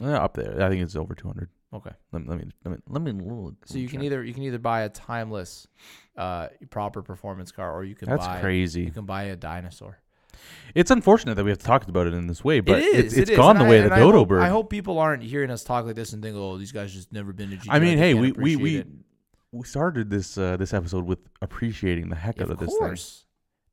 Yeah, 0.00 0.22
up 0.22 0.34
there. 0.34 0.62
I 0.62 0.68
think 0.68 0.82
it's 0.82 0.94
over 0.94 1.14
200. 1.14 1.48
Okay. 1.74 1.90
Let 2.12 2.22
me 2.22 2.28
let 2.28 2.38
me 2.38 2.50
let 2.64 3.02
me, 3.02 3.12
let 3.12 3.14
me 3.14 3.52
So 3.66 3.76
you 3.78 3.88
can 3.88 3.98
check. 3.98 4.06
either 4.06 4.24
you 4.24 4.32
can 4.32 4.42
either 4.44 4.58
buy 4.58 4.82
a 4.82 4.88
timeless, 4.88 5.66
uh, 6.16 6.48
proper 6.70 7.02
performance 7.02 7.52
car, 7.52 7.74
or 7.74 7.84
you 7.84 7.94
can 7.94 8.08
That's 8.08 8.26
buy 8.26 8.40
crazy. 8.40 8.82
you 8.84 8.90
can 8.90 9.04
buy 9.04 9.24
a 9.24 9.36
dinosaur. 9.36 9.98
It's 10.74 10.90
unfortunate 10.90 11.34
that 11.36 11.44
we 11.44 11.50
have 11.50 11.58
to 11.58 11.64
talk 11.64 11.86
about 11.88 12.06
it 12.06 12.14
in 12.14 12.26
this 12.26 12.44
way, 12.44 12.60
but 12.60 12.78
it 12.78 12.84
is. 12.84 13.04
it's, 13.06 13.14
it 13.14 13.20
it's 13.22 13.30
is. 13.30 13.36
gone 13.36 13.56
And 13.56 13.60
the 13.62 13.64
I- 13.66 13.70
way 13.70 13.78
of 13.78 13.84
the 13.90 13.94
I 13.96 13.98
dodo 14.00 14.18
hope- 14.18 14.28
bird. 14.28 14.42
I 14.42 14.48
hope 14.48 14.70
people 14.70 14.98
aren't 14.98 15.22
hearing 15.22 15.50
us 15.50 15.64
talk 15.64 15.84
like 15.86 15.94
this 15.96 16.12
and 16.12 16.22
think, 16.22 16.36
"Oh, 16.36 16.56
these 16.58 16.72
guys 16.72 16.92
just 16.92 17.12
never 17.12 17.32
been 17.32 17.50
to 17.50 17.56
GTR." 17.56 17.72
I 17.74 17.78
mean, 17.78 17.98
hey, 17.98 18.14
we 18.14 18.32
we 18.32 18.56
we 18.56 18.76
it." 18.78 18.86
we 19.52 19.64
started 19.64 20.10
this 20.10 20.36
uh, 20.38 20.56
this 20.56 20.74
episode 20.74 21.04
with 21.04 21.20
appreciating 21.40 22.08
the 22.10 22.16
heck 22.16 22.36
out 22.40 22.50
of 22.50 22.50
of 22.50 22.58
this 22.58 22.76
thing. 22.78 22.96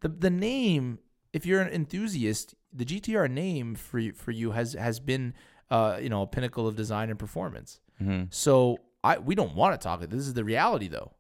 The 0.02 0.08
the 0.10 0.30
name, 0.30 1.00
if 1.34 1.46
you're 1.46 1.62
an 1.62 1.72
enthusiast, 1.74 2.56
the 2.74 2.86
GTR 2.86 3.30
name 3.30 3.76
for 3.76 4.00
you, 4.00 4.14
for 4.14 4.32
you 4.32 4.52
has 4.52 4.74
has 4.74 5.00
been 5.00 5.34
uh, 5.70 5.98
you 6.02 6.10
know, 6.10 6.22
a 6.22 6.28
pinnacle 6.28 6.68
of 6.68 6.76
design 6.76 7.10
and 7.10 7.18
performance. 7.20 7.80
hmm 8.00 8.24
So 8.30 8.78
I 9.04 9.18
we 9.18 9.36
don't 9.36 9.56
want 9.56 9.80
to 9.80 9.84
talk 9.84 10.02
it. 10.02 10.10
This 10.10 10.22
is 10.28 10.34
the 10.34 10.44
reality 10.44 10.88
though. 10.88 11.12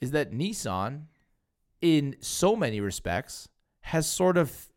Is 0.00 0.10
that 0.10 0.32
Nissan 0.32 1.04
in 1.80 2.16
so 2.20 2.56
many 2.56 2.80
respects 2.80 3.48
has 3.82 4.06
sort 4.06 4.36
of 4.36 4.68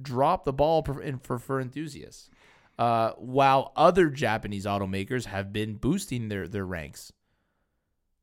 dropped 0.00 0.44
the 0.44 0.52
ball 0.52 0.82
for 0.82 1.02
for, 1.22 1.38
for 1.38 1.60
enthusiasts. 1.60 2.30
Uh, 2.78 3.12
while 3.18 3.72
other 3.76 4.08
Japanese 4.08 4.64
automakers 4.64 5.26
have 5.26 5.52
been 5.52 5.74
boosting 5.74 6.28
their 6.28 6.48
their 6.48 6.64
ranks. 6.64 7.12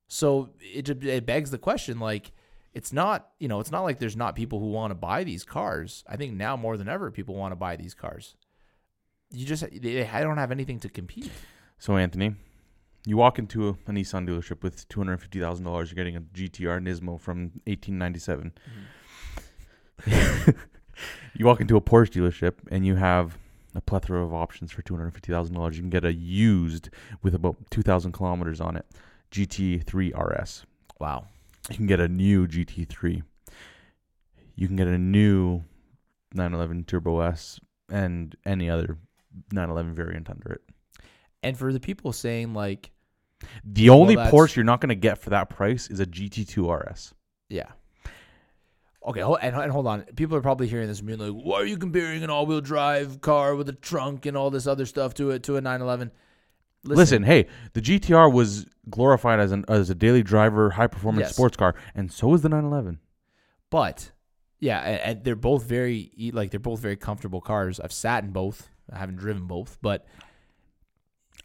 So 0.08 0.50
it, 0.60 0.90
it 0.90 1.26
begs 1.26 1.52
the 1.52 1.58
question 1.58 2.00
like 2.00 2.32
it's 2.74 2.94
not, 2.94 3.30
you 3.40 3.48
know, 3.48 3.60
it's 3.60 3.72
not 3.72 3.82
like 3.82 4.00
there's 4.00 4.16
not 4.16 4.36
people 4.36 4.60
who 4.60 4.72
want 4.72 4.92
to 4.92 4.96
buy 4.96 5.24
these 5.24 5.44
cars. 5.44 6.04
I 6.08 6.16
think 6.16 6.34
now 6.34 6.56
more 6.56 6.78
than 6.78 6.88
ever 6.88 7.12
people 7.12 7.36
want 7.36 7.52
to 7.52 7.56
buy 7.56 7.76
these 7.76 7.94
cars. 7.94 8.36
You 9.32 9.46
just 9.46 9.64
they, 9.64 9.78
they 9.78 10.10
don't 10.22 10.38
have 10.38 10.52
anything 10.52 10.80
to 10.82 10.90
compete. 10.90 11.32
So 11.80 11.98
Anthony, 11.98 12.36
you 13.06 13.18
walk 13.18 13.40
into 13.40 13.68
a, 13.68 13.72
a 13.72 13.92
Nissan 13.92 14.28
dealership 14.28 14.64
with 14.64 14.88
two 14.90 15.00
hundred 15.00 15.18
fifty 15.18 15.40
thousand 15.40 15.66
dollars. 15.66 15.92
You're 15.92 16.04
getting 16.04 16.16
a 16.16 16.22
GTR 16.22 16.82
Nismo 16.82 17.20
from 17.20 17.52
eighteen 17.68 17.98
ninety 17.98 18.20
seven. 18.20 18.54
you 21.36 21.46
walk 21.46 21.62
into 21.62 21.76
a 21.78 21.82
Porsche 21.82 22.12
dealership 22.12 22.54
and 22.72 22.86
you 22.86 22.96
have 22.96 23.38
a 23.76 23.82
plethora 23.82 24.24
of 24.24 24.34
options 24.34 24.72
for 24.72 24.82
two 24.82 24.96
hundred 24.96 25.12
fifty 25.14 25.32
thousand 25.32 25.56
dollars. 25.56 25.76
You 25.78 25.84
can 25.84 25.90
get 25.90 26.06
a 26.06 26.14
used 26.14 26.90
with 27.22 27.34
about 27.36 27.56
two 27.70 27.82
thousand 27.82 28.12
kilometers 28.14 28.60
on 28.62 28.76
it, 28.76 28.86
GT3 29.32 30.14
RS. 30.18 30.66
Wow. 31.00 31.28
You 31.70 31.76
can 31.76 31.88
get 31.88 32.00
a 32.00 32.08
new 32.08 32.48
GT3. 32.48 33.22
You 34.56 34.68
can 34.68 34.76
get 34.76 34.88
a 34.88 34.98
new 34.98 35.64
911 36.34 36.86
Turbo 36.86 37.20
S 37.20 37.60
and 37.90 38.36
any 38.46 38.70
other 38.70 38.98
911 39.52 39.94
variant 39.94 40.30
under 40.30 40.54
it. 40.54 40.62
And 41.44 41.58
for 41.58 41.72
the 41.72 41.80
people 41.80 42.12
saying 42.14 42.54
like, 42.54 42.90
The 43.64 43.90
only 43.90 44.16
that's- 44.16 44.34
Porsche 44.34 44.56
you're 44.56 44.66
not 44.66 44.82
going 44.82 44.90
to 44.90 44.96
get 44.96 45.20
for 45.20 45.30
that 45.30 45.50
price 45.50 45.90
is 45.90 46.00
a 46.00 46.06
GT2 46.06 46.68
RS. 46.92 47.14
yeah. 47.50 47.72
Okay, 49.08 49.22
hold, 49.22 49.40
and, 49.42 49.56
and 49.56 49.72
hold 49.72 49.88
on. 49.88 50.02
People 50.18 50.36
are 50.36 50.42
probably 50.42 50.68
hearing 50.68 50.88
this 50.90 51.00
and 51.00 51.08
being 51.08 51.20
like, 51.20 51.32
"Why 51.32 51.56
are 51.62 51.66
you 51.66 51.78
comparing 51.78 52.24
an 52.24 52.30
all-wheel 52.30 52.60
drive 52.62 53.22
car 53.22 53.56
with 53.56 53.70
a 53.70 53.74
trunk 53.74 54.26
and 54.26 54.36
all 54.36 54.50
this 54.50 54.68
other 54.68 54.86
stuff 54.86 55.14
to 55.16 55.32
a 55.32 55.40
to 55.40 55.56
a 55.56 55.62
911?" 55.62 56.12
Listen, 56.84 57.24
hey, 57.24 57.48
the 57.74 57.82
GTR 57.82 58.32
was 58.32 58.66
glorified 58.90 59.40
as 59.40 59.52
an 59.54 59.64
as 59.70 59.90
a 59.90 59.96
daily 59.96 60.24
driver, 60.24 60.72
high 60.72 60.88
performance 60.88 61.28
Yes. 61.28 61.34
sports 61.36 61.56
car, 61.56 61.74
and 61.96 62.12
so 62.12 62.34
is 62.34 62.42
the 62.42 62.50
911. 62.50 63.00
but 63.70 64.12
yeah, 64.60 64.80
and, 64.80 65.02
and 65.02 65.24
they're 65.24 65.36
both 65.36 65.64
very 65.64 66.12
e- 66.16 66.32
like 66.32 66.52
they're 66.52 66.60
both 66.60 66.80
very 66.80 66.96
comfortable 66.98 67.40
cars. 67.42 67.80
I've 67.80 67.94
sat 67.94 68.24
in 68.24 68.32
both. 68.32 68.70
I 68.92 68.98
haven't 68.98 69.18
driven 69.18 69.46
both, 69.48 69.78
but 69.82 70.06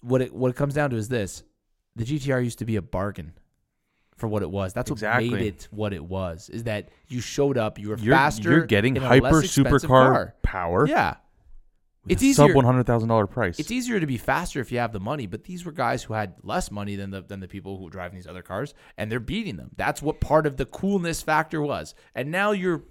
what 0.01 0.21
it 0.23 0.35
what 0.35 0.49
it 0.51 0.57
comes 0.57 0.75
down 0.75 0.91
to 0.91 0.97
is 0.97 1.09
this: 1.09 1.43
the 1.97 2.05
GTR 2.05 2.43
used 2.43 2.59
to 2.59 2.65
be 2.65 2.77
a 2.77 2.83
bargain 2.83 3.33
for 4.17 4.29
what 4.29 4.43
it 4.43 4.51
was. 4.51 4.73
That's 4.73 4.91
what 4.91 5.01
made 5.01 5.33
it 5.35 5.69
what 5.71 5.93
it 5.93 6.05
was. 6.05 6.49
Is 6.49 6.65
that 6.65 6.91
you 7.09 7.21
showed 7.21 7.59
up, 7.59 7.79
you 7.79 7.89
were 7.89 7.99
You're, 7.99 8.15
faster, 8.15 8.51
you're 8.51 8.67
getting 8.67 8.97
hyper 8.97 9.43
supercar 9.43 9.87
car. 9.87 10.35
power. 10.43 10.87
Yeah, 10.87 11.17
It's 12.09 12.23
a 12.23 12.33
sub 12.33 12.53
one 12.55 12.65
hundred 12.65 12.87
thousand 12.87 13.09
dollar 13.09 13.27
price. 13.27 13.59
It's 13.59 13.71
easier 13.71 13.99
to 14.01 14.07
be 14.07 14.17
faster 14.19 14.61
if 14.61 14.71
you 14.73 14.79
have 14.79 14.93
the 14.93 15.01
money, 15.01 15.27
but 15.27 15.45
these 15.45 15.65
were 15.65 15.73
guys 15.73 16.03
who 16.03 16.15
had 16.15 16.35
less 16.43 16.71
money 16.71 16.97
than 16.97 17.11
the 17.11 17.23
than 17.23 17.41
the 17.41 17.49
people 17.49 17.79
who 17.79 17.85
were 17.85 17.91
driving 17.91 18.17
these 18.17 18.27
other 18.27 18.43
cars, 18.43 18.75
and 18.97 19.11
they're 19.11 19.21
beating 19.21 19.57
them. 19.57 19.71
That's 19.77 20.03
what 20.03 20.21
part 20.21 20.47
of 20.47 20.57
the 20.57 20.67
coolness 20.67 21.23
factor 21.23 21.61
was. 21.63 21.95
And 22.15 22.31
now 22.31 22.53
you're 22.53 22.83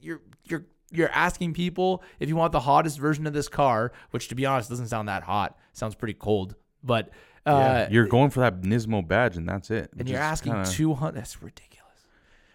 you're 0.00 0.20
you're 0.44 0.66
you're 0.90 1.10
asking 1.10 1.52
people 1.54 2.02
if 2.18 2.28
you 2.28 2.36
want 2.36 2.52
the 2.52 2.60
hottest 2.60 2.98
version 2.98 3.26
of 3.26 3.32
this 3.32 3.48
car, 3.48 3.92
which 4.10 4.28
to 4.28 4.34
be 4.34 4.46
honest 4.46 4.70
doesn't 4.70 4.88
sound 4.88 5.08
that 5.08 5.22
hot. 5.22 5.58
Sounds 5.72 5.94
pretty 5.94 6.14
cold, 6.14 6.54
but 6.82 7.10
uh, 7.48 7.58
Yeah, 7.58 7.88
you're 7.90 8.06
going 8.06 8.30
for 8.30 8.40
that 8.40 8.60
Nismo 8.62 9.06
badge, 9.06 9.36
and 9.36 9.48
that's 9.48 9.70
it. 9.70 9.90
and 9.98 10.08
you're 10.08 10.20
asking 10.20 10.52
kinda- 10.52 10.70
two 10.70 10.94
hundred. 10.94 11.18
That's 11.20 11.42
ridiculous. 11.42 11.74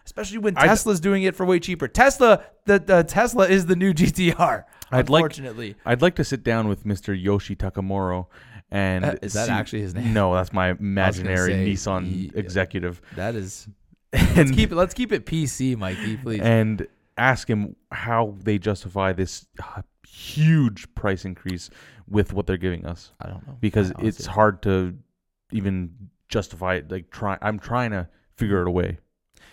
Especially 0.06 0.38
when 0.40 0.58
I'd- 0.58 0.68
Tesla's 0.68 1.00
doing 1.00 1.24
it 1.24 1.36
for 1.36 1.46
way 1.46 1.60
cheaper. 1.60 1.88
Tesla, 1.88 2.44
the, 2.66 2.80
the 2.80 3.04
Tesla 3.04 3.48
is 3.48 3.66
the 3.68 3.76
new 3.76 3.94
GTR. 4.00 4.64
I'd 4.92 5.10
like- 5.10 5.22
unfortunately, 5.22 5.76
I'd 5.86 6.02
like 6.02 6.16
to 6.16 6.24
sit 6.24 6.44
down 6.44 6.68
with 6.68 6.86
Mr. 6.86 7.20
Yoshi 7.20 7.56
Takamuro, 7.56 8.28
and 8.70 9.06
Uh, 9.06 9.16
is 9.22 9.34
that 9.34 9.46
see- 9.48 9.52
actually 9.52 9.82
his 9.82 9.96
name? 9.96 10.14
No, 10.14 10.34
that's 10.34 10.52
my 10.54 10.70
imaginary 10.80 11.52
say, 11.54 11.68
Nissan 11.74 12.06
he- 12.06 12.32
executive. 12.36 13.02
that 13.16 13.36
is. 13.36 13.68
Let's 14.14 14.38
And, 14.38 14.54
keep 14.56 14.72
it. 14.72 14.76
Let's 14.76 14.94
keep 14.94 15.12
it 15.12 15.26
PC, 15.26 15.76
Mikey, 15.76 16.18
please. 16.18 16.42
and 16.42 16.86
ask 17.18 17.50
him 17.50 17.76
how 17.92 18.36
they 18.44 18.58
justify 18.58 19.14
this 19.14 19.46
uh, 19.62 19.82
huge 20.08 20.94
price 20.96 21.26
increase 21.26 21.70
with 22.10 22.34
what 22.34 22.48
they're 22.48 22.58
giving 22.58 22.86
us, 22.86 23.12
I 23.22 23.30
don't 23.30 23.48
know 23.48 23.58
because 23.60 23.92
it's 24.00 24.26
hard 24.26 24.62
to 24.64 24.98
even 25.52 26.10
justify 26.30 26.76
it. 26.76 26.92
Like 26.92 27.10
try, 27.12 27.38
I'm 27.42 27.60
trying 27.60 27.92
to 27.92 28.08
figure 28.36 28.62
it 28.62 28.68
away. 28.68 28.84
way 28.84 28.98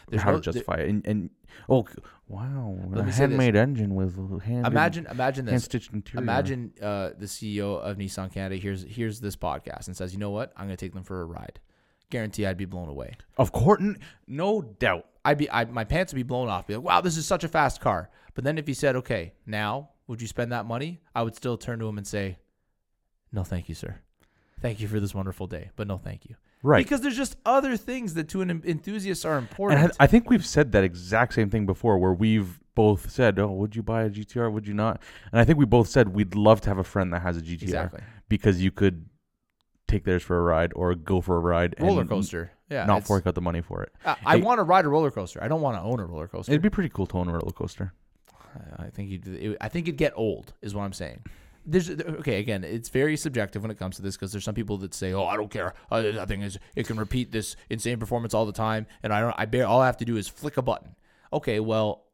There's 0.08 0.22
how 0.22 0.32
no- 0.32 0.36
to 0.38 0.42
justify 0.42 0.76
it. 0.76 0.88
And 0.90 1.06
and 1.06 1.30
oh 1.68 1.86
wow, 2.28 2.76
Let 2.90 3.00
a 3.00 3.04
me 3.04 3.04
say 3.04 3.04
this. 3.04 3.16
handmade 3.18 3.56
engine 3.56 3.94
with 3.94 4.16
hand 4.42 4.66
Imagine, 4.66 5.06
imagine 5.10 5.46
hand 5.46 5.56
this. 5.56 5.64
stitched 5.64 5.92
interior. 5.92 6.22
Imagine 6.22 6.72
uh, 6.80 7.10
the 7.18 7.26
CEO 7.26 7.80
of 7.80 7.96
Nissan 7.98 8.32
Canada 8.32 8.56
hears 8.56 8.82
hears 8.84 9.20
this 9.20 9.36
podcast 9.36 9.86
and 9.86 9.96
says, 9.96 10.12
"You 10.12 10.18
know 10.18 10.30
what? 10.30 10.52
I'm 10.56 10.66
going 10.66 10.76
to 10.76 10.84
take 10.84 10.94
them 10.94 11.04
for 11.04 11.20
a 11.22 11.24
ride. 11.26 11.60
Guarantee 12.10 12.46
I'd 12.46 12.56
be 12.56 12.64
blown 12.64 12.88
away. 12.88 13.14
of 13.38 13.52
course, 13.52 13.82
no 14.26 14.62
doubt. 14.62 15.06
I'd 15.24 15.38
be, 15.38 15.50
I, 15.50 15.64
my 15.64 15.84
pants 15.84 16.12
would 16.12 16.18
be 16.18 16.22
blown 16.22 16.48
off. 16.48 16.66
Be 16.66 16.76
like, 16.76 16.84
wow, 16.84 17.00
this 17.00 17.16
is 17.16 17.26
such 17.26 17.44
a 17.44 17.48
fast 17.48 17.80
car. 17.80 18.10
But 18.34 18.44
then 18.44 18.58
if 18.58 18.66
he 18.66 18.74
said, 18.74 18.96
okay, 18.96 19.34
now 19.46 19.90
would 20.06 20.20
you 20.20 20.28
spend 20.28 20.52
that 20.52 20.66
money? 20.66 21.00
I 21.14 21.22
would 21.22 21.36
still 21.36 21.56
turn 21.56 21.78
to 21.78 21.88
him 21.88 21.98
and 21.98 22.06
say, 22.06 22.38
no, 23.32 23.44
thank 23.44 23.68
you, 23.68 23.74
sir. 23.74 23.96
Thank 24.60 24.80
you 24.80 24.88
for 24.88 24.98
this 25.00 25.14
wonderful 25.14 25.46
day, 25.46 25.70
but 25.76 25.86
no, 25.86 25.98
thank 25.98 26.26
you. 26.26 26.36
Right. 26.62 26.84
Because 26.84 27.00
there's 27.00 27.16
just 27.16 27.36
other 27.46 27.76
things 27.76 28.14
that 28.14 28.28
to 28.30 28.42
an 28.42 28.62
enthusiast 28.64 29.24
are 29.24 29.38
important. 29.38 29.80
And 29.80 29.92
I, 29.98 30.04
I 30.04 30.06
think 30.06 30.28
we've 30.28 30.44
said 30.44 30.72
that 30.72 30.84
exact 30.84 31.34
same 31.34 31.48
thing 31.48 31.64
before, 31.64 31.98
where 31.98 32.12
we've 32.12 32.60
both 32.74 33.10
said, 33.10 33.38
"Oh, 33.38 33.52
would 33.52 33.74
you 33.74 33.82
buy 33.82 34.02
a 34.02 34.10
GTR? 34.10 34.52
Would 34.52 34.66
you 34.66 34.74
not?" 34.74 35.00
And 35.32 35.40
I 35.40 35.44
think 35.44 35.58
we 35.58 35.64
both 35.64 35.88
said 35.88 36.08
we'd 36.08 36.34
love 36.34 36.60
to 36.62 36.68
have 36.68 36.78
a 36.78 36.84
friend 36.84 37.12
that 37.14 37.22
has 37.22 37.38
a 37.38 37.40
GTR 37.40 37.62
exactly. 37.62 38.00
because 38.28 38.62
you 38.62 38.70
could 38.70 39.06
take 39.90 40.04
theirs 40.04 40.22
for 40.22 40.38
a 40.38 40.42
ride 40.42 40.72
or 40.74 40.94
go 40.94 41.20
for 41.20 41.36
a 41.36 41.40
ride 41.40 41.74
Roller 41.80 42.04
coaster. 42.04 42.52
Yeah. 42.70 42.86
not 42.86 43.04
fork 43.04 43.26
out 43.26 43.34
the 43.34 43.40
money 43.40 43.60
for 43.62 43.82
it. 43.82 43.92
I, 44.06 44.16
I 44.24 44.36
Hey- 44.36 44.42
want 44.42 44.58
to 44.58 44.62
ride 44.62 44.84
a 44.84 44.88
roller 44.88 45.10
coaster. 45.10 45.42
I 45.42 45.48
don't 45.48 45.60
want 45.60 45.76
to 45.76 45.82
own 45.82 45.98
a 45.98 46.06
roller 46.06 46.28
coaster. 46.28 46.52
It'd 46.52 46.62
be 46.62 46.70
pretty 46.70 46.88
cool 46.90 47.06
to 47.08 47.18
own 47.18 47.28
a 47.28 47.32
roller 47.32 47.50
coaster. 47.52 47.92
I 48.78 48.84
I 48.84 48.90
think 48.90 49.10
you'd, 49.10 49.26
it, 49.26 49.56
I 49.60 49.68
think 49.68 49.88
it'd 49.88 49.98
get 49.98 50.12
old, 50.16 50.52
is 50.62 50.74
what 50.74 50.82
I'm 50.84 50.92
saying. 50.92 51.24
There's 51.66 51.90
okay. 51.90 52.38
Again, 52.38 52.64
it's 52.64 52.88
very 52.88 53.16
subjective 53.16 53.60
when 53.62 53.70
it 53.70 53.78
comes 53.78 53.96
to 53.96 54.02
this 54.02 54.16
because 54.16 54.32
there's 54.32 54.44
some 54.44 54.54
people 54.54 54.78
that 54.78 54.94
say, 54.94 55.12
"Oh, 55.12 55.24
I 55.26 55.36
don't 55.36 55.50
care. 55.50 55.74
Uh, 55.90 56.04
I 56.20 56.24
think 56.24 56.42
is 56.42 56.58
it 56.74 56.86
can 56.86 56.96
repeat 56.98 57.32
this 57.32 57.54
insane 57.68 57.98
performance 57.98 58.32
all 58.32 58.46
the 58.46 58.52
time, 58.52 58.86
and 59.02 59.12
I 59.12 59.20
don't. 59.20 59.34
I 59.36 59.44
bear 59.46 59.66
all 59.66 59.80
I 59.80 59.86
have 59.86 59.98
to 59.98 60.04
do 60.06 60.16
is 60.16 60.26
flick 60.26 60.56
a 60.56 60.62
button." 60.62 60.94
Okay, 61.32 61.60
well, 61.60 62.06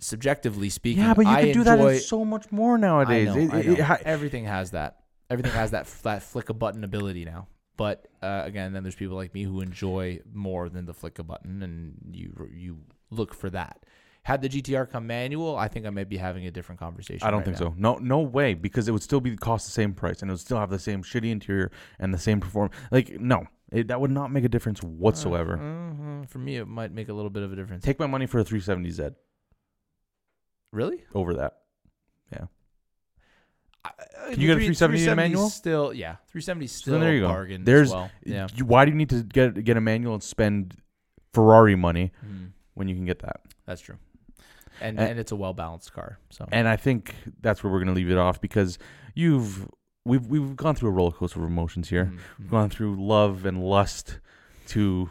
subjectively 0.00 0.68
speaking, 0.70 1.02
Yeah, 1.02 1.14
but 1.14 1.26
you 1.26 1.30
I 1.32 1.42
can 1.44 1.52
do 1.52 1.64
that 1.64 1.78
enjoy- 1.78 1.94
in 1.94 2.00
so 2.00 2.24
much 2.24 2.50
more 2.50 2.74
I 2.76 2.80
nowadays. 2.80 3.26
know, 3.28 3.36
It- 3.40 3.52
I 3.52 3.58
it- 3.60 3.78
it 3.78 4.06
Everything 4.06 4.44
has 4.46 4.70
that. 4.70 4.96
Everything 5.30 5.52
has 5.52 5.70
that 5.72 5.86
that 6.02 6.22
flick 6.22 6.48
a 6.48 6.54
button 6.54 6.84
ability 6.84 7.24
now. 7.24 7.48
But 7.76 8.08
uh, 8.22 8.42
again, 8.44 8.72
then 8.72 8.82
there's 8.82 8.96
people 8.96 9.16
like 9.16 9.32
me 9.34 9.44
who 9.44 9.60
enjoy 9.60 10.20
more 10.32 10.68
than 10.68 10.84
the 10.86 10.94
flick 10.94 11.18
a 11.18 11.22
button, 11.22 11.62
and 11.62 11.94
you 12.12 12.50
you 12.52 12.78
look 13.10 13.34
for 13.34 13.50
that. 13.50 13.84
Had 14.24 14.42
the 14.42 14.48
GTR 14.48 14.90
come 14.90 15.06
manual, 15.06 15.56
I 15.56 15.68
think 15.68 15.86
I 15.86 15.90
might 15.90 16.08
be 16.08 16.16
having 16.18 16.46
a 16.46 16.50
different 16.50 16.78
conversation. 16.80 17.26
I 17.26 17.30
don't 17.30 17.38
right 17.38 17.44
think 17.46 17.60
now. 17.60 17.68
so. 17.70 17.74
No, 17.78 17.94
no 17.98 18.20
way, 18.20 18.52
because 18.52 18.88
it 18.88 18.92
would 18.92 19.02
still 19.02 19.20
be 19.20 19.36
cost 19.36 19.64
the 19.66 19.72
same 19.72 19.94
price, 19.94 20.20
and 20.20 20.30
it 20.30 20.32
would 20.32 20.40
still 20.40 20.58
have 20.58 20.68
the 20.70 20.78
same 20.78 21.02
shitty 21.02 21.30
interior 21.30 21.70
and 21.98 22.12
the 22.12 22.18
same 22.18 22.40
performance. 22.40 22.74
Like, 22.90 23.18
no, 23.20 23.46
it, 23.70 23.88
that 23.88 24.00
would 24.00 24.10
not 24.10 24.30
make 24.30 24.44
a 24.44 24.48
difference 24.48 24.82
whatsoever. 24.82 25.56
Mhm. 25.56 26.28
For 26.28 26.38
me, 26.40 26.56
it 26.56 26.66
might 26.66 26.92
make 26.92 27.08
a 27.08 27.14
little 27.14 27.30
bit 27.30 27.42
of 27.42 27.52
a 27.52 27.56
difference. 27.56 27.84
Take 27.84 27.98
my 27.98 28.06
money 28.06 28.26
for 28.26 28.38
a 28.40 28.44
370Z 28.44 29.14
really? 30.72 31.04
over 31.14 31.34
that. 31.34 31.54
Can 33.84 34.40
you 34.40 34.46
get 34.48 34.56
a 34.58 34.60
370 34.60 35.06
in 35.06 35.16
manual? 35.16 35.48
Still, 35.48 35.94
yeah, 35.94 36.16
370 36.28 36.64
is 36.66 36.72
So 36.72 36.78
still 36.80 37.00
there 37.00 37.14
you 37.14 37.20
go. 37.20 37.28
bargain. 37.28 37.62
as 37.62 37.66
There's- 37.66 37.90
well. 37.90 38.10
yeah. 38.24 38.46
You, 38.54 38.64
why 38.66 38.84
do 38.84 38.90
you 38.90 38.96
need 38.96 39.08
to 39.10 39.22
get 39.22 39.64
get 39.64 39.76
a 39.76 39.80
manual 39.80 40.14
and 40.14 40.22
spend 40.22 40.76
Ferrari 41.32 41.76
money 41.76 42.12
Mhm. 42.24 42.50
when 42.74 42.88
you 42.88 42.94
can 42.94 43.04
get 43.06 43.20
that? 43.20 43.40
That's 43.64 43.80
true. 43.80 43.96
And 44.80 44.98
And- 44.98 45.10
and 45.10 45.18
it's 45.18 45.32
a 45.32 45.36
well 45.36 45.54
balanced 45.54 45.92
car. 45.92 46.18
So 46.30 46.46
And 46.52 46.68
I 46.68 46.76
think 46.76 47.14
that's 47.40 47.62
where 47.64 47.72
we're 47.72 47.78
going 47.78 47.88
to 47.88 47.94
leave 47.94 48.10
it 48.10 48.18
off 48.18 48.40
because 48.40 48.78
you've 49.14 49.66
we've 50.04 50.26
we've 50.26 50.56
gone 50.56 50.74
through 50.74 50.90
a 50.90 50.92
roller 50.92 51.12
coaster 51.12 51.40
of 51.40 51.46
emotions 51.46 51.88
here. 51.88 52.06
Mhm. 52.06 52.18
We've 52.38 52.50
gone 52.50 52.70
through 52.70 52.96
love 53.04 53.46
and 53.46 53.62
lust 53.62 54.18
to 54.68 55.10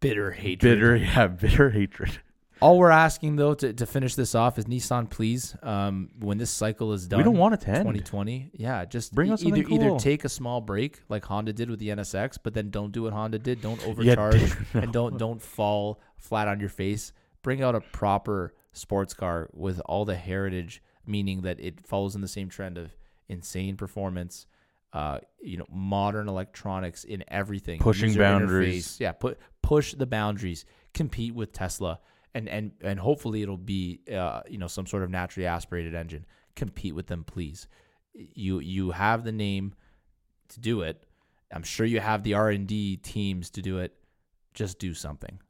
bitter 0.00 0.32
hatred. 0.32 0.60
bitter, 0.60 0.96
yeah, 0.96 1.26
bitter 1.28 1.70
hatred. 1.78 2.20
All 2.60 2.78
we're 2.78 2.90
asking 2.90 3.36
though 3.36 3.54
to, 3.54 3.72
to 3.72 3.86
finish 3.86 4.14
this 4.16 4.34
off 4.34 4.58
is 4.58 4.64
Nissan, 4.64 5.08
please, 5.08 5.56
um, 5.62 6.10
when 6.18 6.38
this 6.38 6.50
cycle 6.50 6.92
is 6.92 7.06
done, 7.06 7.18
We 7.18 7.24
don't 7.24 7.36
want 7.38 7.54
it 7.54 7.60
to 7.62 7.68
end. 7.70 7.78
2020. 7.84 8.50
Yeah, 8.54 8.84
just 8.84 9.14
Bring 9.14 9.30
e- 9.30 9.32
us 9.32 9.42
either 9.44 9.56
something 9.62 9.80
either 9.80 9.98
take 9.98 10.24
a 10.24 10.28
small 10.28 10.60
break 10.60 11.00
like 11.08 11.24
Honda 11.24 11.52
did 11.52 11.70
with 11.70 11.78
the 11.78 11.88
NSX, 11.90 12.36
but 12.42 12.54
then 12.54 12.70
don't 12.70 12.90
do 12.92 13.02
what 13.04 13.12
Honda 13.12 13.38
did. 13.38 13.60
Don't 13.60 13.80
Yeah, 13.82 13.88
overcharge 13.88 14.56
no. 14.74 14.80
and 14.80 14.92
don't 14.92 15.18
don't 15.18 15.40
fall 15.40 16.00
flat 16.16 16.48
on 16.48 16.58
your 16.60 16.68
face. 16.68 17.12
Bring 17.42 17.62
out 17.62 17.74
a 17.76 17.80
proper 17.80 18.54
sports 18.72 19.14
car 19.14 19.48
with 19.52 19.80
all 19.86 20.04
the 20.04 20.16
heritage, 20.16 20.82
meaning 21.06 21.42
that 21.42 21.60
it 21.60 21.86
follows 21.86 22.14
in 22.16 22.20
the 22.20 22.28
same 22.28 22.48
trend 22.48 22.76
of 22.76 22.90
insane 23.28 23.76
performance. 23.76 24.46
Uh, 24.92 25.18
you 25.42 25.58
know, 25.58 25.66
modern 25.70 26.28
electronics 26.28 27.04
in 27.04 27.22
everything, 27.28 27.78
Pushing 27.78 28.08
user 28.08 28.20
boundaries. 28.20 28.88
interface. 28.88 29.00
Yeah, 29.00 29.12
put 29.12 29.38
push 29.62 29.92
the 29.92 30.06
boundaries, 30.06 30.64
compete 30.94 31.34
with 31.34 31.52
Tesla, 31.52 32.00
and 32.38 32.48
and 32.48 32.72
and 32.82 33.00
hopefully 33.00 33.42
it'll 33.42 33.56
be 33.56 34.00
uh, 34.12 34.42
you 34.48 34.58
know 34.58 34.68
some 34.68 34.86
sort 34.86 35.02
of 35.02 35.10
naturally 35.10 35.46
aspirated 35.46 35.94
engine. 35.94 36.24
Compete 36.54 36.94
with 36.94 37.08
them, 37.08 37.24
please. 37.24 37.66
You 38.14 38.60
you 38.60 38.92
have 38.92 39.24
the 39.24 39.32
name 39.32 39.74
to 40.50 40.60
do 40.60 40.82
it. 40.82 41.04
I'm 41.52 41.64
sure 41.64 41.84
you 41.84 42.00
have 42.00 42.22
the 42.22 42.34
R 42.34 42.50
and 42.50 42.66
D 42.66 42.96
teams 42.96 43.50
to 43.50 43.62
do 43.62 43.78
it. 43.78 43.94
Just 44.54 44.78
do 44.78 44.94
something, 44.94 45.40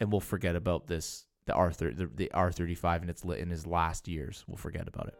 and 0.00 0.10
we'll 0.10 0.20
forget 0.20 0.56
about 0.56 0.86
this. 0.86 1.26
The 1.46 1.52
R 1.54 1.70
the, 1.70 2.10
the 2.14 2.30
R 2.32 2.50
thirty 2.50 2.74
five 2.74 3.02
in 3.02 3.10
its 3.10 3.22
in 3.24 3.50
his 3.50 3.66
last 3.66 4.08
years. 4.08 4.44
We'll 4.46 4.56
forget 4.56 4.88
about 4.88 5.08
it. 5.08 5.14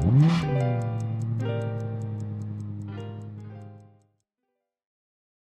Mm-hmm. 0.00 0.95